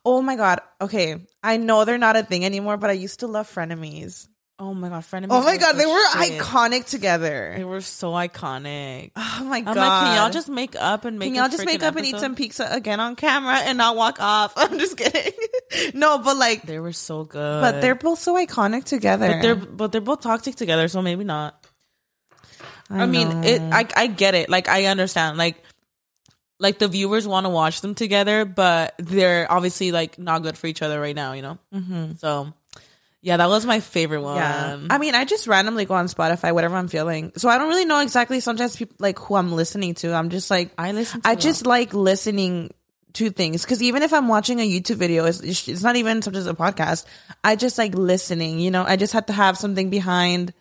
Oh 0.04 0.22
my 0.22 0.36
god! 0.36 0.60
Okay, 0.80 1.26
I 1.42 1.56
know 1.56 1.84
they're 1.84 1.98
not 1.98 2.16
a 2.16 2.22
thing 2.22 2.44
anymore, 2.44 2.76
but 2.76 2.90
I 2.90 2.92
used 2.94 3.20
to 3.20 3.26
love 3.26 3.52
frenemies. 3.52 4.28
Oh 4.56 4.72
my 4.72 4.88
god, 4.88 5.02
frenemies! 5.02 5.26
Oh 5.30 5.42
my 5.42 5.56
god, 5.56 5.72
they 5.72 5.84
were 5.84 6.22
shit. 6.22 6.38
iconic 6.40 6.86
together. 6.86 7.54
They 7.56 7.64
were 7.64 7.80
so 7.80 8.12
iconic. 8.12 9.10
Oh 9.36 9.46
my 9.46 9.60
god! 9.60 9.76
Like, 9.76 10.02
can 10.04 10.16
y'all 10.16 10.30
just 10.30 10.48
make 10.48 10.76
up 10.76 11.04
and 11.04 11.18
make? 11.18 11.28
Can 11.28 11.34
y'all 11.34 11.48
just 11.48 11.66
make 11.66 11.82
up 11.82 11.96
episode? 11.96 11.98
and 11.98 12.06
eat 12.06 12.20
some 12.20 12.34
pizza 12.36 12.68
again 12.70 13.00
on 13.00 13.16
camera 13.16 13.56
and 13.56 13.76
not 13.76 13.96
walk 13.96 14.20
off? 14.20 14.52
I'm 14.56 14.78
just 14.78 14.96
kidding. 14.96 15.32
no, 15.94 16.18
but 16.18 16.36
like 16.36 16.62
they 16.62 16.78
were 16.78 16.92
so 16.92 17.24
good. 17.24 17.60
But 17.60 17.80
they're 17.80 17.96
both 17.96 18.20
so 18.20 18.36
iconic 18.36 18.84
together. 18.84 19.26
But 19.28 19.42
they're 19.42 19.56
but 19.56 19.92
they're 19.92 20.00
both 20.00 20.20
toxic 20.20 20.54
together, 20.54 20.86
so 20.86 21.02
maybe 21.02 21.24
not. 21.24 21.66
I, 22.88 23.02
I 23.02 23.06
mean, 23.06 23.42
it. 23.42 23.60
I 23.60 23.88
I 23.96 24.06
get 24.06 24.34
it. 24.34 24.48
Like 24.48 24.68
I 24.68 24.86
understand. 24.86 25.36
Like 25.36 25.56
like 26.60 26.78
the 26.78 26.86
viewers 26.86 27.26
want 27.26 27.44
to 27.44 27.50
watch 27.50 27.80
them 27.80 27.96
together, 27.96 28.44
but 28.44 28.94
they're 28.98 29.50
obviously 29.50 29.90
like 29.90 30.16
not 30.16 30.42
good 30.42 30.56
for 30.56 30.68
each 30.68 30.80
other 30.80 31.00
right 31.00 31.16
now. 31.16 31.32
You 31.32 31.42
know. 31.42 31.58
Mm-hmm. 31.74 32.12
So 32.18 32.52
yeah, 33.24 33.38
that 33.38 33.48
was 33.48 33.64
my 33.64 33.80
favorite 33.80 34.20
one. 34.20 34.36
Yeah. 34.36 34.78
I 34.90 34.98
mean, 34.98 35.14
I 35.14 35.24
just 35.24 35.46
randomly 35.46 35.86
go 35.86 35.94
on 35.94 36.08
Spotify, 36.08 36.52
whatever 36.52 36.76
I'm 36.76 36.88
feeling. 36.88 37.32
So 37.38 37.48
I 37.48 37.56
don't 37.56 37.68
really 37.68 37.86
know 37.86 38.00
exactly 38.00 38.38
sometimes 38.40 38.76
people 38.76 38.96
like 38.98 39.18
who 39.18 39.36
I'm 39.36 39.50
listening 39.50 39.94
to. 39.94 40.12
I'm 40.12 40.28
just 40.28 40.50
like 40.50 40.72
I 40.76 40.92
listen 40.92 41.22
I 41.24 41.34
just 41.34 41.64
like 41.64 41.94
listening 41.94 42.74
to 43.14 43.30
things 43.30 43.62
because 43.62 43.82
even 43.82 44.02
if 44.02 44.12
I'm 44.12 44.28
watching 44.28 44.60
a 44.60 44.68
YouTube 44.68 44.96
video, 44.96 45.24
it's, 45.24 45.40
it's 45.40 45.82
not 45.82 45.96
even 45.96 46.20
sometimes 46.20 46.46
a 46.46 46.52
podcast. 46.52 47.06
I 47.42 47.56
just 47.56 47.78
like 47.78 47.94
listening, 47.94 48.58
you 48.58 48.70
know, 48.70 48.84
I 48.86 48.96
just 48.96 49.14
have 49.14 49.24
to 49.26 49.32
have 49.32 49.56
something 49.56 49.88
behind, 49.88 50.52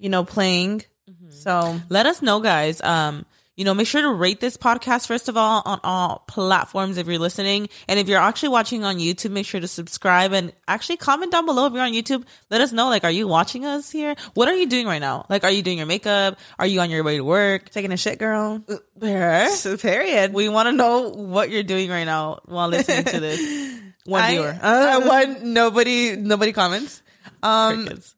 you 0.00 0.08
know, 0.08 0.24
playing. 0.24 0.80
Mm-hmm. 1.08 1.30
So 1.30 1.80
let 1.90 2.06
us 2.06 2.22
know 2.22 2.40
guys. 2.40 2.80
Um, 2.82 3.24
you 3.60 3.64
know, 3.66 3.74
make 3.74 3.86
sure 3.86 4.00
to 4.00 4.10
rate 4.10 4.40
this 4.40 4.56
podcast 4.56 5.06
first 5.06 5.28
of 5.28 5.36
all 5.36 5.60
on 5.66 5.80
all 5.84 6.24
platforms 6.26 6.96
if 6.96 7.06
you're 7.06 7.18
listening. 7.18 7.68
And 7.88 8.00
if 8.00 8.08
you're 8.08 8.18
actually 8.18 8.48
watching 8.48 8.84
on 8.84 8.96
YouTube, 8.96 9.32
make 9.32 9.44
sure 9.44 9.60
to 9.60 9.68
subscribe 9.68 10.32
and 10.32 10.54
actually 10.66 10.96
comment 10.96 11.30
down 11.30 11.44
below 11.44 11.66
if 11.66 11.74
you're 11.74 11.82
on 11.82 11.92
YouTube. 11.92 12.24
Let 12.48 12.62
us 12.62 12.72
know, 12.72 12.88
like, 12.88 13.04
are 13.04 13.10
you 13.10 13.28
watching 13.28 13.66
us 13.66 13.90
here? 13.90 14.14
What 14.32 14.48
are 14.48 14.54
you 14.54 14.66
doing 14.66 14.86
right 14.86 14.98
now? 14.98 15.26
Like, 15.28 15.44
are 15.44 15.50
you 15.50 15.60
doing 15.60 15.76
your 15.76 15.86
makeup? 15.86 16.38
Are 16.58 16.66
you 16.66 16.80
on 16.80 16.88
your 16.88 17.04
way 17.04 17.18
to 17.18 17.22
work? 17.22 17.68
Taking 17.68 17.92
a 17.92 17.98
shit, 17.98 18.18
girl? 18.18 18.64
There. 18.96 19.50
Period. 19.78 20.32
We 20.32 20.48
want 20.48 20.68
to 20.68 20.72
know 20.72 21.10
what 21.10 21.50
you're 21.50 21.62
doing 21.62 21.90
right 21.90 22.04
now 22.04 22.40
while 22.46 22.68
listening 22.68 23.04
to 23.04 23.20
this. 23.20 23.78
One 24.06 24.22
I, 24.22 24.30
viewer. 24.30 24.58
Uh, 24.62 25.00
one, 25.02 25.52
nobody, 25.52 26.16
nobody 26.16 26.54
comments. 26.54 27.02
Um, 27.42 27.84
Crickets. 27.84 28.16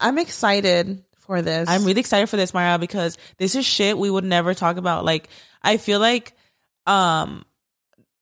I'm 0.00 0.18
excited 0.18 1.04
for 1.30 1.42
this. 1.42 1.68
I'm 1.68 1.84
really 1.84 2.00
excited 2.00 2.26
for 2.28 2.36
this, 2.36 2.50
Mayra, 2.50 2.80
because 2.80 3.16
this 3.38 3.54
is 3.54 3.64
shit 3.64 3.96
we 3.96 4.10
would 4.10 4.24
never 4.24 4.52
talk 4.52 4.78
about. 4.78 5.04
Like, 5.04 5.28
I 5.62 5.76
feel 5.76 6.00
like, 6.00 6.34
um, 6.86 7.44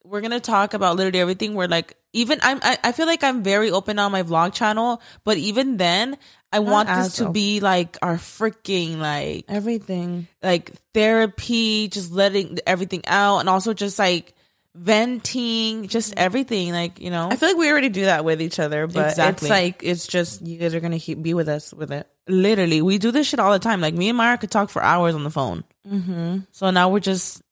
we're 0.05 0.21
gonna 0.21 0.41
talk 0.41 0.75
about 0.75 0.97
literally 0.97 1.21
everything. 1.21 1.55
Where 1.55 1.69
like, 1.69 1.97
even 2.13 2.39
I'm, 2.43 2.61
I, 2.63 2.79
I 2.85 2.93
feel 2.93 3.07
like 3.07 3.25
I'm 3.25 3.43
very 3.43 3.71
open 3.71 3.99
on 3.99 4.13
my 4.13 4.23
vlog 4.23 4.53
channel, 4.53 5.01
but 5.25 5.39
even 5.39 5.79
then, 5.79 6.19
I 6.53 6.59
Not 6.59 6.71
want 6.71 6.89
this 6.89 7.17
to 7.17 7.31
be 7.31 7.61
like 7.61 7.97
our 8.03 8.17
freaking 8.17 8.99
like 8.99 9.47
everything, 9.49 10.29
like 10.43 10.73
therapy, 10.93 11.89
just 11.89 12.13
letting 12.13 12.59
everything 12.67 13.03
out, 13.07 13.39
and 13.39 13.49
also 13.49 13.73
just 13.73 13.99
like 13.99 14.35
venting, 14.75 15.89
just 15.89 16.13
everything. 16.17 16.73
Like 16.73 17.01
you 17.01 17.11
know, 17.11 17.29
I 17.31 17.37
feel 17.37 17.51
like 17.51 17.59
we 17.59 17.71
already 17.71 17.89
do 17.89 18.05
that 18.05 18.25
with 18.25 18.43
each 18.43 18.59
other, 18.59 18.87
but 18.87 19.11
exactly. 19.11 19.47
it's 19.47 19.51
like 19.51 19.81
it's 19.83 20.07
just 20.07 20.47
you 20.47 20.59
guys 20.59 20.75
are 20.75 20.81
gonna 20.81 20.99
keep, 20.99 21.23
be 21.23 21.33
with 21.33 21.49
us 21.49 21.73
with 21.73 21.91
it. 21.91 22.07
Literally, 22.29 22.83
we 22.83 22.99
do 22.99 23.11
this 23.11 23.29
shit 23.29 23.41
all 23.41 23.53
the 23.53 23.59
time. 23.59 23.81
Like 23.81 23.95
me 23.95 24.11
and 24.11 24.19
Mayra 24.19 24.41
could 24.41 24.51
talk 24.51 24.71
for 24.71 24.83
hours 24.83 25.15
on 25.15 25.25
the 25.25 25.31
phone. 25.31 25.65
Mm-hmm. 25.87 26.39
So 26.53 26.71
now 26.71 26.91
we're 26.91 27.01
just 27.01 27.43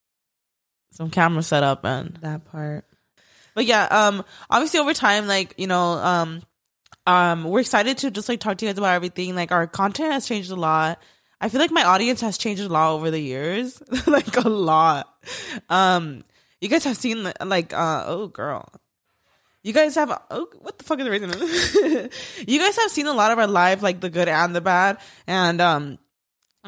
some 0.92 1.10
camera 1.10 1.42
set 1.42 1.62
up 1.62 1.84
and 1.84 2.18
that 2.22 2.44
part. 2.44 2.84
But 3.54 3.64
yeah, 3.64 3.84
um, 3.84 4.24
obviously 4.50 4.80
over 4.80 4.94
time, 4.94 5.26
like 5.26 5.54
you 5.56 5.66
know, 5.66 5.92
um, 5.92 6.42
um, 7.06 7.44
we're 7.44 7.60
excited 7.60 7.98
to 7.98 8.10
just 8.10 8.28
like 8.28 8.40
talk 8.40 8.58
to 8.58 8.66
you 8.66 8.72
guys 8.72 8.78
about 8.78 8.94
everything. 8.94 9.34
Like 9.34 9.52
our 9.52 9.66
content 9.66 10.12
has 10.12 10.26
changed 10.26 10.50
a 10.50 10.56
lot. 10.56 11.00
I 11.40 11.48
feel 11.48 11.60
like 11.60 11.70
my 11.70 11.84
audience 11.84 12.20
has 12.22 12.38
changed 12.38 12.62
a 12.62 12.68
lot 12.68 12.94
over 12.94 13.10
the 13.10 13.20
years, 13.20 13.82
like 14.06 14.36
a 14.36 14.48
lot. 14.48 15.08
Um, 15.68 16.24
you 16.60 16.68
guys 16.68 16.84
have 16.84 16.96
seen 16.96 17.30
like, 17.44 17.72
uh, 17.72 18.04
oh 18.06 18.28
girl, 18.28 18.68
you 19.66 19.72
guys 19.72 19.96
have 19.96 20.16
oh, 20.30 20.48
what 20.60 20.78
the 20.78 20.84
fuck 20.84 21.00
is 21.00 21.04
the 21.04 21.10
reason? 21.10 21.28
you 22.46 22.60
guys 22.60 22.76
have 22.76 22.90
seen 22.92 23.08
a 23.08 23.12
lot 23.12 23.32
of 23.32 23.38
our 23.40 23.48
live, 23.48 23.82
like 23.82 24.00
the 24.00 24.08
good 24.08 24.28
and 24.28 24.54
the 24.54 24.60
bad, 24.60 24.98
and 25.26 25.60
um, 25.60 25.98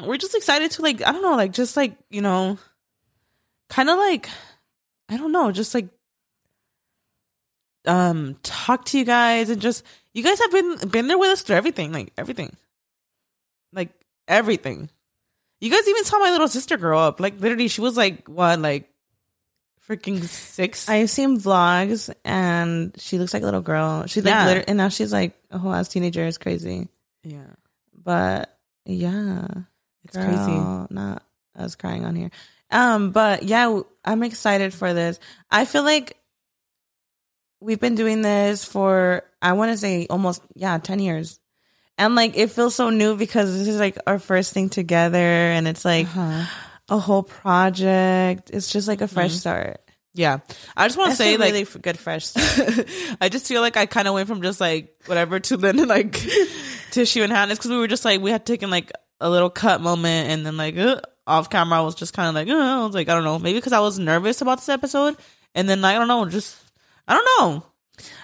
we're 0.03 0.17
just 0.17 0.35
excited 0.35 0.71
to 0.71 0.81
like 0.81 1.01
I 1.01 1.13
don't 1.13 1.21
know, 1.21 1.37
like 1.37 1.53
just 1.53 1.77
like 1.77 1.95
you 2.09 2.19
know, 2.19 2.59
kind 3.69 3.89
of 3.89 3.97
like 3.97 4.27
I 5.07 5.15
don't 5.15 5.31
know, 5.31 5.53
just 5.53 5.73
like 5.73 5.87
um 7.85 8.35
talk 8.43 8.83
to 8.83 8.99
you 8.99 9.05
guys 9.05 9.49
and 9.49 9.61
just 9.61 9.85
you 10.13 10.21
guys 10.21 10.37
have 10.39 10.51
been 10.51 10.89
been 10.89 11.07
there 11.07 11.17
with 11.17 11.29
us 11.29 11.41
through 11.41 11.55
everything, 11.55 11.93
like 11.93 12.11
everything, 12.17 12.53
like 13.71 13.93
everything. 14.27 14.89
You 15.61 15.71
guys 15.71 15.87
even 15.87 16.03
saw 16.03 16.19
my 16.19 16.31
little 16.31 16.49
sister 16.49 16.75
grow 16.75 16.99
up. 16.99 17.21
Like 17.21 17.39
literally, 17.39 17.69
she 17.69 17.79
was 17.79 17.95
like 17.95 18.27
what, 18.27 18.59
like 18.59 18.89
freaking 19.89 20.23
six. 20.23 20.87
I've 20.87 21.09
seen 21.09 21.39
vlogs 21.39 22.13
and 22.23 22.93
she 22.99 23.17
looks 23.17 23.33
like 23.33 23.41
a 23.41 23.45
little 23.45 23.61
girl. 23.61 24.05
She's 24.05 24.23
like, 24.23 24.31
yeah. 24.31 24.63
and 24.67 24.77
now 24.77 24.89
she's 24.89 25.11
like 25.11 25.33
a 25.49 25.57
whole 25.57 25.73
ass 25.73 25.89
teenager. 25.89 26.25
It's 26.25 26.37
crazy. 26.37 26.87
Yeah. 27.23 27.47
But 27.93 28.55
yeah, 28.85 29.47
it's 30.05 30.15
girl, 30.15 30.25
crazy. 30.25 30.93
Not 30.93 31.23
us 31.55 31.75
crying 31.75 32.05
on 32.05 32.15
here. 32.15 32.29
Um, 32.71 33.11
but 33.11 33.43
yeah, 33.43 33.81
I'm 34.05 34.23
excited 34.23 34.73
for 34.73 34.93
this. 34.93 35.19
I 35.49 35.65
feel 35.65 35.83
like 35.83 36.15
we've 37.59 37.79
been 37.79 37.95
doing 37.95 38.21
this 38.21 38.63
for, 38.63 39.23
I 39.41 39.53
want 39.53 39.71
to 39.71 39.77
say 39.77 40.05
almost, 40.07 40.43
yeah, 40.53 40.77
10 40.77 40.99
years. 40.99 41.39
And 41.97 42.15
like, 42.15 42.37
it 42.37 42.51
feels 42.51 42.75
so 42.75 42.91
new 42.91 43.17
because 43.17 43.57
this 43.57 43.67
is 43.67 43.79
like 43.79 43.97
our 44.05 44.19
first 44.19 44.53
thing 44.53 44.69
together 44.69 45.17
and 45.17 45.67
it's 45.67 45.83
like, 45.83 46.05
uh-huh 46.05 46.68
a 46.89 46.97
whole 46.97 47.23
project. 47.23 48.49
It's 48.51 48.71
just 48.71 48.87
like 48.87 49.01
a 49.01 49.07
fresh 49.07 49.31
mm-hmm. 49.31 49.39
start. 49.39 49.81
Yeah, 50.13 50.39
I 50.75 50.87
just 50.87 50.97
want 50.97 51.11
to 51.11 51.15
say 51.15 51.37
like 51.37 51.53
really 51.53 51.65
good 51.81 51.97
fresh. 51.97 52.25
Start. 52.25 52.87
I 53.21 53.29
just 53.29 53.47
feel 53.47 53.61
like 53.61 53.77
I 53.77 53.85
kind 53.85 54.07
of 54.07 54.13
went 54.15 54.27
from 54.27 54.41
just 54.41 54.59
like 54.59 54.95
whatever 55.05 55.39
to 55.39 55.57
then 55.57 55.77
like 55.87 56.13
tissue 56.91 57.23
and 57.23 57.31
handness 57.31 57.59
because 57.59 57.71
we 57.71 57.77
were 57.77 57.87
just 57.87 58.05
like 58.05 58.19
we 58.19 58.31
had 58.31 58.45
taken 58.45 58.69
like 58.69 58.91
a 59.21 59.29
little 59.29 59.49
cut 59.49 59.81
moment 59.81 60.29
and 60.29 60.45
then 60.45 60.57
like 60.57 60.77
uh, 60.77 60.99
off 61.27 61.49
camera 61.49 61.79
I 61.79 61.81
was 61.81 61.95
just 61.95 62.13
kind 62.13 62.27
of 62.27 62.35
like 62.35 62.47
uh, 62.47 62.81
I 62.81 62.85
was 62.85 62.95
like 62.95 63.07
I 63.07 63.13
don't 63.13 63.23
know 63.23 63.37
maybe 63.37 63.59
because 63.59 63.73
I 63.73 63.79
was 63.81 63.99
nervous 63.99 64.41
about 64.41 64.57
this 64.57 64.69
episode 64.69 65.15
and 65.53 65.69
then 65.69 65.85
I 65.85 65.93
don't 65.93 66.07
know 66.07 66.25
just 66.25 66.57
I 67.07 67.13
don't 67.13 67.25
know. 67.39 67.65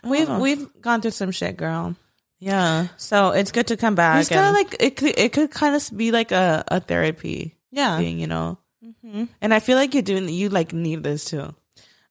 I 0.03 0.09
we've 0.09 0.27
don't 0.27 0.37
know. 0.37 0.43
we've 0.43 0.81
gone 0.81 1.01
through 1.01 1.11
some 1.11 1.31
shit, 1.31 1.57
girl. 1.57 1.95
Yeah, 2.39 2.87
so 2.97 3.29
it's 3.29 3.51
good 3.51 3.67
to 3.67 3.77
come 3.77 3.95
back. 3.95 4.19
It's 4.19 4.29
kind 4.29 4.47
of 4.47 4.53
like 4.53 4.75
it 4.79 4.95
could 4.95 5.17
it 5.17 5.33
could 5.33 5.51
kind 5.51 5.75
of 5.75 5.89
be 5.95 6.11
like 6.11 6.31
a 6.31 6.63
a 6.67 6.79
therapy 6.79 7.55
yeah 7.75 7.97
thing, 7.97 8.19
you 8.19 8.27
know. 8.27 8.57
Mm-hmm. 8.83 9.25
And 9.41 9.53
I 9.53 9.59
feel 9.59 9.77
like 9.77 9.93
you're 9.93 10.03
doing 10.03 10.29
you 10.29 10.49
like 10.49 10.73
need 10.73 11.03
this 11.03 11.25
too. 11.25 11.53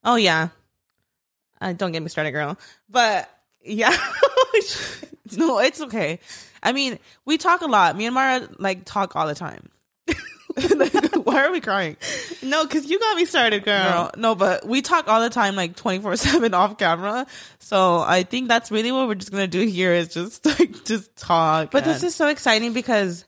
Oh 0.03 0.15
yeah. 0.15 0.49
Uh, 1.59 1.73
don't 1.73 1.91
get 1.91 2.01
me 2.03 2.09
started, 2.09 2.31
girl. 2.31 2.57
But 2.89 3.29
yeah, 3.63 3.89
no, 5.37 5.59
it's 5.59 5.81
okay. 5.81 6.19
I 6.61 6.73
mean, 6.73 6.99
we 7.25 7.37
talk 7.37 7.61
a 7.61 7.67
lot. 7.67 7.95
Me 7.97 8.05
and 8.05 8.15
Mayra 8.15 8.55
like 8.59 8.85
talk 8.85 9.15
all 9.15 9.27
the 9.27 9.35
time. 9.35 9.69
like, 10.75 10.93
why 11.25 11.43
are 11.43 11.51
we 11.51 11.61
crying? 11.61 11.97
No, 12.43 12.63
because 12.65 12.85
you 12.85 12.99
got 12.99 13.17
me 13.17 13.25
started, 13.25 13.63
girl. 13.63 14.11
No, 14.15 14.29
no, 14.29 14.35
but 14.35 14.67
we 14.67 14.81
talk 14.81 15.07
all 15.07 15.21
the 15.21 15.29
time, 15.29 15.55
like 15.55 15.75
twenty 15.75 15.99
four 15.99 16.15
seven 16.15 16.53
off 16.53 16.77
camera. 16.77 17.25
So 17.59 17.99
I 17.99 18.23
think 18.23 18.47
that's 18.47 18.71
really 18.71 18.91
what 18.91 19.07
we're 19.07 19.15
just 19.15 19.31
gonna 19.31 19.47
do 19.47 19.65
here 19.65 19.93
is 19.93 20.13
just 20.13 20.45
like 20.59 20.85
just 20.85 21.15
talk. 21.15 21.71
But 21.71 21.83
and- 21.83 21.91
this 21.91 22.03
is 22.03 22.15
so 22.15 22.27
exciting 22.27 22.73
because 22.73 23.25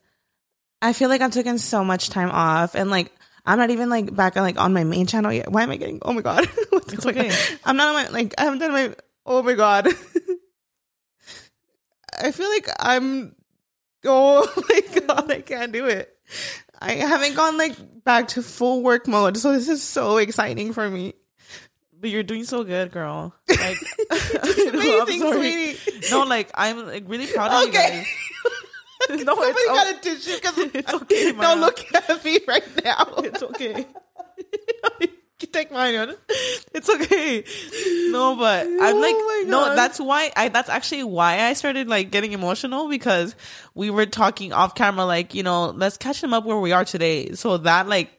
I 0.82 0.94
feel 0.94 1.10
like 1.10 1.22
I'm 1.22 1.32
taking 1.32 1.58
so 1.58 1.84
much 1.84 2.10
time 2.10 2.30
off 2.30 2.76
and 2.76 2.92
like 2.92 3.12
I'm 3.46 3.58
not 3.58 3.70
even 3.70 3.90
like 3.90 4.14
back 4.14 4.36
on 4.36 4.44
like 4.44 4.60
on 4.60 4.74
my 4.74 4.84
main 4.84 5.08
channel 5.08 5.32
yet. 5.32 5.50
Why 5.52 5.64
am 5.64 5.72
I 5.72 5.78
getting? 5.78 6.00
Oh 6.02 6.12
my 6.12 6.22
god, 6.22 6.44
it's 6.72 7.06
okay. 7.06 7.32
I'm 7.64 7.78
not 7.78 7.88
on 7.88 7.94
my 7.94 8.10
like 8.10 8.34
I 8.38 8.44
haven't 8.44 8.60
done 8.60 8.74
my. 8.74 8.94
Oh 9.26 9.42
my 9.42 9.54
god, 9.54 9.88
I 12.22 12.32
feel 12.32 12.50
like 12.50 12.68
I'm. 12.80 13.36
Oh 14.10 14.48
my 14.70 15.02
god, 15.02 15.30
I 15.30 15.42
can't 15.42 15.74
do 15.74 15.88
it. 15.88 16.16
I 16.80 16.94
haven't 16.94 17.36
gone 17.36 17.58
like 17.58 17.76
back 18.06 18.30
to 18.30 18.44
full 18.44 18.82
work 18.82 19.06
mode, 19.06 19.36
so 19.36 19.52
this 19.52 19.68
is 19.68 19.84
so 19.84 20.16
exciting 20.16 20.72
for 20.72 20.90
me. 20.90 21.14
But 22.00 22.12
you're 22.12 22.24
doing 22.24 22.46
so 22.46 22.64
good, 22.64 22.92
girl. 22.92 23.34
Like, 23.50 23.78
amazing. 24.72 25.76
No, 26.10 26.24
like 26.24 26.52
I'm 26.54 26.86
like 26.86 27.04
really 27.08 27.28
proud 27.28 27.52
of 27.52 27.68
okay. 27.68 27.98
you 27.98 28.04
guys. 28.04 28.08
no, 29.10 29.18
Somebody 29.18 29.52
it's 29.56 29.68
got 29.68 29.96
a 29.96 30.00
tissue 30.00 30.36
because 30.36 30.58
it's 30.76 30.94
okay. 30.94 31.32
Don't 31.32 31.62
look 31.62 31.80
at 31.94 32.26
me 32.26 32.40
right 32.48 32.84
now. 32.84 33.14
It's 33.18 33.44
okay. 33.44 33.86
take 35.52 35.72
mine. 35.72 36.14
It's 36.74 36.90
okay. 36.90 37.44
No, 38.12 38.36
but 38.36 38.66
I'm 38.68 39.02
like, 39.02 39.16
Oh 39.18 39.44
no, 39.48 39.76
that's 39.76 40.00
why 40.00 40.32
I, 40.36 40.50
that's 40.50 40.70
actually 40.70 41.04
why 41.04 41.42
I 41.42 41.54
started 41.54 41.88
like 41.88 42.12
getting 42.12 42.34
emotional 42.34 42.90
because 42.90 43.36
we 43.74 43.90
were 43.90 44.06
talking 44.06 44.54
off 44.54 44.76
camera, 44.76 45.06
like, 45.06 45.34
you 45.34 45.44
know, 45.44 45.68
let's 45.68 45.98
catch 45.98 46.22
them 46.22 46.34
up 46.34 46.46
where 46.46 46.58
we 46.58 46.72
are 46.72 46.86
today. 46.86 47.34
So 47.34 47.58
that 47.58 47.88
like, 47.88 48.12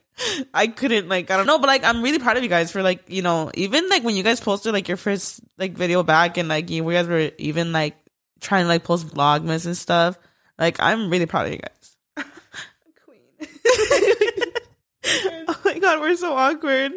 I 0.52 0.66
couldn't 0.66 1.08
like, 1.08 1.30
I 1.30 1.36
don't 1.36 1.46
know, 1.46 1.58
but 1.58 1.68
like, 1.68 1.84
I'm 1.84 2.02
really 2.02 2.18
proud 2.18 2.36
of 2.36 2.42
you 2.42 2.48
guys 2.48 2.72
for 2.72 2.82
like, 2.82 3.08
you 3.08 3.22
know, 3.22 3.50
even 3.54 3.88
like 3.88 4.02
when 4.02 4.16
you 4.16 4.22
guys 4.22 4.40
posted 4.40 4.72
like 4.72 4.88
your 4.88 4.96
first 4.96 5.40
like 5.58 5.72
video 5.74 6.02
back 6.02 6.36
and 6.36 6.48
like 6.48 6.70
you 6.70 6.82
guys 6.82 7.06
were 7.06 7.30
even 7.38 7.72
like 7.72 7.96
trying 8.40 8.64
to 8.64 8.68
like 8.68 8.84
post 8.84 9.06
vlogmas 9.06 9.66
and 9.66 9.76
stuff. 9.76 10.18
Like, 10.58 10.80
I'm 10.80 11.10
really 11.10 11.26
proud 11.26 11.46
of 11.46 11.52
you 11.52 11.58
guys. 11.58 11.96
Queen. 13.04 13.20
oh 15.48 15.60
my 15.64 15.78
god, 15.78 16.00
we're 16.00 16.16
so 16.16 16.34
awkward. 16.34 16.92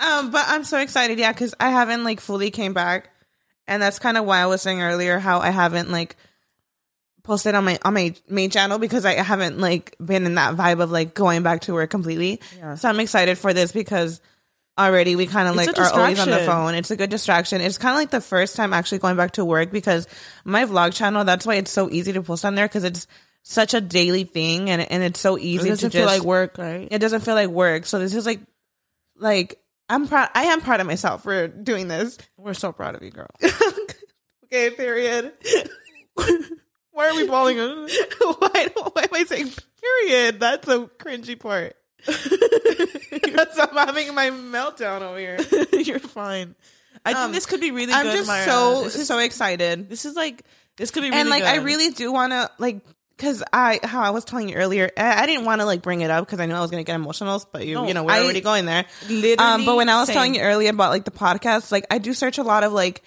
Um, 0.00 0.30
but 0.30 0.44
I'm 0.48 0.64
so 0.64 0.78
excited, 0.78 1.18
yeah, 1.18 1.32
because 1.32 1.54
I 1.60 1.70
haven't 1.70 2.04
like 2.04 2.20
fully 2.20 2.50
came 2.50 2.72
back, 2.72 3.10
and 3.66 3.82
that's 3.82 3.98
kind 3.98 4.16
of 4.16 4.24
why 4.24 4.38
I 4.38 4.46
was 4.46 4.62
saying 4.62 4.80
earlier 4.80 5.18
how 5.18 5.40
I 5.40 5.50
haven't 5.50 5.90
like 5.90 6.16
posted 7.22 7.54
on 7.54 7.64
my 7.64 7.78
on 7.84 7.94
my 7.94 8.14
main 8.28 8.50
channel 8.50 8.78
because 8.78 9.04
I 9.04 9.14
haven't 9.14 9.58
like 9.58 9.94
been 10.04 10.24
in 10.24 10.36
that 10.36 10.56
vibe 10.56 10.80
of 10.80 10.90
like 10.90 11.14
going 11.14 11.42
back 11.42 11.62
to 11.62 11.74
work 11.74 11.90
completely. 11.90 12.40
Yeah. 12.56 12.76
So 12.76 12.88
I'm 12.88 12.98
excited 12.98 13.38
for 13.38 13.52
this 13.52 13.72
because 13.72 14.20
already 14.78 15.16
we 15.16 15.26
kind 15.26 15.48
of 15.48 15.56
like 15.56 15.78
are 15.78 15.92
always 15.92 16.18
on 16.18 16.30
the 16.30 16.38
phone. 16.38 16.74
It's 16.74 16.90
a 16.90 16.96
good 16.96 17.10
distraction. 17.10 17.60
It's 17.60 17.78
kind 17.78 17.92
of 17.92 17.98
like 17.98 18.10
the 18.10 18.20
first 18.20 18.56
time 18.56 18.72
actually 18.72 18.98
going 18.98 19.16
back 19.16 19.32
to 19.32 19.44
work 19.44 19.70
because 19.70 20.06
my 20.44 20.64
vlog 20.64 20.94
channel. 20.94 21.24
That's 21.24 21.46
why 21.46 21.56
it's 21.56 21.70
so 21.70 21.90
easy 21.90 22.12
to 22.12 22.22
post 22.22 22.44
on 22.44 22.54
there 22.54 22.66
because 22.66 22.84
it's 22.84 23.06
such 23.42 23.74
a 23.74 23.80
daily 23.80 24.24
thing 24.24 24.70
and 24.70 24.82
and 24.82 25.02
it's 25.02 25.20
so 25.20 25.38
easy 25.38 25.56
It 25.56 25.62
to 25.62 25.68
doesn't 25.70 25.90
just 25.90 26.00
feel 26.00 26.06
like 26.06 26.22
work, 26.22 26.58
right? 26.58 26.88
it 26.90 26.98
doesn't 26.98 27.20
feel 27.20 27.34
like 27.34 27.50
work. 27.50 27.86
So 27.86 27.98
this 27.98 28.14
is 28.14 28.26
like, 28.26 28.40
like 29.16 29.60
I'm 29.88 30.06
proud. 30.06 30.28
I 30.34 30.44
am 30.44 30.60
proud 30.60 30.80
of 30.80 30.86
myself 30.86 31.22
for 31.22 31.48
doing 31.48 31.88
this. 31.88 32.18
We're 32.36 32.54
so 32.54 32.72
proud 32.72 32.94
of 32.94 33.02
you, 33.02 33.10
girl. 33.10 33.30
okay, 34.44 34.70
period. 34.70 35.32
Why 36.92 37.08
are 37.08 37.14
we 37.14 37.26
balling? 37.26 37.56
why, 37.58 38.68
why 38.74 39.02
am 39.02 39.08
I 39.14 39.24
saying 39.24 39.50
period? 39.80 40.40
That's 40.40 40.68
a 40.68 40.80
cringy 40.98 41.38
part. 41.38 41.74
That's 43.34 43.58
I'm 43.58 43.74
having 43.76 44.14
my 44.14 44.30
meltdown 44.30 45.02
over 45.02 45.18
here. 45.18 45.38
You're 45.72 45.98
fine. 45.98 46.54
I 47.04 47.12
Um, 47.12 47.16
think 47.24 47.34
this 47.34 47.46
could 47.46 47.60
be 47.60 47.70
really 47.70 47.86
good. 47.86 47.94
I'm 47.94 48.04
good. 48.06 48.16
just 48.16 48.30
Mayra. 48.30 48.44
so 48.44 48.82
this 48.84 48.96
is, 48.96 49.06
so 49.08 49.18
excited, 49.18 49.88
this 49.88 50.04
is 50.04 50.14
like 50.16 50.44
this 50.76 50.90
could 50.90 51.02
be 51.02 51.08
really 51.10 51.20
and 51.20 51.30
like 51.30 51.42
I 51.44 51.56
good. 51.56 51.64
really 51.64 51.90
do 51.90 52.12
want 52.12 52.32
to 52.32 52.50
like. 52.58 52.80
Cause 53.18 53.42
I, 53.52 53.80
how 53.84 54.00
I 54.00 54.08
was 54.10 54.24
telling 54.24 54.48
you 54.48 54.54
earlier, 54.54 54.90
I, 54.96 55.24
I 55.24 55.26
didn't 55.26 55.44
want 55.44 55.60
to 55.60 55.66
like 55.66 55.82
bring 55.82 56.00
it 56.00 56.10
up 56.10 56.24
because 56.24 56.40
I 56.40 56.46
knew 56.46 56.54
I 56.54 56.60
was 56.62 56.70
gonna 56.70 56.84
get 56.84 56.94
emotional. 56.94 57.42
But 57.52 57.66
you, 57.66 57.74
No, 57.74 57.86
you 57.86 57.92
know, 57.92 58.02
we're 58.04 58.12
I- 58.12 58.22
already 58.22 58.40
going 58.40 58.64
there. 58.64 58.86
literally. 59.10 59.36
Um, 59.36 59.66
but 59.66 59.76
when 59.76 59.90
I 59.90 59.98
was 60.00 60.06
same. 60.06 60.14
telling 60.14 60.34
you 60.36 60.40
earlier 60.40 60.70
about 60.70 60.88
like 60.88 61.04
the 61.04 61.10
podcast, 61.10 61.70
like 61.70 61.84
I 61.90 61.98
do 61.98 62.14
search 62.14 62.38
a 62.38 62.42
lot 62.42 62.64
of 62.64 62.72
like 62.72 63.02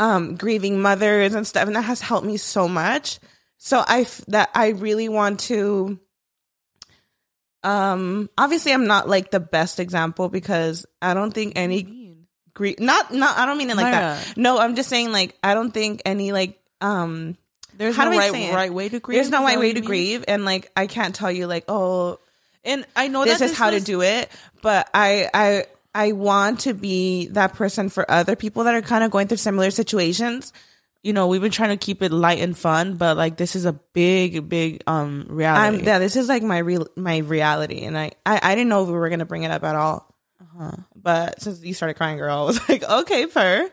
um 0.00 0.34
grieving 0.34 0.82
mothers 0.82 1.36
and 1.36 1.46
stuff, 1.46 1.68
and 1.68 1.76
that 1.76 1.82
has 1.82 2.00
helped 2.00 2.26
me 2.26 2.38
so 2.38 2.66
much. 2.66 3.20
So 3.58 3.84
I 3.86 4.00
f- 4.00 4.24
that 4.26 4.50
I 4.52 4.70
really 4.70 5.08
want 5.08 5.38
to. 5.40 6.00
Um, 7.66 8.30
obviously, 8.38 8.72
I'm 8.72 8.86
not 8.86 9.08
like 9.08 9.30
the 9.30 9.40
best 9.40 9.80
example 9.80 10.28
because 10.28 10.86
I 11.02 11.14
don't 11.14 11.32
think 11.32 11.54
any 11.56 12.16
grief. 12.54 12.78
Not 12.78 13.12
not. 13.12 13.36
I 13.36 13.46
don't 13.46 13.58
mean 13.58 13.70
it 13.70 13.76
like 13.76 13.86
Mayra. 13.86 14.24
that. 14.24 14.36
No, 14.36 14.58
I'm 14.58 14.76
just 14.76 14.88
saying 14.88 15.12
like 15.12 15.36
I 15.42 15.54
don't 15.54 15.72
think 15.72 16.02
any 16.06 16.32
like 16.32 16.58
um. 16.80 17.36
there's 17.76 17.98
no 17.98 18.08
right, 18.10 18.54
right 18.54 18.72
way 18.72 18.88
to 18.88 19.00
grieve. 19.00 19.16
There's 19.16 19.30
no 19.30 19.42
right 19.42 19.58
way 19.58 19.72
to 19.72 19.80
mean? 19.80 19.84
grieve, 19.86 20.24
and 20.28 20.44
like 20.44 20.70
I 20.76 20.86
can't 20.86 21.14
tell 21.14 21.30
you 21.30 21.46
like 21.46 21.64
oh 21.68 22.18
And 22.64 22.86
I 22.94 23.08
know 23.08 23.24
this 23.24 23.40
is 23.40 23.56
how 23.56 23.70
was- 23.72 23.82
to 23.82 23.86
do 23.86 24.02
it 24.02 24.30
but 24.62 24.88
i 24.92 25.28
i 25.32 25.64
i 25.94 26.12
want 26.12 26.60
to 26.60 26.74
be 26.74 27.28
that 27.28 27.54
person 27.54 27.88
for 27.88 28.10
other 28.10 28.34
people 28.34 28.64
that 28.64 28.74
are 28.74 28.82
kind 28.82 29.04
of 29.04 29.10
going 29.12 29.28
through 29.28 29.36
similar 29.36 29.70
situations 29.70 30.52
You 31.06 31.12
know, 31.12 31.28
we've 31.28 31.40
been 31.40 31.52
trying 31.52 31.70
to 31.70 31.76
keep 31.76 32.02
it 32.02 32.10
light 32.10 32.40
and 32.40 32.58
fun, 32.58 32.96
but 32.96 33.16
like 33.16 33.36
this 33.36 33.54
is 33.54 33.64
a 33.64 33.72
big, 33.72 34.48
big 34.48 34.82
um 34.86 35.26
i'm 35.28 35.36
reality. 35.36 35.84
yeah 35.86 35.98
this 35.98 36.16
is 36.16 36.28
like 36.28 36.42
my 36.42 36.58
real 36.58 36.86
my 36.96 37.18
reality 37.18 37.84
and 37.84 37.96
I, 37.96 38.10
I 38.24 38.40
i 38.42 38.54
didn't 38.54 38.68
know 38.68 38.82
if 38.82 38.88
we 38.88 38.94
were 38.94 39.08
gonna 39.08 39.24
bring 39.24 39.44
it 39.44 39.50
up 39.50 39.64
at 39.64 39.74
all 39.76 40.12
uh-huh. 40.40 40.76
but 40.94 41.40
since 41.40 41.62
you 41.62 41.74
started 41.74 41.94
crying 41.94 42.18
girl 42.18 42.38
i 42.42 42.44
was 42.44 42.68
like 42.68 42.82
okay 42.82 43.26
per 43.26 43.70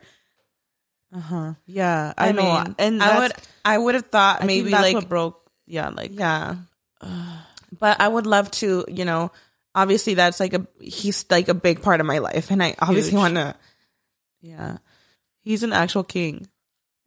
Uh-huh. 1.13 1.53
Yeah, 1.65 2.13
I, 2.17 2.29
i, 2.29 2.31
know. 2.31 2.63
mean 2.63 2.75
and 2.79 3.03
i 3.03 3.19
would 3.19 3.33
i 3.65 3.77
would 3.77 3.95
have 3.95 4.07
thought 4.07 4.45
maybe 4.45 4.69
like 4.69 5.09
broke. 5.09 5.41
Yeah, 5.65 5.89
like 5.89 6.11
yeah 6.13 6.55
but 7.79 7.99
i 7.99 8.07
would 8.07 8.25
love 8.25 8.49
to 8.51 8.85
you 8.87 9.05
know 9.05 9.31
obviously 9.75 10.13
that's 10.13 10.39
like 10.39 10.53
a 10.53 10.67
he's 10.79 11.25
like 11.29 11.49
a 11.49 11.53
big 11.53 11.81
part 11.81 11.99
of 11.99 12.05
my 12.05 12.19
life 12.19 12.51
and 12.51 12.61
i 12.61 12.75
obviously 12.79 13.17
want 13.17 13.35
to 13.35 13.55
yeah, 14.43 14.77
he's 15.41 15.63
an 15.63 15.71
actual 15.73 16.03
king. 16.03 16.47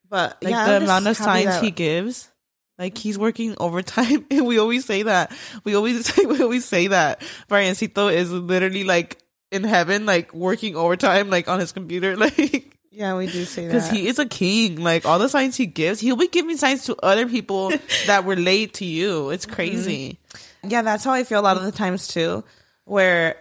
But 0.09 0.43
like 0.43 0.51
yeah, 0.51 0.67
the 0.67 0.77
I'm 0.77 0.83
amount 0.85 1.07
of 1.07 1.17
signs 1.17 1.61
he 1.61 1.71
gives 1.71 2.31
like 2.79 2.99
he's 2.99 3.19
working 3.19 3.55
overtime. 3.59 4.27
And 4.31 4.47
we 4.47 4.59
always 4.59 4.85
say 4.85 5.03
that. 5.05 5.33
We 5.65 5.75
always 5.75 6.07
say 6.07 6.27
we 6.27 6.43
always 6.43 6.65
say 6.65 6.89
that. 6.89 7.23
Briancito 7.49 8.13
is 8.13 8.31
literally 8.31 8.85
like 8.85 9.19
in 9.51 9.65
heaven 9.65 10.07
like 10.07 10.35
working 10.35 10.77
overtime 10.77 11.31
like 11.31 11.49
on 11.49 11.61
his 11.61 11.73
computer. 11.73 12.17
Like 12.27 12.79
Yeah, 12.91 13.17
we 13.17 13.27
do 13.27 13.45
say 13.45 13.67
that. 13.67 13.73
because 13.73 13.91
he 13.91 14.09
is 14.09 14.19
a 14.19 14.27
king. 14.27 14.77
Like 14.83 15.07
all 15.07 15.19
the 15.19 15.29
signs 15.29 15.57
he 15.57 15.67
gives 15.67 16.01
he'll 16.01 16.17
be 16.17 16.29
giving 16.29 16.57
signs 16.57 16.85
to 16.87 16.97
other 17.03 17.27
people 17.27 17.73
that 18.07 18.25
relate 18.25 18.75
to 18.75 18.85
you. 18.85 19.31
It's 19.31 19.47
mm-hmm. 19.47 19.55
crazy. 19.55 20.19
Yeah, 20.63 20.83
that's 20.83 21.05
how 21.05 21.13
I 21.13 21.25
feel 21.25 21.41
a 21.41 21.43
lot 21.43 21.57
of 21.57 21.63
the 21.63 21.73
times 21.73 22.09
too, 22.09 22.45
where 22.85 23.37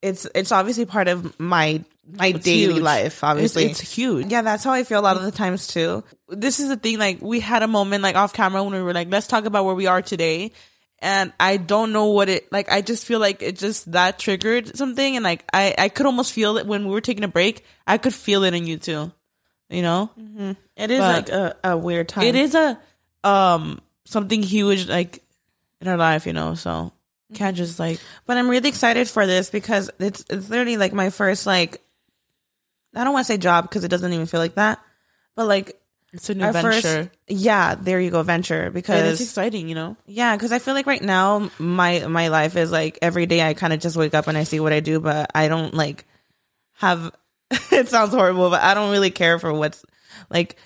it's 0.00 0.26
it's 0.34 0.52
obviously 0.52 0.86
part 0.86 1.08
of 1.08 1.38
my 1.40 1.84
my 2.16 2.28
It's 2.28 2.44
daily 2.44 2.74
huge. 2.74 2.82
life. 2.82 3.22
Obviously, 3.24 3.64
it's 3.66 3.80
huge. 3.80 4.26
Yeah, 4.30 4.42
that's 4.42 4.64
how 4.64 4.72
I 4.72 4.84
feel 4.84 5.00
a 5.00 5.02
lot 5.02 5.16
of 5.16 5.22
the 5.22 5.30
times 5.32 5.66
too. 5.66 6.04
this 6.28 6.60
is 6.60 6.68
the 6.68 6.76
thing 6.76 6.98
like 6.98 7.20
we 7.20 7.40
had 7.40 7.62
a 7.62 7.68
moment 7.68 8.02
like 8.02 8.16
off 8.16 8.32
camera 8.32 8.62
when 8.62 8.72
we 8.74 8.82
were 8.82 8.92
like 8.94 9.08
let's 9.10 9.26
talk 9.26 9.44
about 9.44 9.64
where 9.64 9.74
we 9.74 9.86
are 9.86 10.02
today. 10.02 10.52
And 11.00 11.32
i 11.38 11.58
don't 11.58 11.92
know 11.92 12.06
what 12.06 12.28
it 12.28 12.50
like 12.50 12.72
i 12.72 12.80
just 12.82 13.06
feel 13.06 13.20
like 13.20 13.40
it 13.40 13.56
just 13.56 13.92
that 13.92 14.18
triggered 14.18 14.76
something. 14.76 15.14
And 15.16 15.22
like 15.22 15.44
i 15.52 15.72
i 15.78 15.88
could 15.88 16.06
almost 16.06 16.32
feel 16.32 16.56
it 16.56 16.66
when 16.66 16.84
we 16.86 16.90
were 16.90 17.00
taking 17.00 17.22
a 17.24 17.28
break. 17.28 17.64
I 17.86 17.98
could 17.98 18.14
feel 18.14 18.42
it 18.42 18.52
in 18.54 18.66
you 18.66 18.78
too. 18.78 19.12
You 19.70 19.82
know? 19.82 20.10
It 20.76 20.90
is 20.90 20.98
But 20.98 21.14
like 21.14 21.28
a, 21.28 21.56
a 21.62 21.76
weird 21.76 22.08
time. 22.08 22.24
it 22.24 22.34
is 22.34 22.54
a 22.54 22.78
um 23.22 23.80
something 24.06 24.42
huge 24.42 24.88
like 24.88 25.22
in 25.80 25.86
our 25.88 25.96
life 25.96 26.26
you 26.26 26.32
know? 26.32 26.54
So 26.54 26.92
can't 27.34 27.56
just 27.56 27.78
like 27.78 28.00
but 28.26 28.36
I'm 28.38 28.48
really 28.48 28.68
excited 28.68 29.06
for 29.08 29.24
this 29.26 29.50
because 29.50 29.90
it's 30.00 30.24
it's 30.30 30.48
literally 30.50 30.78
like 30.78 30.92
my 30.92 31.10
first 31.10 31.46
like 31.46 31.80
I 32.94 33.04
don't 33.04 33.12
want 33.12 33.26
to 33.26 33.32
say 33.32 33.38
job 33.38 33.64
because 33.64 33.84
it 33.84 33.88
doesn't 33.88 34.12
even 34.12 34.26
feel 34.26 34.40
like 34.40 34.54
that, 34.54 34.80
but 35.36 35.46
like 35.46 35.80
it's 36.12 36.30
a 36.30 36.34
new 36.34 36.50
venture 36.50 36.70
first 36.70 37.10
yeah, 37.26 37.74
there 37.74 38.00
you 38.00 38.10
go, 38.10 38.22
venture 38.22 38.70
because 38.70 39.20
it's 39.20 39.20
exciting 39.20 39.68
you 39.68 39.74
know 39.74 39.96
Yeah, 40.06 40.34
because 40.36 40.52
I 40.52 40.58
feel 40.58 40.74
like 40.74 40.86
right 40.86 41.02
now 41.02 41.50
my 41.58 42.06
my 42.06 42.28
life 42.28 42.56
is 42.56 42.70
like 42.72 42.98
every 43.02 43.26
day 43.26 43.42
I 43.42 43.54
kind 43.54 43.72
of 43.72 43.80
just 43.80 43.96
wake 43.96 44.14
up 44.14 44.26
and 44.26 44.38
I 44.38 44.44
see 44.44 44.60
what 44.60 44.72
I 44.72 44.80
do, 44.80 45.00
but 45.00 45.30
I 45.34 45.48
don't 45.48 45.74
like 45.74 46.06
have. 46.74 47.12
it 47.72 47.88
sounds 47.88 48.12
horrible, 48.12 48.50
but 48.50 48.62
I 48.62 48.74
don't 48.74 48.90
really 48.90 49.10
care 49.10 49.38
for 49.38 49.52
what's 49.52 49.84
like 50.30 50.56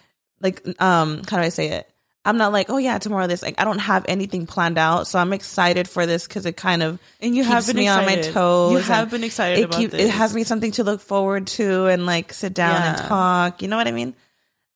like 0.41 0.65
um 0.81 1.23
how 1.29 1.37
do 1.39 1.43
I 1.43 1.49
say 1.51 1.69
it? 1.69 1.92
I'm 2.25 2.37
not 2.37 2.53
like 2.53 2.71
oh 2.71 2.77
yeah 2.77 2.99
tomorrow 2.99 3.27
this 3.27 3.43
like 3.43 3.61
I 3.61 3.65
don't 3.65 3.81
have 3.81 4.05
anything 4.09 4.47
planned 4.47 4.79
out, 4.79 5.07
so 5.07 5.19
I'm 5.19 5.33
excited 5.33 5.89
for 5.89 6.07
this 6.07 6.27
because 6.27 6.47
it 6.47 6.57
kind 6.57 6.83
of 6.83 7.01
and 7.21 7.35
you 7.35 7.43
keeps 7.43 7.53
have 7.53 7.67
been 7.67 7.77
me 7.77 7.89
on 7.89 8.05
my 8.05 8.13
excited. 8.13 8.35
toes. 8.35 8.73
you 8.73 8.79
have 8.79 9.11
been 9.11 9.25
excited 9.25 9.59
It 9.59 9.65
about 9.65 9.79
keep, 9.79 9.95
it 9.95 10.11
has 10.11 10.35
me 10.35 10.45
something 10.45 10.71
to 10.73 10.85
look 10.85 11.01
forward 11.01 11.49
to 11.49 11.87
and 11.87 12.07
like 12.07 12.33
sit 12.33 12.55
down 12.55 12.81
and 12.81 12.99
talk. 12.99 13.63
You 13.63 13.69
know 13.69 13.77
what 13.77 13.89
I 13.89 13.93
mean? 13.93 14.15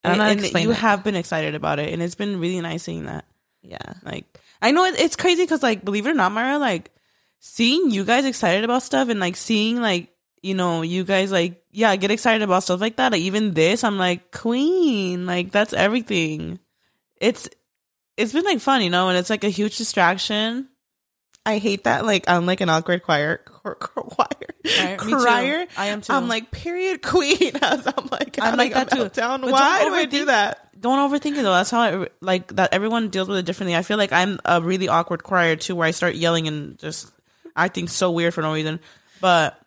I 0.06 0.08
don't 0.10 0.18
know 0.18 0.24
how 0.24 0.34
to 0.34 0.54
and 0.54 0.64
you 0.64 0.70
it. 0.70 0.76
have 0.76 1.04
been 1.04 1.16
excited 1.16 1.54
about 1.54 1.78
it 1.78 1.92
and 1.92 2.02
it's 2.02 2.14
been 2.14 2.40
really 2.40 2.60
nice 2.60 2.84
seeing 2.84 3.06
that 3.06 3.24
yeah. 3.62 3.94
like 4.04 4.24
i 4.62 4.70
know 4.70 4.84
it, 4.84 4.98
it's 4.98 5.16
crazy 5.16 5.42
because 5.42 5.62
like 5.62 5.84
believe 5.84 6.06
it 6.06 6.10
or 6.10 6.14
not 6.14 6.32
Mayra 6.32 6.60
like 6.60 6.90
seeing 7.40 7.90
you 7.90 8.04
guys 8.04 8.24
excited 8.24 8.64
about 8.64 8.82
stuff 8.82 9.08
and 9.08 9.20
like 9.20 9.36
seeing 9.36 9.80
like 9.80 10.12
you 10.42 10.54
know 10.54 10.82
you 10.82 11.04
guys 11.04 11.32
like 11.32 11.62
yeah 11.72 11.96
get 11.96 12.10
excited 12.10 12.42
about 12.42 12.62
stuff 12.62 12.80
like 12.80 12.96
that 12.96 13.12
like 13.12 13.22
even 13.22 13.54
this 13.54 13.82
i'm 13.84 13.98
like 13.98 14.30
queen 14.30 15.26
like 15.26 15.50
that's 15.50 15.72
everything 15.72 16.58
it's 17.20 17.48
it's 18.16 18.32
been 18.32 18.44
like 18.44 18.60
fun 18.60 18.82
you 18.82 18.90
know 18.90 19.08
and 19.08 19.18
it's 19.18 19.30
like 19.30 19.44
a 19.44 19.48
huge 19.48 19.78
distraction 19.78 20.68
I 21.48 21.58
hate 21.58 21.84
that. 21.84 22.04
Like 22.04 22.28
I'm 22.28 22.44
like 22.44 22.60
an 22.60 22.68
awkward 22.68 23.04
choir, 23.04 23.38
choir, 23.44 23.76
choir, 23.76 24.96
crier. 24.96 25.66
I 25.76 25.86
am 25.86 26.00
too. 26.00 26.12
I'm 26.12 26.26
like 26.26 26.50
period 26.50 27.02
queen. 27.02 27.52
As 27.62 27.86
I'm 27.86 28.08
like 28.10 28.36
I'm 28.42 28.56
like 28.56 28.74
that 28.74 28.90
too. 28.90 29.08
Down. 29.10 29.42
Why 29.42 29.84
do 29.84 29.94
I 29.94 30.06
do 30.06 30.24
that? 30.24 30.66
don't 30.78 31.10
overthink 31.10 31.32
it 31.32 31.42
though. 31.42 31.52
That's 31.52 31.70
how 31.70 31.80
I 31.80 32.08
like 32.20 32.48
that. 32.56 32.72
Everyone 32.72 33.08
deals 33.08 33.28
with 33.28 33.38
it 33.38 33.46
differently. 33.46 33.76
I 33.76 33.82
feel 33.82 33.96
like 33.96 34.12
I'm 34.12 34.38
a 34.44 34.60
really 34.60 34.88
awkward 34.88 35.22
crier 35.22 35.56
too, 35.56 35.74
where 35.74 35.86
I 35.86 35.90
start 35.90 36.14
yelling 36.14 36.48
and 36.48 36.78
just 36.78 37.10
acting 37.54 37.88
so 37.88 38.10
weird 38.10 38.34
for 38.34 38.42
no 38.42 38.52
reason. 38.52 38.80
But 39.20 39.58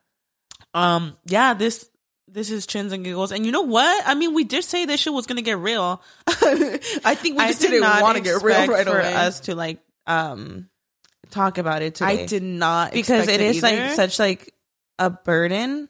um, 0.74 1.18
yeah, 1.26 1.54
this 1.54 1.89
this 2.34 2.52
is 2.52 2.66
chins 2.66 2.92
and 2.94 3.04
giggles, 3.04 3.32
and 3.32 3.46
you 3.46 3.52
know 3.52 3.62
what? 3.64 4.04
I 4.06 4.16
mean, 4.16 4.34
we 4.34 4.44
did 4.44 4.64
say 4.64 4.86
this 4.86 5.00
shit 5.02 5.14
was 5.14 5.28
gonna 5.28 5.42
get 5.42 5.58
real. 5.58 6.02
I 6.28 7.16
think 7.16 7.38
we 7.38 7.44
I 7.44 7.48
just 7.48 7.62
didn't 7.62 7.74
did 7.74 7.82
not 7.82 8.02
want 8.02 8.18
to 8.18 8.24
get 8.24 8.42
real 8.42 8.68
right 8.68 8.86
for 8.88 9.00
away. 9.00 9.14
us. 9.14 9.42
to 9.42 9.56
like 9.56 9.80
um 10.08 10.70
talk 11.32 11.58
about 11.58 11.82
it 11.82 11.96
today. 11.96 12.24
I 12.24 12.26
did 12.26 12.44
not 12.44 12.92
because 12.92 13.28
expect 13.28 13.42
it 13.42 13.46
is 13.46 13.64
either. 13.64 13.84
like 13.84 13.92
such 13.94 14.20
like 14.20 14.54
a 14.98 15.10
burden 15.10 15.90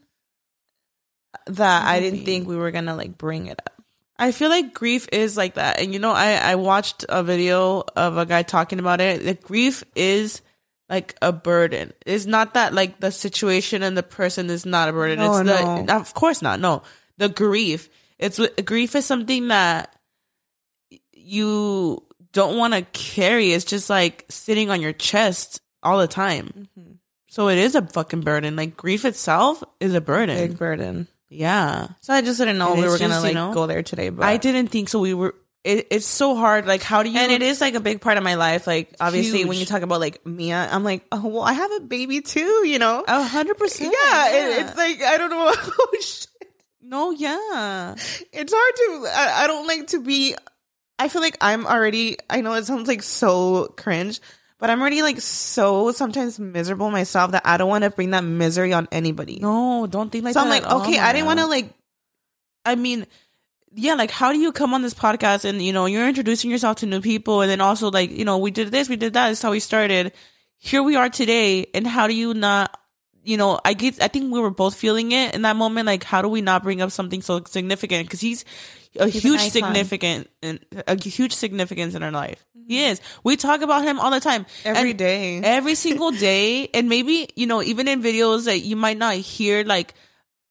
that 1.48 1.86
I 1.86 2.00
didn't 2.00 2.26
think 2.26 2.48
we 2.48 2.56
were 2.56 2.72
gonna 2.72 2.96
like 2.96 3.18
bring 3.18 3.48
it 3.48 3.60
up. 3.60 3.74
I 4.18 4.34
feel 4.34 4.50
like 4.50 4.74
grief 4.74 5.08
is 5.14 5.38
like 5.38 5.54
that. 5.56 5.80
And 5.80 5.94
you 5.94 6.00
know, 6.00 6.12
I, 6.12 6.34
I 6.34 6.56
watched 6.56 7.06
a 7.08 7.24
video 7.24 7.84
of 7.96 8.18
a 8.18 8.26
guy 8.26 8.44
talking 8.44 8.80
about 8.80 9.00
it. 9.00 9.24
That 9.24 9.42
grief 9.42 9.84
is 9.96 10.42
like 10.90 11.16
a 11.22 11.32
burden. 11.32 11.94
It's 12.06 12.26
not 12.26 12.56
that 12.56 12.74
like 12.74 13.00
the 13.00 13.12
situation 13.12 13.84
and 13.84 13.98
the 13.98 14.04
person 14.04 14.50
is 14.50 14.66
not 14.66 14.90
a 14.90 14.92
burden. 14.92 15.20
No, 15.20 15.38
it's 15.38 15.50
the, 15.50 15.82
no. 15.84 15.96
of 15.96 16.14
course 16.14 16.42
not. 16.42 16.60
No, 16.60 16.82
the 17.18 17.30
grief. 17.30 17.90
It's 18.18 18.40
grief 18.66 18.96
is 18.96 19.06
something 19.06 19.50
that 19.50 19.96
you 21.14 22.04
don't 22.34 22.58
want 22.58 22.74
to 22.74 22.82
carry. 22.82 23.54
It's 23.54 23.66
just 23.66 23.90
like 23.90 24.26
sitting 24.30 24.70
on 24.70 24.82
your 24.82 24.94
chest 24.94 25.62
all 25.84 26.00
the 26.00 26.08
time. 26.08 26.68
Mm-hmm. 26.78 26.92
So 27.28 27.48
it 27.50 27.60
is 27.60 27.76
a 27.76 27.86
fucking 27.86 28.22
burden. 28.22 28.56
Like 28.56 28.76
grief 28.76 29.06
itself 29.06 29.64
is 29.80 29.94
a 29.94 30.02
burden. 30.02 30.38
Big 30.38 30.58
burden. 30.58 31.08
Yeah. 31.30 31.90
So 32.02 32.14
I 32.14 32.22
just 32.22 32.40
didn't 32.40 32.58
know 32.58 32.74
And 32.74 32.82
we 32.82 32.88
were 32.88 32.98
gonna 32.98 33.14
just, 33.14 33.22
you 33.22 33.28
like 33.28 33.36
know, 33.36 33.54
go 33.54 33.68
there 33.68 33.84
today. 33.84 34.10
But 34.10 34.26
I 34.26 34.38
didn't 34.38 34.68
think 34.68 34.90
so. 34.90 35.00
We 35.00 35.14
were. 35.14 35.36
It, 35.64 35.88
it's 35.92 36.06
so 36.06 36.36
hard. 36.36 36.66
Like, 36.66 36.82
how 36.82 37.04
do 37.04 37.10
you? 37.10 37.20
and 37.20 37.32
it 37.32 37.42
is 37.42 37.60
like 37.60 37.74
a 37.74 37.82
big 37.82 38.00
part 38.00 38.18
of 38.18 38.24
my 38.24 38.36
life. 38.36 38.66
Like 38.66 38.96
obviously, 39.00 39.44
when 39.46 39.58
you 39.58 39.66
talk 39.66 39.82
about 39.82 40.00
like 40.00 40.26
Mia, 40.26 40.70
I'm 40.72 40.84
like, 40.86 41.06
oh 41.12 41.28
well, 41.28 41.42
I 41.44 41.52
have 41.54 41.72
a 41.74 41.80
baby 41.82 42.22
too. 42.22 42.66
You 42.66 42.80
know. 42.80 43.04
a 43.08 43.24
hundred 43.24 43.58
percent. 43.58 43.94
yeah, 43.94 44.30
it- 44.32 44.62
it's 44.66 44.78
like 44.78 45.02
I 45.02 45.18
don't 45.18 45.30
know. 45.30 45.54
Oh, 45.62 45.98
shit. 46.02 46.28
no, 46.82 47.12
yeah. 47.12 47.94
it's 48.32 48.54
hard 48.56 48.74
to. 49.04 49.10
I, 49.14 49.44
I 49.44 49.48
don't 49.48 49.68
like 49.68 49.88
to 49.88 50.00
be. 50.02 50.36
I 50.98 51.08
feel 51.10 51.22
like 51.22 51.38
I'm 51.42 51.66
already. 51.68 52.18
I 52.30 52.40
know 52.42 52.54
it 52.54 52.66
sounds 52.66 52.88
like 52.88 53.04
so 53.04 53.68
cringe, 53.78 54.22
but 54.60 54.70
I'm 54.70 54.80
already 54.80 55.02
like 55.02 55.20
so 55.20 55.92
sometimes 55.92 56.40
miserable 56.40 56.90
myself 56.90 57.32
that 57.32 57.42
I 57.46 57.58
don't 57.58 57.70
want 57.70 57.84
to 57.84 57.90
bring 57.90 58.12
that 58.12 58.24
misery 58.24 58.72
on 58.72 58.88
anybody. 58.94 59.40
No, 59.42 59.88
don't 59.88 60.10
think 60.10 60.24
like 60.24 60.34
so 60.34 60.40
that. 60.40 60.46
I'm 60.46 60.50
like, 60.64 60.84
okay, 60.88 61.00
I 61.00 61.12
didn't 61.12 61.26
want 61.28 61.40
to 61.40 61.48
like. 61.48 61.74
I 62.66 62.76
mean, 62.76 63.06
yeah, 63.74 63.94
like 63.94 64.12
how 64.12 64.32
do 64.32 64.40
you 64.40 64.52
come 64.52 64.74
on 64.74 64.82
this 64.82 64.94
podcast 64.94 65.46
and 65.46 65.62
you 65.62 65.74
know 65.74 65.86
you're 65.86 66.08
introducing 66.08 66.52
yourself 66.52 66.78
to 66.78 66.86
new 66.86 67.02
people 67.02 67.42
and 67.42 67.50
then 67.50 67.62
also 67.62 67.92
like 67.92 68.12
you 68.12 68.26
know 68.26 68.38
we 68.38 68.52
did 68.52 68.72
this, 68.72 68.90
we 68.90 68.96
did 68.96 69.14
that. 69.14 69.32
Is 69.32 69.42
how 69.42 69.52
we 69.52 69.60
started. 69.60 70.14
Here 70.58 70.84
we 70.84 70.96
are 70.96 71.10
today, 71.10 71.68
and 71.74 71.88
how 71.88 72.08
do 72.08 72.14
you 72.14 72.34
not? 72.34 72.78
You 73.24 73.38
know, 73.38 73.60
I 73.64 73.74
get. 73.74 74.02
I 74.02 74.08
think 74.08 74.34
we 74.34 74.40
were 74.40 74.50
both 74.50 74.76
feeling 74.76 75.12
it 75.12 75.36
in 75.36 75.44
that 75.44 75.56
moment. 75.56 75.86
Like, 75.86 76.04
how 76.04 76.22
do 76.22 76.28
we 76.28 76.42
not 76.42 76.64
bring 76.64 76.82
up 76.82 76.92
something 76.92 77.22
so 77.22 77.44
significant? 77.46 78.08
Because 78.08 78.22
he's 78.22 78.44
a 78.98 79.08
He's 79.08 79.22
huge 79.22 79.42
significant, 79.42 80.30
a 80.42 80.96
huge 80.96 81.34
significance 81.34 81.94
in 81.94 82.04
our 82.04 82.12
life. 82.12 82.44
He 82.54 82.78
mm-hmm. 82.78 82.92
is. 82.92 83.02
We 83.24 83.36
talk 83.36 83.62
about 83.62 83.84
him 83.84 84.00
all 84.00 84.12
the 84.12 84.20
time, 84.20 84.46
Every 84.66 84.92
And 84.92 85.00
day. 85.00 85.42
every 85.42 85.76
single 85.76 86.12
day 86.12 86.70
and 86.74 86.90
maybe 86.90 87.30
you 87.36 87.46
know 87.46 87.62
even 87.62 87.88
in 87.88 88.02
videos 88.02 88.46
that 88.46 88.60
you 88.60 88.76
might 88.76 88.98
not 88.98 89.16
hear 89.16 89.64
like 89.64 89.94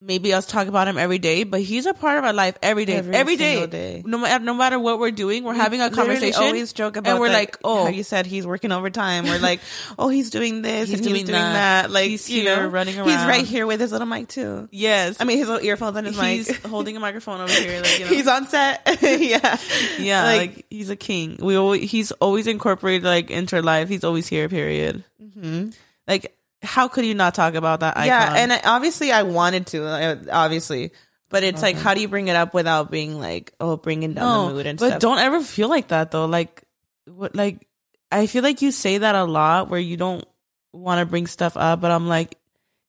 maybe 0.01 0.33
us 0.33 0.47
talk 0.47 0.69
about 0.69 0.87
him 0.87 0.97
every 0.97 1.19
day 1.19 1.43
but 1.43 1.61
he's 1.61 1.85
a 1.85 1.93
part 1.93 2.19
of 2.19 2.25
our 2.25 2.33
life 2.33 2.57
every 2.63 2.85
day 2.85 2.95
Every 2.97 3.15
every 3.17 3.37
day. 3.37 3.67
day. 3.67 4.03
no 4.07 4.19
matter 4.19 4.45
no 4.45 4.55
matter 4.55 4.79
what 4.79 5.01
we're 5.01 5.11
doing 5.11 5.43
we're 5.43 5.55
having 5.55 5.81
a 5.81 5.91
conversation 5.91 6.41
always 6.43 6.73
joke 6.73 6.97
about 6.97 7.11
and 7.11 7.21
we're 7.21 7.27
the- 7.29 7.35
like 7.35 7.59
oh. 7.65 7.89
you 7.89 8.05
said 8.05 8.25
he's 8.25 8.47
working 8.47 8.71
overtime. 8.71 9.25
We're 9.25 9.41
like 9.41 9.61
oh 9.99 10.09
he's 10.09 10.31
doing 10.31 10.63
this 10.63 10.89
He's 10.89 10.99
and 11.01 11.05
he's 11.07 11.15
doing 11.15 11.27
doing 11.27 11.39
that. 11.41 11.83
that, 11.83 11.91
like 11.91 12.11
He's 12.11 12.31
you 12.31 12.43
here 12.43 12.57
know 12.57 12.69
running 12.69 12.97
around. 12.97 13.09
he's 13.09 13.19
right 13.27 13.45
here 13.45 13.67
with 13.67 13.81
his 13.81 13.91
little 13.91 14.07
mic 14.07 14.29
too. 14.29 14.69
Yes. 14.71 15.17
I 15.21 15.25
mean 15.25 15.39
his 15.39 15.49
little 15.49 15.65
earphones 15.67 15.97
on 15.97 16.05
his 16.05 16.15
he's 16.15 16.49
mic. 16.49 16.57
He's 16.59 16.65
holding 16.71 16.97
a 16.97 17.01
microphone 17.01 17.41
over 17.41 17.53
here 17.53 17.81
like 17.83 17.99
you 17.99 18.05
know. 18.05 18.11
He's 18.13 18.29
on 18.29 18.47
set. 18.47 18.87
Yeah. 19.03 19.59
Yeah 19.99 20.23
like, 20.25 20.67
he's 20.71 20.91
a 20.91 20.97
king. 20.97 21.39
We 21.41 21.57
always, 21.57 21.91
he's 21.91 22.13
always 22.13 22.47
incorporated 22.47 23.03
like 23.05 23.31
into 23.31 23.57
our 23.57 23.63
life. 23.63 23.89
He's 23.89 24.05
always 24.05 24.29
here 24.29 24.49
period. 24.49 25.05
Mm-hmm. 25.21 25.71
Like 26.07 26.38
how 26.63 26.89
could 26.89 27.05
you 27.05 27.15
not 27.15 27.35
talk 27.35 27.55
about 27.55 27.81
that 27.81 27.97
icon? 27.97 28.07
yeah 28.07 28.35
and 28.37 28.53
I, 28.53 28.61
obviously 28.65 29.13
i 29.13 29.23
wanted 29.23 29.67
to 29.69 29.85
uh, 29.85 30.17
obviously 30.33 30.91
but 31.31 31.43
it's 31.45 31.61
like 31.63 31.77
how 31.77 31.95
do 31.95 32.01
you 32.01 32.09
bring 32.09 32.29
it 32.29 32.37
up 32.37 32.55
without 32.55 32.91
being 32.91 33.21
like 33.21 33.53
oh 33.61 33.77
bringing 33.77 34.15
down 34.15 34.49
the 34.49 34.55
mood 34.55 34.67
and 34.67 34.79
but 34.79 34.87
stuff 34.87 35.01
But 35.01 35.07
don't 35.07 35.19
ever 35.19 35.43
feel 35.43 35.69
like 35.69 35.89
that 35.89 36.11
though. 36.11 36.25
Like, 36.25 36.65
what? 37.05 37.37
Like, 37.37 37.69
I 38.11 38.27
feel 38.27 38.43
like 38.43 38.63
you 38.63 38.71
say 38.71 38.99
that 38.99 39.15
a 39.15 39.25
lot 39.25 39.69
where 39.69 39.81
you 39.81 39.99
don't 39.99 40.25
want 40.73 41.01
to 41.01 41.07
bring 41.07 41.27
stuff 41.27 41.57
up, 41.57 41.83
but 41.83 41.91
I'm 41.91 42.09
like, 42.09 42.39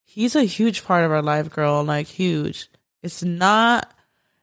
he's 0.04 0.36
a 0.36 0.42
huge 0.44 0.84
part 0.84 1.04
of 1.04 1.12
our 1.12 1.20
life, 1.20 1.50
girl. 1.50 1.84
Like, 1.84 2.06
huge. 2.06 2.70
It's 3.02 3.22
not 3.22 3.92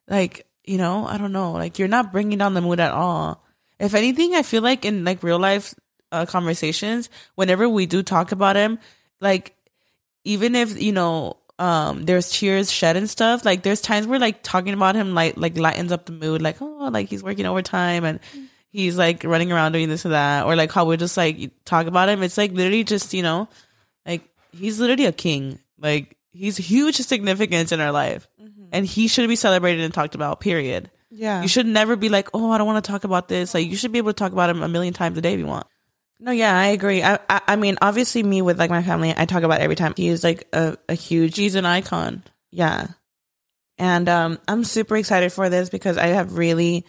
like 0.07 0.45
you 0.63 0.77
know, 0.77 1.07
I 1.07 1.17
don't 1.17 1.31
know. 1.31 1.53
Like, 1.53 1.79
you're 1.79 1.87
not 1.87 2.11
bringing 2.11 2.37
down 2.37 2.53
the 2.53 2.61
mood 2.61 2.79
at 2.79 2.91
all. 2.91 3.43
If 3.79 3.95
anything, 3.95 4.35
I 4.35 4.43
feel 4.43 4.61
like 4.61 4.85
in 4.85 5.05
like 5.05 5.23
real 5.23 5.39
life 5.39 5.73
uh, 6.11 6.27
conversations, 6.27 7.09
whenever 7.33 7.67
we 7.67 7.87
do 7.87 8.03
talk 8.03 8.31
about 8.31 8.55
him, 8.55 8.77
like 9.21 9.55
even 10.23 10.55
if 10.55 10.81
you 10.81 10.91
know 10.91 11.37
um 11.59 12.03
there's 12.03 12.31
tears 12.31 12.71
shed 12.71 12.97
and 12.97 13.09
stuff 13.09 13.43
like 13.43 13.63
there's 13.63 13.81
times 13.81 14.05
where 14.05 14.19
like 14.19 14.43
talking 14.43 14.73
about 14.73 14.95
him 14.95 15.13
like 15.13 15.37
like 15.37 15.57
lightens 15.57 15.91
up 15.91 16.05
the 16.05 16.11
mood 16.11 16.41
like 16.41 16.61
oh 16.61 16.89
like 16.91 17.09
he's 17.09 17.23
working 17.23 17.45
overtime 17.45 18.03
and 18.03 18.19
he's 18.69 18.97
like 18.97 19.23
running 19.23 19.51
around 19.51 19.71
doing 19.71 19.89
this 19.89 20.05
and 20.05 20.13
that 20.13 20.45
or 20.45 20.55
like 20.55 20.71
how 20.71 20.85
we 20.85 20.97
just 20.97 21.17
like 21.17 21.51
talk 21.65 21.87
about 21.87 22.09
him. 22.09 22.21
It's 22.23 22.37
like 22.37 22.51
literally 22.51 22.83
just 22.83 23.13
you 23.13 23.23
know 23.23 23.47
like 24.05 24.21
he's 24.51 24.79
literally 24.79 25.05
a 25.05 25.11
king. 25.11 25.59
Like 25.79 26.15
he's 26.31 26.57
huge 26.57 26.95
significance 26.97 27.71
in 27.71 27.81
our 27.81 27.91
life. 27.91 28.27
And 28.71 28.85
he 28.85 29.07
should 29.07 29.27
be 29.29 29.35
celebrated 29.37 29.83
and 29.83 29.93
talked 29.93 30.13
about 30.13 30.41
period. 30.41 30.91
Yeah. 31.09 31.41
You 31.41 31.47
should 31.47 31.65
never 31.65 31.95
be 31.95 32.09
like 32.09 32.29
oh 32.33 32.51
i 32.51 32.57
don't 32.57 32.67
want 32.67 32.83
to 32.83 32.91
talk 32.91 33.03
about 33.03 33.27
this. 33.27 33.53
Like 33.53 33.67
you 33.67 33.75
should 33.75 33.91
be 33.91 33.97
able 33.97 34.13
to 34.13 34.17
talk 34.17 34.31
about 34.31 34.49
him 34.49 34.61
a 34.61 34.67
million 34.67 34.93
times 34.93 35.17
a 35.17 35.21
day 35.21 35.33
if 35.33 35.39
you 35.39 35.47
want 35.47 35.67
No, 36.19 36.31
yeah, 36.31 36.57
I 36.57 36.67
agree. 36.67 37.03
I, 37.03 37.19
I, 37.29 37.41
I 37.47 37.55
mean, 37.57 37.77
obviously, 37.81 38.23
me 38.23 38.41
with 38.41 38.57
like 38.57 38.71
my 38.71 38.81
family, 38.83 39.13
I 39.15 39.25
talk 39.25 39.43
about 39.43 39.61
every 39.61 39.75
time. 39.75 39.93
He 39.95 40.07
is 40.07 40.23
like 40.23 40.47
a, 40.51 40.77
a 40.89 40.95
huge, 40.95 41.37
he's 41.37 41.55
an 41.55 41.65
icon 41.65 42.23
yeah. 42.51 42.87
And 43.77 44.09
um, 44.09 44.39
I'm 44.47 44.63
super 44.63 44.97
excited 44.97 45.31
for 45.31 45.49
this 45.49 45.69
because 45.69 45.97
I 45.97 46.07
have 46.07 46.37
really, 46.37 46.85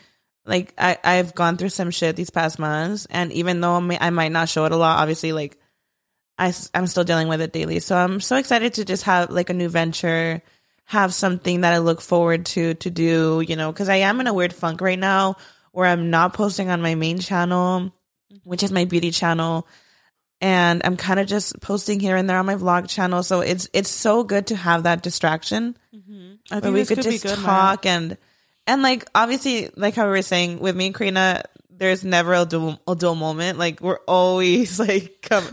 like, 0.47 0.72
I, 0.79 0.97
I've 1.05 1.35
gone 1.35 1.59
through 1.59 1.68
some 1.68 1.91
shit 1.91 2.16
these 2.16 2.31
past 2.31 2.59
months, 2.59 3.07
and 3.11 3.33
even 3.33 3.61
though 3.61 3.74
I, 3.74 3.81
may, 3.81 3.99
I 4.01 4.11
might 4.11 4.33
not 4.33 4.49
show 4.49 4.64
it 4.64 4.72
a 4.72 4.76
lot, 4.76 4.99
obviously, 4.99 5.33
like, 5.33 5.59
I 6.39 6.55
I, 6.72 6.79
am 6.79 6.87
still 6.87 7.05
dealing 7.05 7.29
with 7.29 7.43
it 7.43 7.53
daily. 7.53 7.81
So 7.81 7.97
I'm 7.97 8.20
so 8.20 8.37
excited 8.37 8.74
to 8.74 8.85
just 8.85 9.03
have 9.03 9.31
like 9.31 9.51
a 9.51 9.55
new 9.55 9.68
venture, 9.68 10.41
have 10.85 11.12
something 11.12 11.61
that 11.61 11.74
I 11.74 11.79
look 11.79 12.01
forward 12.01 12.47
to 12.47 12.74
to 12.74 12.91
do, 12.91 13.45
you 13.47 13.57
know, 13.57 13.70
because 13.70 13.89
I 13.89 13.97
am 13.97 14.20
in 14.20 14.29
a 14.29 14.33
weird 14.33 14.55
funk 14.55 14.81
right 14.81 14.99
now 14.99 15.37
where 15.72 15.87
I'm 15.87 16.11
not 16.11 16.33
posting 16.33 16.70
on 16.70 16.81
my 16.81 16.95
main 16.95 17.18
channel, 17.18 17.93
which 18.45 18.62
is 18.62 18.72
my 18.72 18.85
beauty 18.85 19.11
channel. 19.11 19.66
And 20.41 20.83
I'm 20.85 20.97
kind 20.97 21.18
of 21.18 21.26
just 21.26 21.61
posting 21.61 21.99
here 21.99 22.16
and 22.16 22.31
there 22.31 22.39
on 22.39 22.47
my 22.47 22.55
vlog 22.55 22.89
channel. 22.89 23.22
So 23.22 23.41
it's 23.41 23.68
it's 23.72 23.91
so 23.91 24.22
good 24.22 24.49
to 24.49 24.57
have 24.57 24.85
that 24.85 25.03
distraction 25.03 25.76
i 26.51 26.61
where 26.61 26.72
we 26.72 26.79
this 26.81 26.89
could 26.89 27.03
just 27.03 27.22
good, 27.24 27.39
Mayra. 27.39 27.45
talk 27.45 27.87
and 27.87 28.16
and 28.66 28.83
like 28.83 29.05
obviously 29.14 29.70
like 29.76 29.95
how 29.95 30.05
we 30.05 30.11
were 30.11 30.22
saying 30.22 30.61
with 30.61 30.76
me 30.76 30.87
and 30.87 30.95
Karina, 30.95 31.43
there's 31.70 32.05
never 32.05 32.35
a 32.35 32.45
dull, 32.45 32.81
a 32.87 32.95
dual 32.95 33.14
moment. 33.14 33.59
Like 33.59 33.81
we're 33.81 34.01
always 34.07 34.79
like 34.89 35.18
come, 35.22 35.45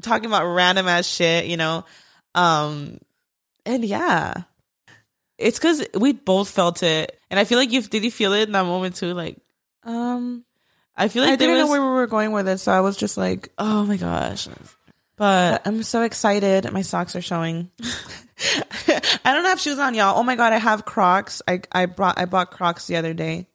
talking 0.00 0.26
about 0.26 0.46
random 0.46 0.86
ass 0.88 1.06
shit, 1.06 1.46
you 1.46 1.56
know. 1.56 1.84
Um, 2.34 2.98
and 3.64 3.84
yeah, 3.84 4.34
It's 5.38 5.58
because 5.58 5.84
we 5.94 6.12
both 6.12 6.48
felt 6.48 6.82
it, 6.82 7.18
and 7.30 7.40
I 7.40 7.44
feel 7.44 7.58
like 7.58 7.72
you 7.72 7.82
did. 7.82 8.04
You 8.04 8.10
feel 8.10 8.32
it 8.32 8.44
in 8.44 8.52
that 8.52 8.64
moment 8.64 8.96
too? 8.96 9.12
Like 9.12 9.38
um, 9.82 10.44
I 10.96 11.08
feel 11.08 11.22
like 11.22 11.32
I 11.32 11.36
didn't 11.36 11.56
was. 11.56 11.64
know 11.64 11.70
where 11.70 11.82
we 11.82 11.88
were 11.88 12.06
going 12.06 12.32
with 12.32 12.48
it, 12.48 12.58
so 12.58 12.72
I 12.72 12.80
was 12.80 12.96
just 12.96 13.16
like, 13.16 13.50
oh 13.58 13.84
my 13.84 13.96
gosh! 13.96 14.48
But 15.16 15.66
I'm 15.66 15.82
so 15.82 16.02
excited. 16.02 16.70
My 16.72 16.82
socks 16.82 17.16
are 17.16 17.22
showing. 17.22 17.70
I 19.24 19.32
don't 19.32 19.44
have 19.44 19.60
shoes 19.60 19.78
on, 19.78 19.94
y'all. 19.94 20.18
Oh 20.18 20.22
my 20.22 20.36
god, 20.36 20.52
I 20.52 20.58
have 20.58 20.84
Crocs. 20.84 21.42
I 21.46 21.60
I 21.72 21.86
brought 21.86 22.18
I 22.18 22.24
bought 22.26 22.50
Crocs 22.50 22.86
the 22.86 22.96
other 22.96 23.14
day. 23.14 23.46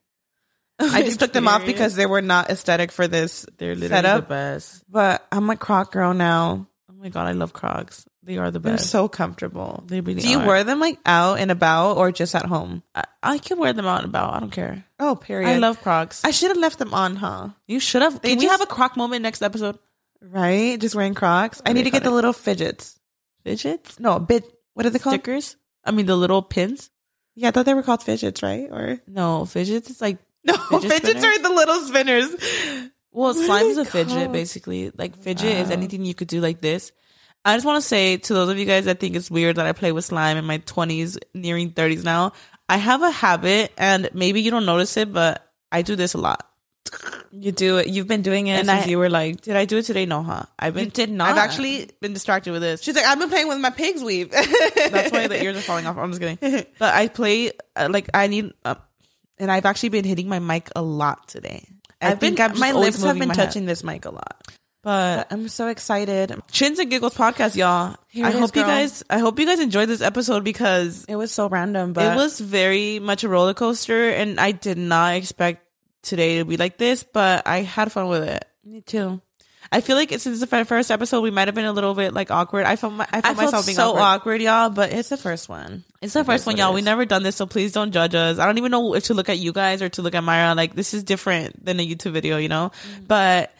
I 0.79 1.03
just 1.03 1.19
took 1.19 1.33
them 1.33 1.47
off 1.47 1.65
because 1.65 1.95
they 1.95 2.07
were 2.07 2.23
not 2.23 2.49
aesthetic 2.49 2.91
for 2.91 3.07
this 3.07 3.45
they're 3.57 3.75
literally 3.75 3.89
setup. 3.89 4.23
the 4.23 4.29
best. 4.29 4.83
But 4.89 5.25
I'm 5.31 5.49
a 5.49 5.55
Croc 5.55 5.91
girl 5.91 6.13
now. 6.13 6.67
Oh 6.89 6.93
my 6.95 7.09
god, 7.09 7.27
I 7.27 7.33
love 7.33 7.53
Crocs. 7.53 8.05
They 8.23 8.37
are 8.37 8.51
the 8.51 8.59
best. 8.59 8.69
They're 8.83 8.87
so 8.87 9.07
comfortable. 9.09 9.83
they 9.87 9.99
really 10.01 10.21
Do 10.21 10.29
you 10.29 10.39
are. 10.39 10.45
wear 10.47 10.63
them 10.63 10.79
like 10.79 10.99
out 11.05 11.39
and 11.39 11.49
about 11.49 11.97
or 11.97 12.11
just 12.11 12.35
at 12.35 12.45
home? 12.45 12.83
I, 12.93 13.03
I 13.23 13.37
can 13.39 13.57
wear 13.57 13.73
them 13.73 13.85
out 13.87 14.01
and 14.03 14.09
about. 14.09 14.33
I 14.35 14.39
don't 14.39 14.51
care. 14.51 14.85
Oh, 14.99 15.15
period. 15.15 15.49
I 15.49 15.57
love 15.57 15.81
Crocs. 15.81 16.21
I 16.23 16.29
should 16.31 16.49
have 16.49 16.57
left 16.57 16.77
them 16.77 16.93
on, 16.93 17.15
huh? 17.15 17.49
you 17.67 17.79
should 17.79 18.03
have. 18.03 18.21
They 18.21 18.29
Can 18.29 18.37
we 18.39 18.45
just- 18.45 18.51
have 18.59 18.61
a 18.61 18.71
Croc 18.71 18.95
moment 18.95 19.23
next 19.23 19.41
episode? 19.41 19.79
Right? 20.21 20.79
Just 20.79 20.93
wearing 20.93 21.15
Crocs. 21.15 21.61
I 21.65 21.73
need 21.73 21.85
to 21.85 21.89
get 21.89 22.03
the 22.03 22.11
little 22.11 22.33
fidgets. 22.33 22.99
Fidgets, 23.43 23.99
No, 23.99 24.19
bit. 24.19 24.45
What 24.75 24.85
are 24.85 24.91
they 24.91 24.99
called? 24.99 25.15
stickers. 25.15 25.55
I 25.83 25.89
mean 25.91 26.05
the 26.05 26.15
little 26.15 26.43
pins. 26.43 26.91
Yeah, 27.33 27.47
I 27.47 27.51
thought 27.51 27.65
they 27.65 27.73
were 27.73 27.81
called 27.81 28.03
fidgets, 28.03 28.43
right? 28.43 28.67
Or 28.69 28.99
No, 29.07 29.45
fidgets. 29.45 29.89
It's 29.89 29.99
like 30.01 30.19
no, 30.43 30.53
Fidget 30.53 30.91
fidgets 30.91 31.21
spinners? 31.21 31.23
are 31.23 31.41
the 31.41 31.49
little 31.49 31.79
spinners. 31.81 32.29
Well, 33.11 33.33
What 33.33 33.37
are 33.37 33.45
slime 33.45 33.65
is 33.65 33.77
a 33.77 33.85
fidget, 33.85 34.13
called? 34.15 34.31
basically. 34.33 34.91
Like 34.95 35.17
fidget 35.17 35.57
is 35.57 35.69
oh. 35.69 35.73
anything 35.73 36.05
you 36.05 36.13
could 36.13 36.27
do 36.27 36.39
like 36.39 36.61
this. 36.61 36.91
I 37.43 37.55
just 37.55 37.65
want 37.65 37.81
to 37.81 37.87
say 37.87 38.17
to 38.17 38.33
those 38.33 38.49
of 38.49 38.59
you 38.59 38.65
guys 38.65 38.85
that 38.85 38.99
think 38.99 39.15
it's 39.15 39.31
weird 39.31 39.55
that 39.55 39.65
I 39.65 39.71
play 39.71 39.91
with 39.91 40.05
slime 40.05 40.37
in 40.37 40.45
my 40.45 40.57
twenties, 40.59 41.17
nearing 41.33 41.71
thirties 41.71 42.03
now. 42.03 42.33
I 42.69 42.77
have 42.77 43.01
a 43.01 43.11
habit, 43.11 43.71
and 43.77 44.09
maybe 44.13 44.41
you 44.41 44.51
don't 44.51 44.65
notice 44.65 44.95
it, 44.97 45.11
but 45.11 45.45
I 45.71 45.81
do 45.81 45.95
this 45.95 46.13
a 46.13 46.17
lot. 46.19 46.47
You 47.31 47.51
do 47.51 47.77
it. 47.77 47.87
You've 47.87 48.07
been 48.07 48.21
doing 48.21 48.47
it 48.47 48.59
And 48.59 48.67
since 48.67 48.85
I- 48.85 48.89
you 48.89 48.97
were 48.97 49.09
like. 49.09 49.41
Did 49.41 49.55
I 49.55 49.65
do 49.65 49.77
it 49.77 49.83
today? 49.83 50.05
No, 50.05 50.21
huh? 50.23 50.43
I've 50.59 50.73
been. 50.73 50.85
You 50.85 50.91
did 50.91 51.09
not. 51.09 51.29
I've 51.31 51.37
actually 51.37 51.89
been 52.01 52.13
distracted 52.13 52.51
with 52.51 52.61
this. 52.61 52.81
She's 52.83 52.95
like, 52.95 53.05
I've 53.05 53.17
been 53.19 53.29
playing 53.29 53.47
with 53.47 53.59
my 53.59 53.69
pig's 53.69 54.03
weave. 54.03 54.29
That's 54.31 55.11
why 55.11 55.27
the 55.27 55.41
ears 55.41 55.57
are 55.57 55.61
falling 55.61 55.85
off. 55.87 55.97
I'm 55.97 56.11
just 56.11 56.21
kidding. 56.21 56.65
But 56.79 56.93
I 56.93 57.07
play 57.07 57.51
uh, 57.75 57.87
like 57.89 58.09
I 58.13 58.27
need, 58.27 58.51
uh, 58.65 58.75
and 59.37 59.49
I've 59.51 59.65
actually 59.65 59.89
been 59.89 60.03
hitting 60.05 60.27
my 60.27 60.39
mic 60.39 60.69
a 60.75 60.81
lot 60.81 61.27
today. 61.29 61.65
I 62.01 62.11
I've 62.11 62.19
been. 62.19 62.39
I'm 62.39 62.59
my 62.59 62.73
lips 62.73 63.01
have 63.03 63.17
been 63.17 63.29
my 63.29 63.35
head. 63.35 63.45
touching 63.45 63.65
this 63.65 63.83
mic 63.83 64.05
a 64.05 64.11
lot. 64.11 64.41
But 64.83 65.31
I'm 65.31 65.47
so 65.47 65.67
excited. 65.67 66.33
Chins 66.51 66.79
and 66.79 66.89
Giggles 66.89 67.13
podcast, 67.13 67.55
y'all. 67.55 67.95
Here 68.07 68.25
I 68.25 68.29
it 68.29 68.35
hope 68.35 68.55
you 68.55 68.63
guys. 68.63 69.03
I 69.09 69.19
hope 69.19 69.39
you 69.39 69.45
guys 69.45 69.59
enjoyed 69.59 69.87
this 69.87 70.01
episode 70.01 70.43
because 70.43 71.05
It 71.07 71.15
was 71.15 71.31
so 71.31 71.47
random, 71.47 71.93
but 71.93 72.13
it 72.13 72.15
was 72.15 72.39
very 72.39 72.99
much 72.99 73.23
a 73.23 73.29
roller 73.29 73.53
coaster, 73.53 74.09
and 74.09 74.39
I 74.39 74.51
did 74.51 74.77
not 74.77 75.15
expect 75.15 75.65
today 76.01 76.39
to 76.39 76.45
be 76.45 76.57
like 76.57 76.77
this. 76.77 77.03
But 77.03 77.45
I 77.45 77.61
had 77.61 77.91
fun 77.91 78.07
with 78.07 78.23
it. 78.23 78.45
me 78.63 78.81
too. 78.81 79.21
I 79.73 79.79
feel 79.79 79.95
like 79.95 80.09
since 80.19 80.39
the 80.39 80.47
first 80.65 80.91
episode, 80.91 81.21
we 81.21 81.31
might 81.31 81.47
have 81.47 81.55
been 81.55 81.65
a 81.65 81.71
little 81.71 81.93
bit 81.93 82.13
like 82.13 82.29
awkward. 82.29 82.65
I 82.65 82.75
felt 82.75 82.91
my, 82.91 83.05
I 83.05 83.19
I 83.19 83.21
felt 83.21 83.37
felt 83.37 83.37
myself 83.37 83.65
being 83.65 83.75
so 83.75 83.89
awkward. 83.91 84.01
awkward. 84.01 84.41
y'all. 84.41 84.69
But 84.69 84.91
it's 84.91 85.07
the 85.09 85.15
first 85.15 85.47
one. 85.47 85.85
It's 86.01 86.13
the 86.13 86.25
first 86.25 86.45
one, 86.45 86.57
y'all. 86.57 86.73
We 86.73 86.81
never 86.81 87.05
done 87.05 87.23
this, 87.23 87.37
so 87.37 87.45
please 87.45 87.71
don't 87.71 87.91
judge 87.91 88.13
us. 88.15 88.39
I 88.39 88.45
don't 88.47 88.57
even 88.57 88.71
know 88.71 88.95
if 88.95 89.05
to 89.05 89.13
look 89.13 89.29
at 89.29 89.37
you 89.37 89.53
guys 89.53 89.81
or 89.81 89.87
to 89.89 90.01
look 90.01 90.15
at 90.15 90.23
Mayra. 90.23 90.57
Like 90.57 90.75
this 90.75 90.93
is 90.93 91.03
different 91.03 91.63
than 91.63 91.79
a 91.79 91.87
YouTube 91.87 92.11
video, 92.11 92.37
you 92.37 92.49
know. 92.49 92.71
Mm. 92.97 93.07
But 93.07 93.53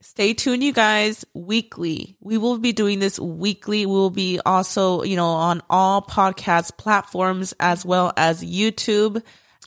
stay 0.00 0.34
tuned, 0.34 0.62
you 0.64 0.72
guys. 0.72 1.24
Weekly, 1.34 2.16
we 2.20 2.38
will 2.38 2.58
be 2.58 2.72
doing 2.72 2.98
this 2.98 3.18
weekly. 3.18 3.86
We 3.86 3.92
will 3.92 4.10
be 4.10 4.40
also, 4.44 5.02
you 5.02 5.16
know, 5.16 5.26
on 5.28 5.62
all 5.70 6.02
podcast 6.02 6.76
platforms 6.76 7.54
as 7.60 7.84
well 7.84 8.12
as 8.16 8.42
YouTube. 8.42 9.22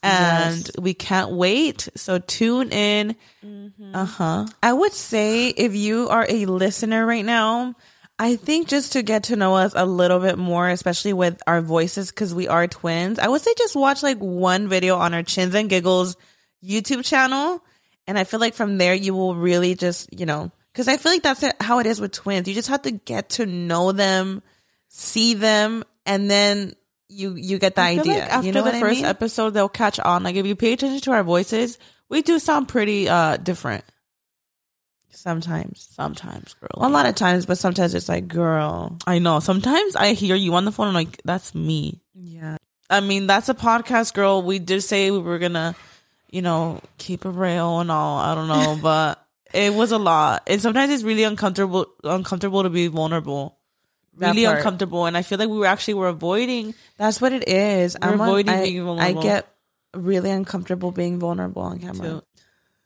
And 0.06 0.58
Yes. 0.58 0.72
we 0.78 0.94
can't 0.94 1.32
wait. 1.32 1.88
So 1.96 2.20
tune 2.20 2.72
in. 2.72 3.16
Uh 3.94 4.04
huh. 4.06 4.46
I 4.62 4.74
would 4.74 4.92
say 4.92 5.48
if 5.48 5.76
you 5.76 6.10
are 6.10 6.26
a 6.28 6.46
listener 6.46 7.06
right 7.06 7.24
now, 7.24 7.76
I 8.20 8.36
think 8.36 8.68
just 8.68 8.94
to 8.94 9.02
get 9.02 9.24
to 9.26 9.36
know 9.38 9.56
us 9.56 9.72
a 9.76 9.86
little 9.86 10.20
bit 10.20 10.38
more, 10.38 10.68
especially 10.68 11.14
with 11.14 11.42
our 11.48 11.62
voices, 11.62 12.10
because 12.12 12.34
we 12.34 12.48
are 12.50 12.68
twins, 12.68 13.18
I 13.18 13.28
would 13.28 13.42
say 13.42 13.54
just 13.58 13.76
watch 13.76 14.04
like 14.04 14.20
one 14.20 14.68
video 14.68 14.98
on 14.98 15.14
our 15.14 15.24
Chins 15.24 15.56
and 15.56 15.70
Giggles 15.70 16.16
YouTube 16.64 17.04
channel. 17.06 17.64
And 18.08 18.18
I 18.20 18.24
feel 18.24 18.40
like 18.40 18.54
from 18.54 18.78
there, 18.78 18.94
you 18.94 19.14
will 19.14 19.36
really 19.36 19.76
just, 19.76 20.18
you 20.18 20.26
know, 20.26 20.52
because 20.72 20.88
I 20.88 20.98
feel 20.98 21.12
like 21.12 21.24
that's 21.24 21.44
how 21.60 21.80
it 21.80 21.86
is 21.86 22.02
with 22.02 22.12
twins. 22.12 22.48
You 22.48 22.54
just 22.54 22.70
have 22.70 22.82
to 22.84 22.92
get 22.92 23.30
to 23.32 23.46
know 23.46 23.92
them, 23.92 24.42
see 24.90 25.36
them, 25.36 25.84
and 26.06 26.30
then 26.30 26.74
you 27.08 27.36
you 27.36 27.60
get 27.60 27.76
the 27.76 27.82
idea. 27.82 28.14
like 28.14 28.24
after 28.24 28.48
you 28.48 28.54
know 28.54 28.64
the 28.64 28.72
first 28.74 28.98
mean? 28.98 29.06
episode, 29.06 29.52
they'll 29.52 29.70
catch 29.70 30.00
on. 30.00 30.24
Like 30.24 30.36
if 30.36 30.46
you 30.46 30.56
pay 30.56 30.74
attention 30.74 31.00
to 31.02 31.12
our 31.12 31.24
voices, 31.24 31.78
we 32.10 32.22
do 32.22 32.40
sound 32.40 32.68
pretty 32.68 33.08
uh 33.08 33.38
different 33.38 33.84
Sometimes. 35.16 35.88
sometimes, 35.92 36.56
girl. 36.56 36.70
Well, 36.76 36.90
a 36.90 36.92
lot 36.92 37.06
of 37.06 37.16
times, 37.16 37.46
but 37.46 37.58
sometimes 37.58 37.94
it's 37.94 38.10
like, 38.10 38.28
girl. 38.28 38.98
I 39.08 39.20
know. 39.20 39.40
Sometimes 39.40 39.96
I 39.96 40.14
hear 40.14 40.36
you 40.36 40.54
on 40.56 40.66
the 40.66 40.72
phone. 40.72 40.88
I'm 40.88 40.94
like, 40.94 41.22
that's 41.24 41.54
me. 41.56 42.02
Yeah. 42.14 42.58
I 42.90 43.00
mean, 43.00 43.28
that's 43.28 43.48
a 43.48 43.54
podcast, 43.54 44.14
girl. 44.14 44.42
We 44.42 44.60
did 44.60 44.82
say 44.82 45.12
we 45.12 45.20
were 45.20 45.40
gonna, 45.40 45.76
you 46.34 46.42
know, 46.42 46.82
keep 46.98 47.26
it 47.26 47.30
real 47.30 47.80
and 47.80 47.92
all. 47.92 48.18
I 48.18 48.34
don't 48.34 48.48
know, 48.48 48.80
but 48.82 49.24
it 49.54 49.72
was 49.72 49.92
a 49.92 50.00
lot. 50.00 50.42
And 50.48 50.60
sometimes 50.60 50.92
it's 50.92 51.04
really 51.04 51.24
uncomfortable, 51.24 51.86
uncomfortable 52.04 52.64
to 52.64 52.72
be 52.72 52.88
vulnerable. 52.88 53.60
That 54.18 54.32
Really 54.34 54.46
part. 54.46 54.58
uncomfortable, 54.58 55.06
and 55.06 55.16
I 55.16 55.22
feel 55.22 55.38
like 55.38 55.50
we 55.50 55.58
were 55.58 55.68
actually 55.68 55.96
were 55.96 56.08
avoiding. 56.08 56.74
That's 56.98 57.22
what 57.22 57.34
it 57.34 57.48
is. 57.48 57.96
We're 58.02 58.10
I'm 58.10 58.22
avoiding 58.22 58.54
I, 58.54 58.64
being 58.64 59.00
I 59.00 59.14
get 59.14 59.48
really 59.94 60.32
uncomfortable 60.32 60.92
being 60.92 61.20
vulnerable 61.20 61.62
on 61.62 61.80
camera. 61.80 62.08
Too. 62.08 62.24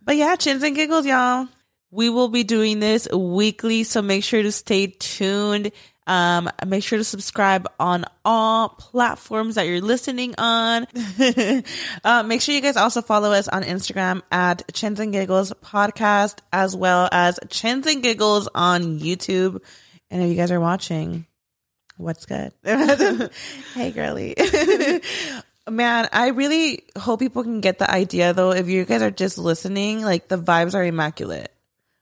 But 0.01 0.17
yeah, 0.17 0.35
chins 0.35 0.63
and 0.63 0.75
giggles, 0.75 1.05
y'all. 1.05 1.47
We 1.89 2.09
will 2.09 2.27
be 2.27 2.43
doing 2.43 2.79
this 2.81 3.07
weekly, 3.11 3.83
so 3.83 4.01
make 4.01 4.23
sure 4.25 4.43
to 4.43 4.51
stay 4.51 4.87
tuned. 4.87 5.71
Um, 6.07 6.49
make 6.65 6.83
sure 6.83 6.97
to 6.97 7.03
subscribe 7.03 7.67
on 7.79 8.05
all 8.23 8.69
platforms 8.69 9.55
that 9.55 9.67
you're 9.67 9.81
listening 9.81 10.35
on. 10.37 10.87
uh, 12.03 12.23
make 12.23 12.41
sure 12.41 12.55
you 12.55 12.61
guys 12.61 12.77
also 12.77 13.01
follow 13.01 13.33
us 13.33 13.49
on 13.49 13.63
Instagram 13.63 14.21
at 14.31 14.73
Chins 14.73 15.01
and 15.01 15.11
Giggles 15.11 15.51
Podcast, 15.61 16.39
as 16.53 16.75
well 16.75 17.09
as 17.11 17.39
Chins 17.49 17.85
and 17.87 18.01
Giggles 18.01 18.47
on 18.55 18.99
YouTube. 18.99 19.61
And 20.09 20.23
if 20.23 20.29
you 20.29 20.35
guys 20.35 20.51
are 20.51 20.61
watching, 20.61 21.25
what's 21.97 22.25
good? 22.25 22.53
hey, 22.63 23.91
girly. 23.91 24.33
Man, 25.69 26.07
I 26.13 26.29
really 26.29 26.85
hope 26.97 27.19
people 27.19 27.43
can 27.43 27.59
get 27.59 27.79
the 27.79 27.91
idea 27.91 28.33
though. 28.33 28.51
If 28.51 28.69
you 28.69 28.85
guys 28.85 29.01
are 29.01 29.11
just 29.11 29.37
listening, 29.37 30.01
like 30.01 30.29
the 30.29 30.37
vibes 30.37 30.73
are 30.73 30.83
immaculate. 30.83 31.51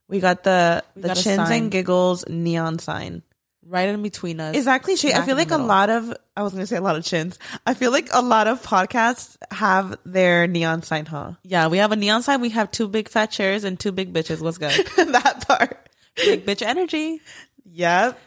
We 0.06 0.20
got 0.20 0.44
the 0.44 0.84
the 0.94 1.08
got 1.08 1.16
chins 1.16 1.50
and 1.50 1.68
giggles 1.68 2.24
neon 2.28 2.78
sign. 2.78 3.24
Right 3.68 3.88
in 3.88 4.02
between 4.02 4.38
us. 4.38 4.54
Is 4.54 4.66
that 4.66 4.82
cliche? 4.82 5.12
I 5.12 5.22
feel 5.22 5.36
like 5.36 5.50
a 5.50 5.56
lot 5.58 5.90
of 5.90 6.14
I 6.36 6.42
was 6.42 6.52
gonna 6.52 6.66
say 6.66 6.76
a 6.76 6.80
lot 6.80 6.94
of 6.96 7.04
chins. 7.04 7.38
I 7.66 7.74
feel 7.74 7.90
like 7.90 8.08
a 8.12 8.22
lot 8.22 8.46
of 8.46 8.62
podcasts 8.62 9.36
have 9.50 9.98
their 10.04 10.46
neon 10.46 10.82
sign, 10.82 11.06
huh? 11.06 11.32
Yeah, 11.42 11.66
we 11.68 11.78
have 11.78 11.90
a 11.92 11.96
neon 11.96 12.22
sign. 12.22 12.40
We 12.40 12.50
have 12.50 12.70
two 12.70 12.86
big 12.88 13.08
fat 13.08 13.30
chairs 13.32 13.64
and 13.64 13.78
two 13.78 13.90
big 13.92 14.12
bitches. 14.12 14.40
What's 14.40 14.58
good? 14.58 14.70
that 14.96 15.46
part. 15.48 15.88
big 16.16 16.46
bitch 16.46 16.62
energy. 16.62 17.20
Yep. 17.64 18.18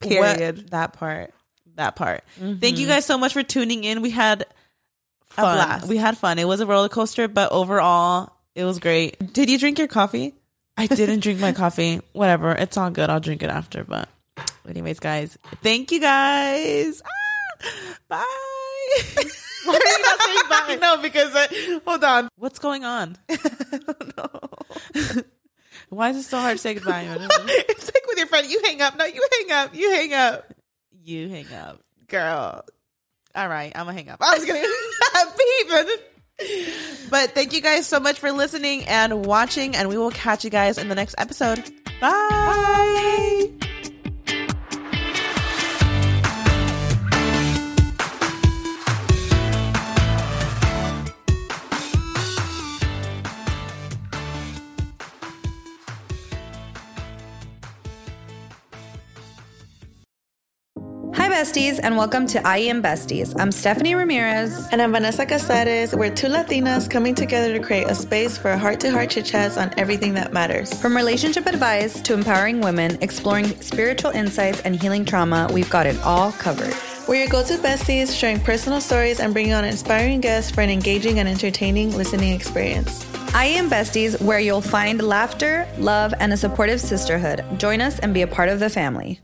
Period. 0.00 0.56
What- 0.56 0.70
that 0.70 0.92
part. 0.94 1.34
That 1.74 1.94
part. 1.94 2.24
Mm-hmm. 2.40 2.58
Thank 2.58 2.78
you 2.78 2.86
guys 2.88 3.04
so 3.04 3.18
much 3.18 3.32
for 3.34 3.42
tuning 3.44 3.84
in. 3.84 4.02
We 4.02 4.10
had 4.10 4.42
A 5.36 5.42
fun. 5.42 5.56
blast. 5.56 5.86
We 5.88 5.96
had 5.96 6.18
fun. 6.18 6.38
It 6.40 6.48
was 6.48 6.58
a 6.60 6.66
roller 6.66 6.88
coaster, 6.88 7.28
but 7.28 7.52
overall, 7.52 8.32
it 8.56 8.64
was 8.64 8.80
great. 8.80 9.32
Did 9.32 9.48
you 9.48 9.58
drink 9.58 9.78
your 9.78 9.86
coffee? 9.86 10.34
I 10.76 10.86
didn't 10.88 11.20
drink 11.20 11.38
my 11.40 11.52
coffee. 11.52 12.00
Whatever. 12.12 12.50
It's 12.52 12.76
all 12.76 12.90
good. 12.90 13.10
I'll 13.10 13.20
drink 13.20 13.42
it 13.44 13.50
after. 13.50 13.84
But, 13.84 14.08
anyways, 14.68 15.00
guys, 15.00 15.38
thank 15.62 15.92
you 15.92 16.00
guys. 16.00 17.02
Ah, 17.04 17.96
bye. 18.08 18.24
Why 19.64 19.74
are 19.74 19.90
you 19.90 20.02
not 20.02 20.20
saying 20.20 20.38
bye? 20.48 20.78
no, 20.80 21.02
because 21.02 21.32
I, 21.34 21.80
hold 21.84 22.04
on. 22.04 22.28
What's 22.36 22.58
going 22.58 22.84
on? 22.84 23.16
no. 24.16 24.40
Why 25.90 26.10
is 26.10 26.18
it 26.18 26.22
so 26.24 26.38
hard 26.38 26.56
to 26.56 26.62
say 26.62 26.74
goodbye? 26.74 27.06
it's 27.08 27.86
like 27.94 28.06
with 28.06 28.18
your 28.18 28.26
friend. 28.26 28.48
You 28.48 28.60
hang 28.64 28.80
up. 28.82 28.96
No, 28.96 29.04
you 29.04 29.26
hang 29.38 29.52
up. 29.52 29.74
You 29.74 29.90
hang 29.90 30.12
up, 30.14 30.52
you 31.02 31.28
hang 31.28 31.52
up. 31.54 31.80
girl. 32.08 32.64
All 33.34 33.48
right, 33.48 33.72
I'm 33.74 33.86
gonna 33.86 33.96
hang 33.96 34.08
up. 34.08 34.18
I 34.20 34.36
was 34.36 34.44
gonna 34.44 34.60
beep. 34.60 36.00
But 37.10 37.32
thank 37.32 37.52
you 37.52 37.60
guys 37.60 37.86
so 37.86 38.00
much 38.00 38.18
for 38.18 38.32
listening 38.32 38.84
and 38.84 39.26
watching, 39.26 39.74
and 39.74 39.88
we 39.88 39.96
will 39.96 40.10
catch 40.10 40.44
you 40.44 40.50
guys 40.50 40.78
in 40.78 40.88
the 40.88 40.94
next 40.94 41.14
episode. 41.18 41.64
Bye. 42.00 42.10
Hi, 42.12 43.50
besties, 61.38 61.78
and 61.80 61.96
welcome 61.96 62.26
to 62.26 62.44
I 62.44 62.58
Am 62.58 62.82
Besties. 62.82 63.32
I'm 63.38 63.52
Stephanie 63.52 63.94
Ramirez. 63.94 64.68
And 64.72 64.82
I'm 64.82 64.90
Vanessa 64.90 65.24
Casares. 65.24 65.96
We're 65.96 66.12
two 66.12 66.26
Latinas 66.26 66.90
coming 66.90 67.14
together 67.14 67.56
to 67.56 67.64
create 67.64 67.86
a 67.86 67.94
space 67.94 68.36
for 68.36 68.56
heart 68.56 68.80
to 68.80 68.90
heart 68.90 69.10
chit 69.10 69.26
chats 69.26 69.56
on 69.56 69.72
everything 69.78 70.14
that 70.14 70.32
matters. 70.32 70.74
From 70.80 70.96
relationship 70.96 71.46
advice 71.46 72.00
to 72.00 72.12
empowering 72.12 72.60
women, 72.60 72.98
exploring 73.02 73.44
spiritual 73.60 74.10
insights, 74.10 74.62
and 74.62 74.82
healing 74.82 75.04
trauma, 75.04 75.48
we've 75.52 75.70
got 75.70 75.86
it 75.86 75.96
all 76.00 76.32
covered. 76.32 76.74
We're 77.06 77.22
your 77.22 77.28
go 77.28 77.44
to 77.44 77.54
besties, 77.58 78.18
sharing 78.18 78.40
personal 78.40 78.80
stories 78.80 79.20
and 79.20 79.32
bringing 79.32 79.52
on 79.52 79.64
inspiring 79.64 80.20
guests 80.20 80.50
for 80.50 80.62
an 80.62 80.70
engaging 80.70 81.20
and 81.20 81.28
entertaining 81.28 81.96
listening 81.96 82.32
experience. 82.32 83.06
I 83.32 83.44
Am 83.44 83.70
Besties, 83.70 84.20
where 84.20 84.40
you'll 84.40 84.60
find 84.60 85.00
laughter, 85.00 85.68
love, 85.78 86.12
and 86.18 86.32
a 86.32 86.36
supportive 86.36 86.80
sisterhood. 86.80 87.44
Join 87.58 87.80
us 87.80 88.00
and 88.00 88.12
be 88.12 88.22
a 88.22 88.26
part 88.26 88.48
of 88.48 88.58
the 88.58 88.68
family. 88.68 89.20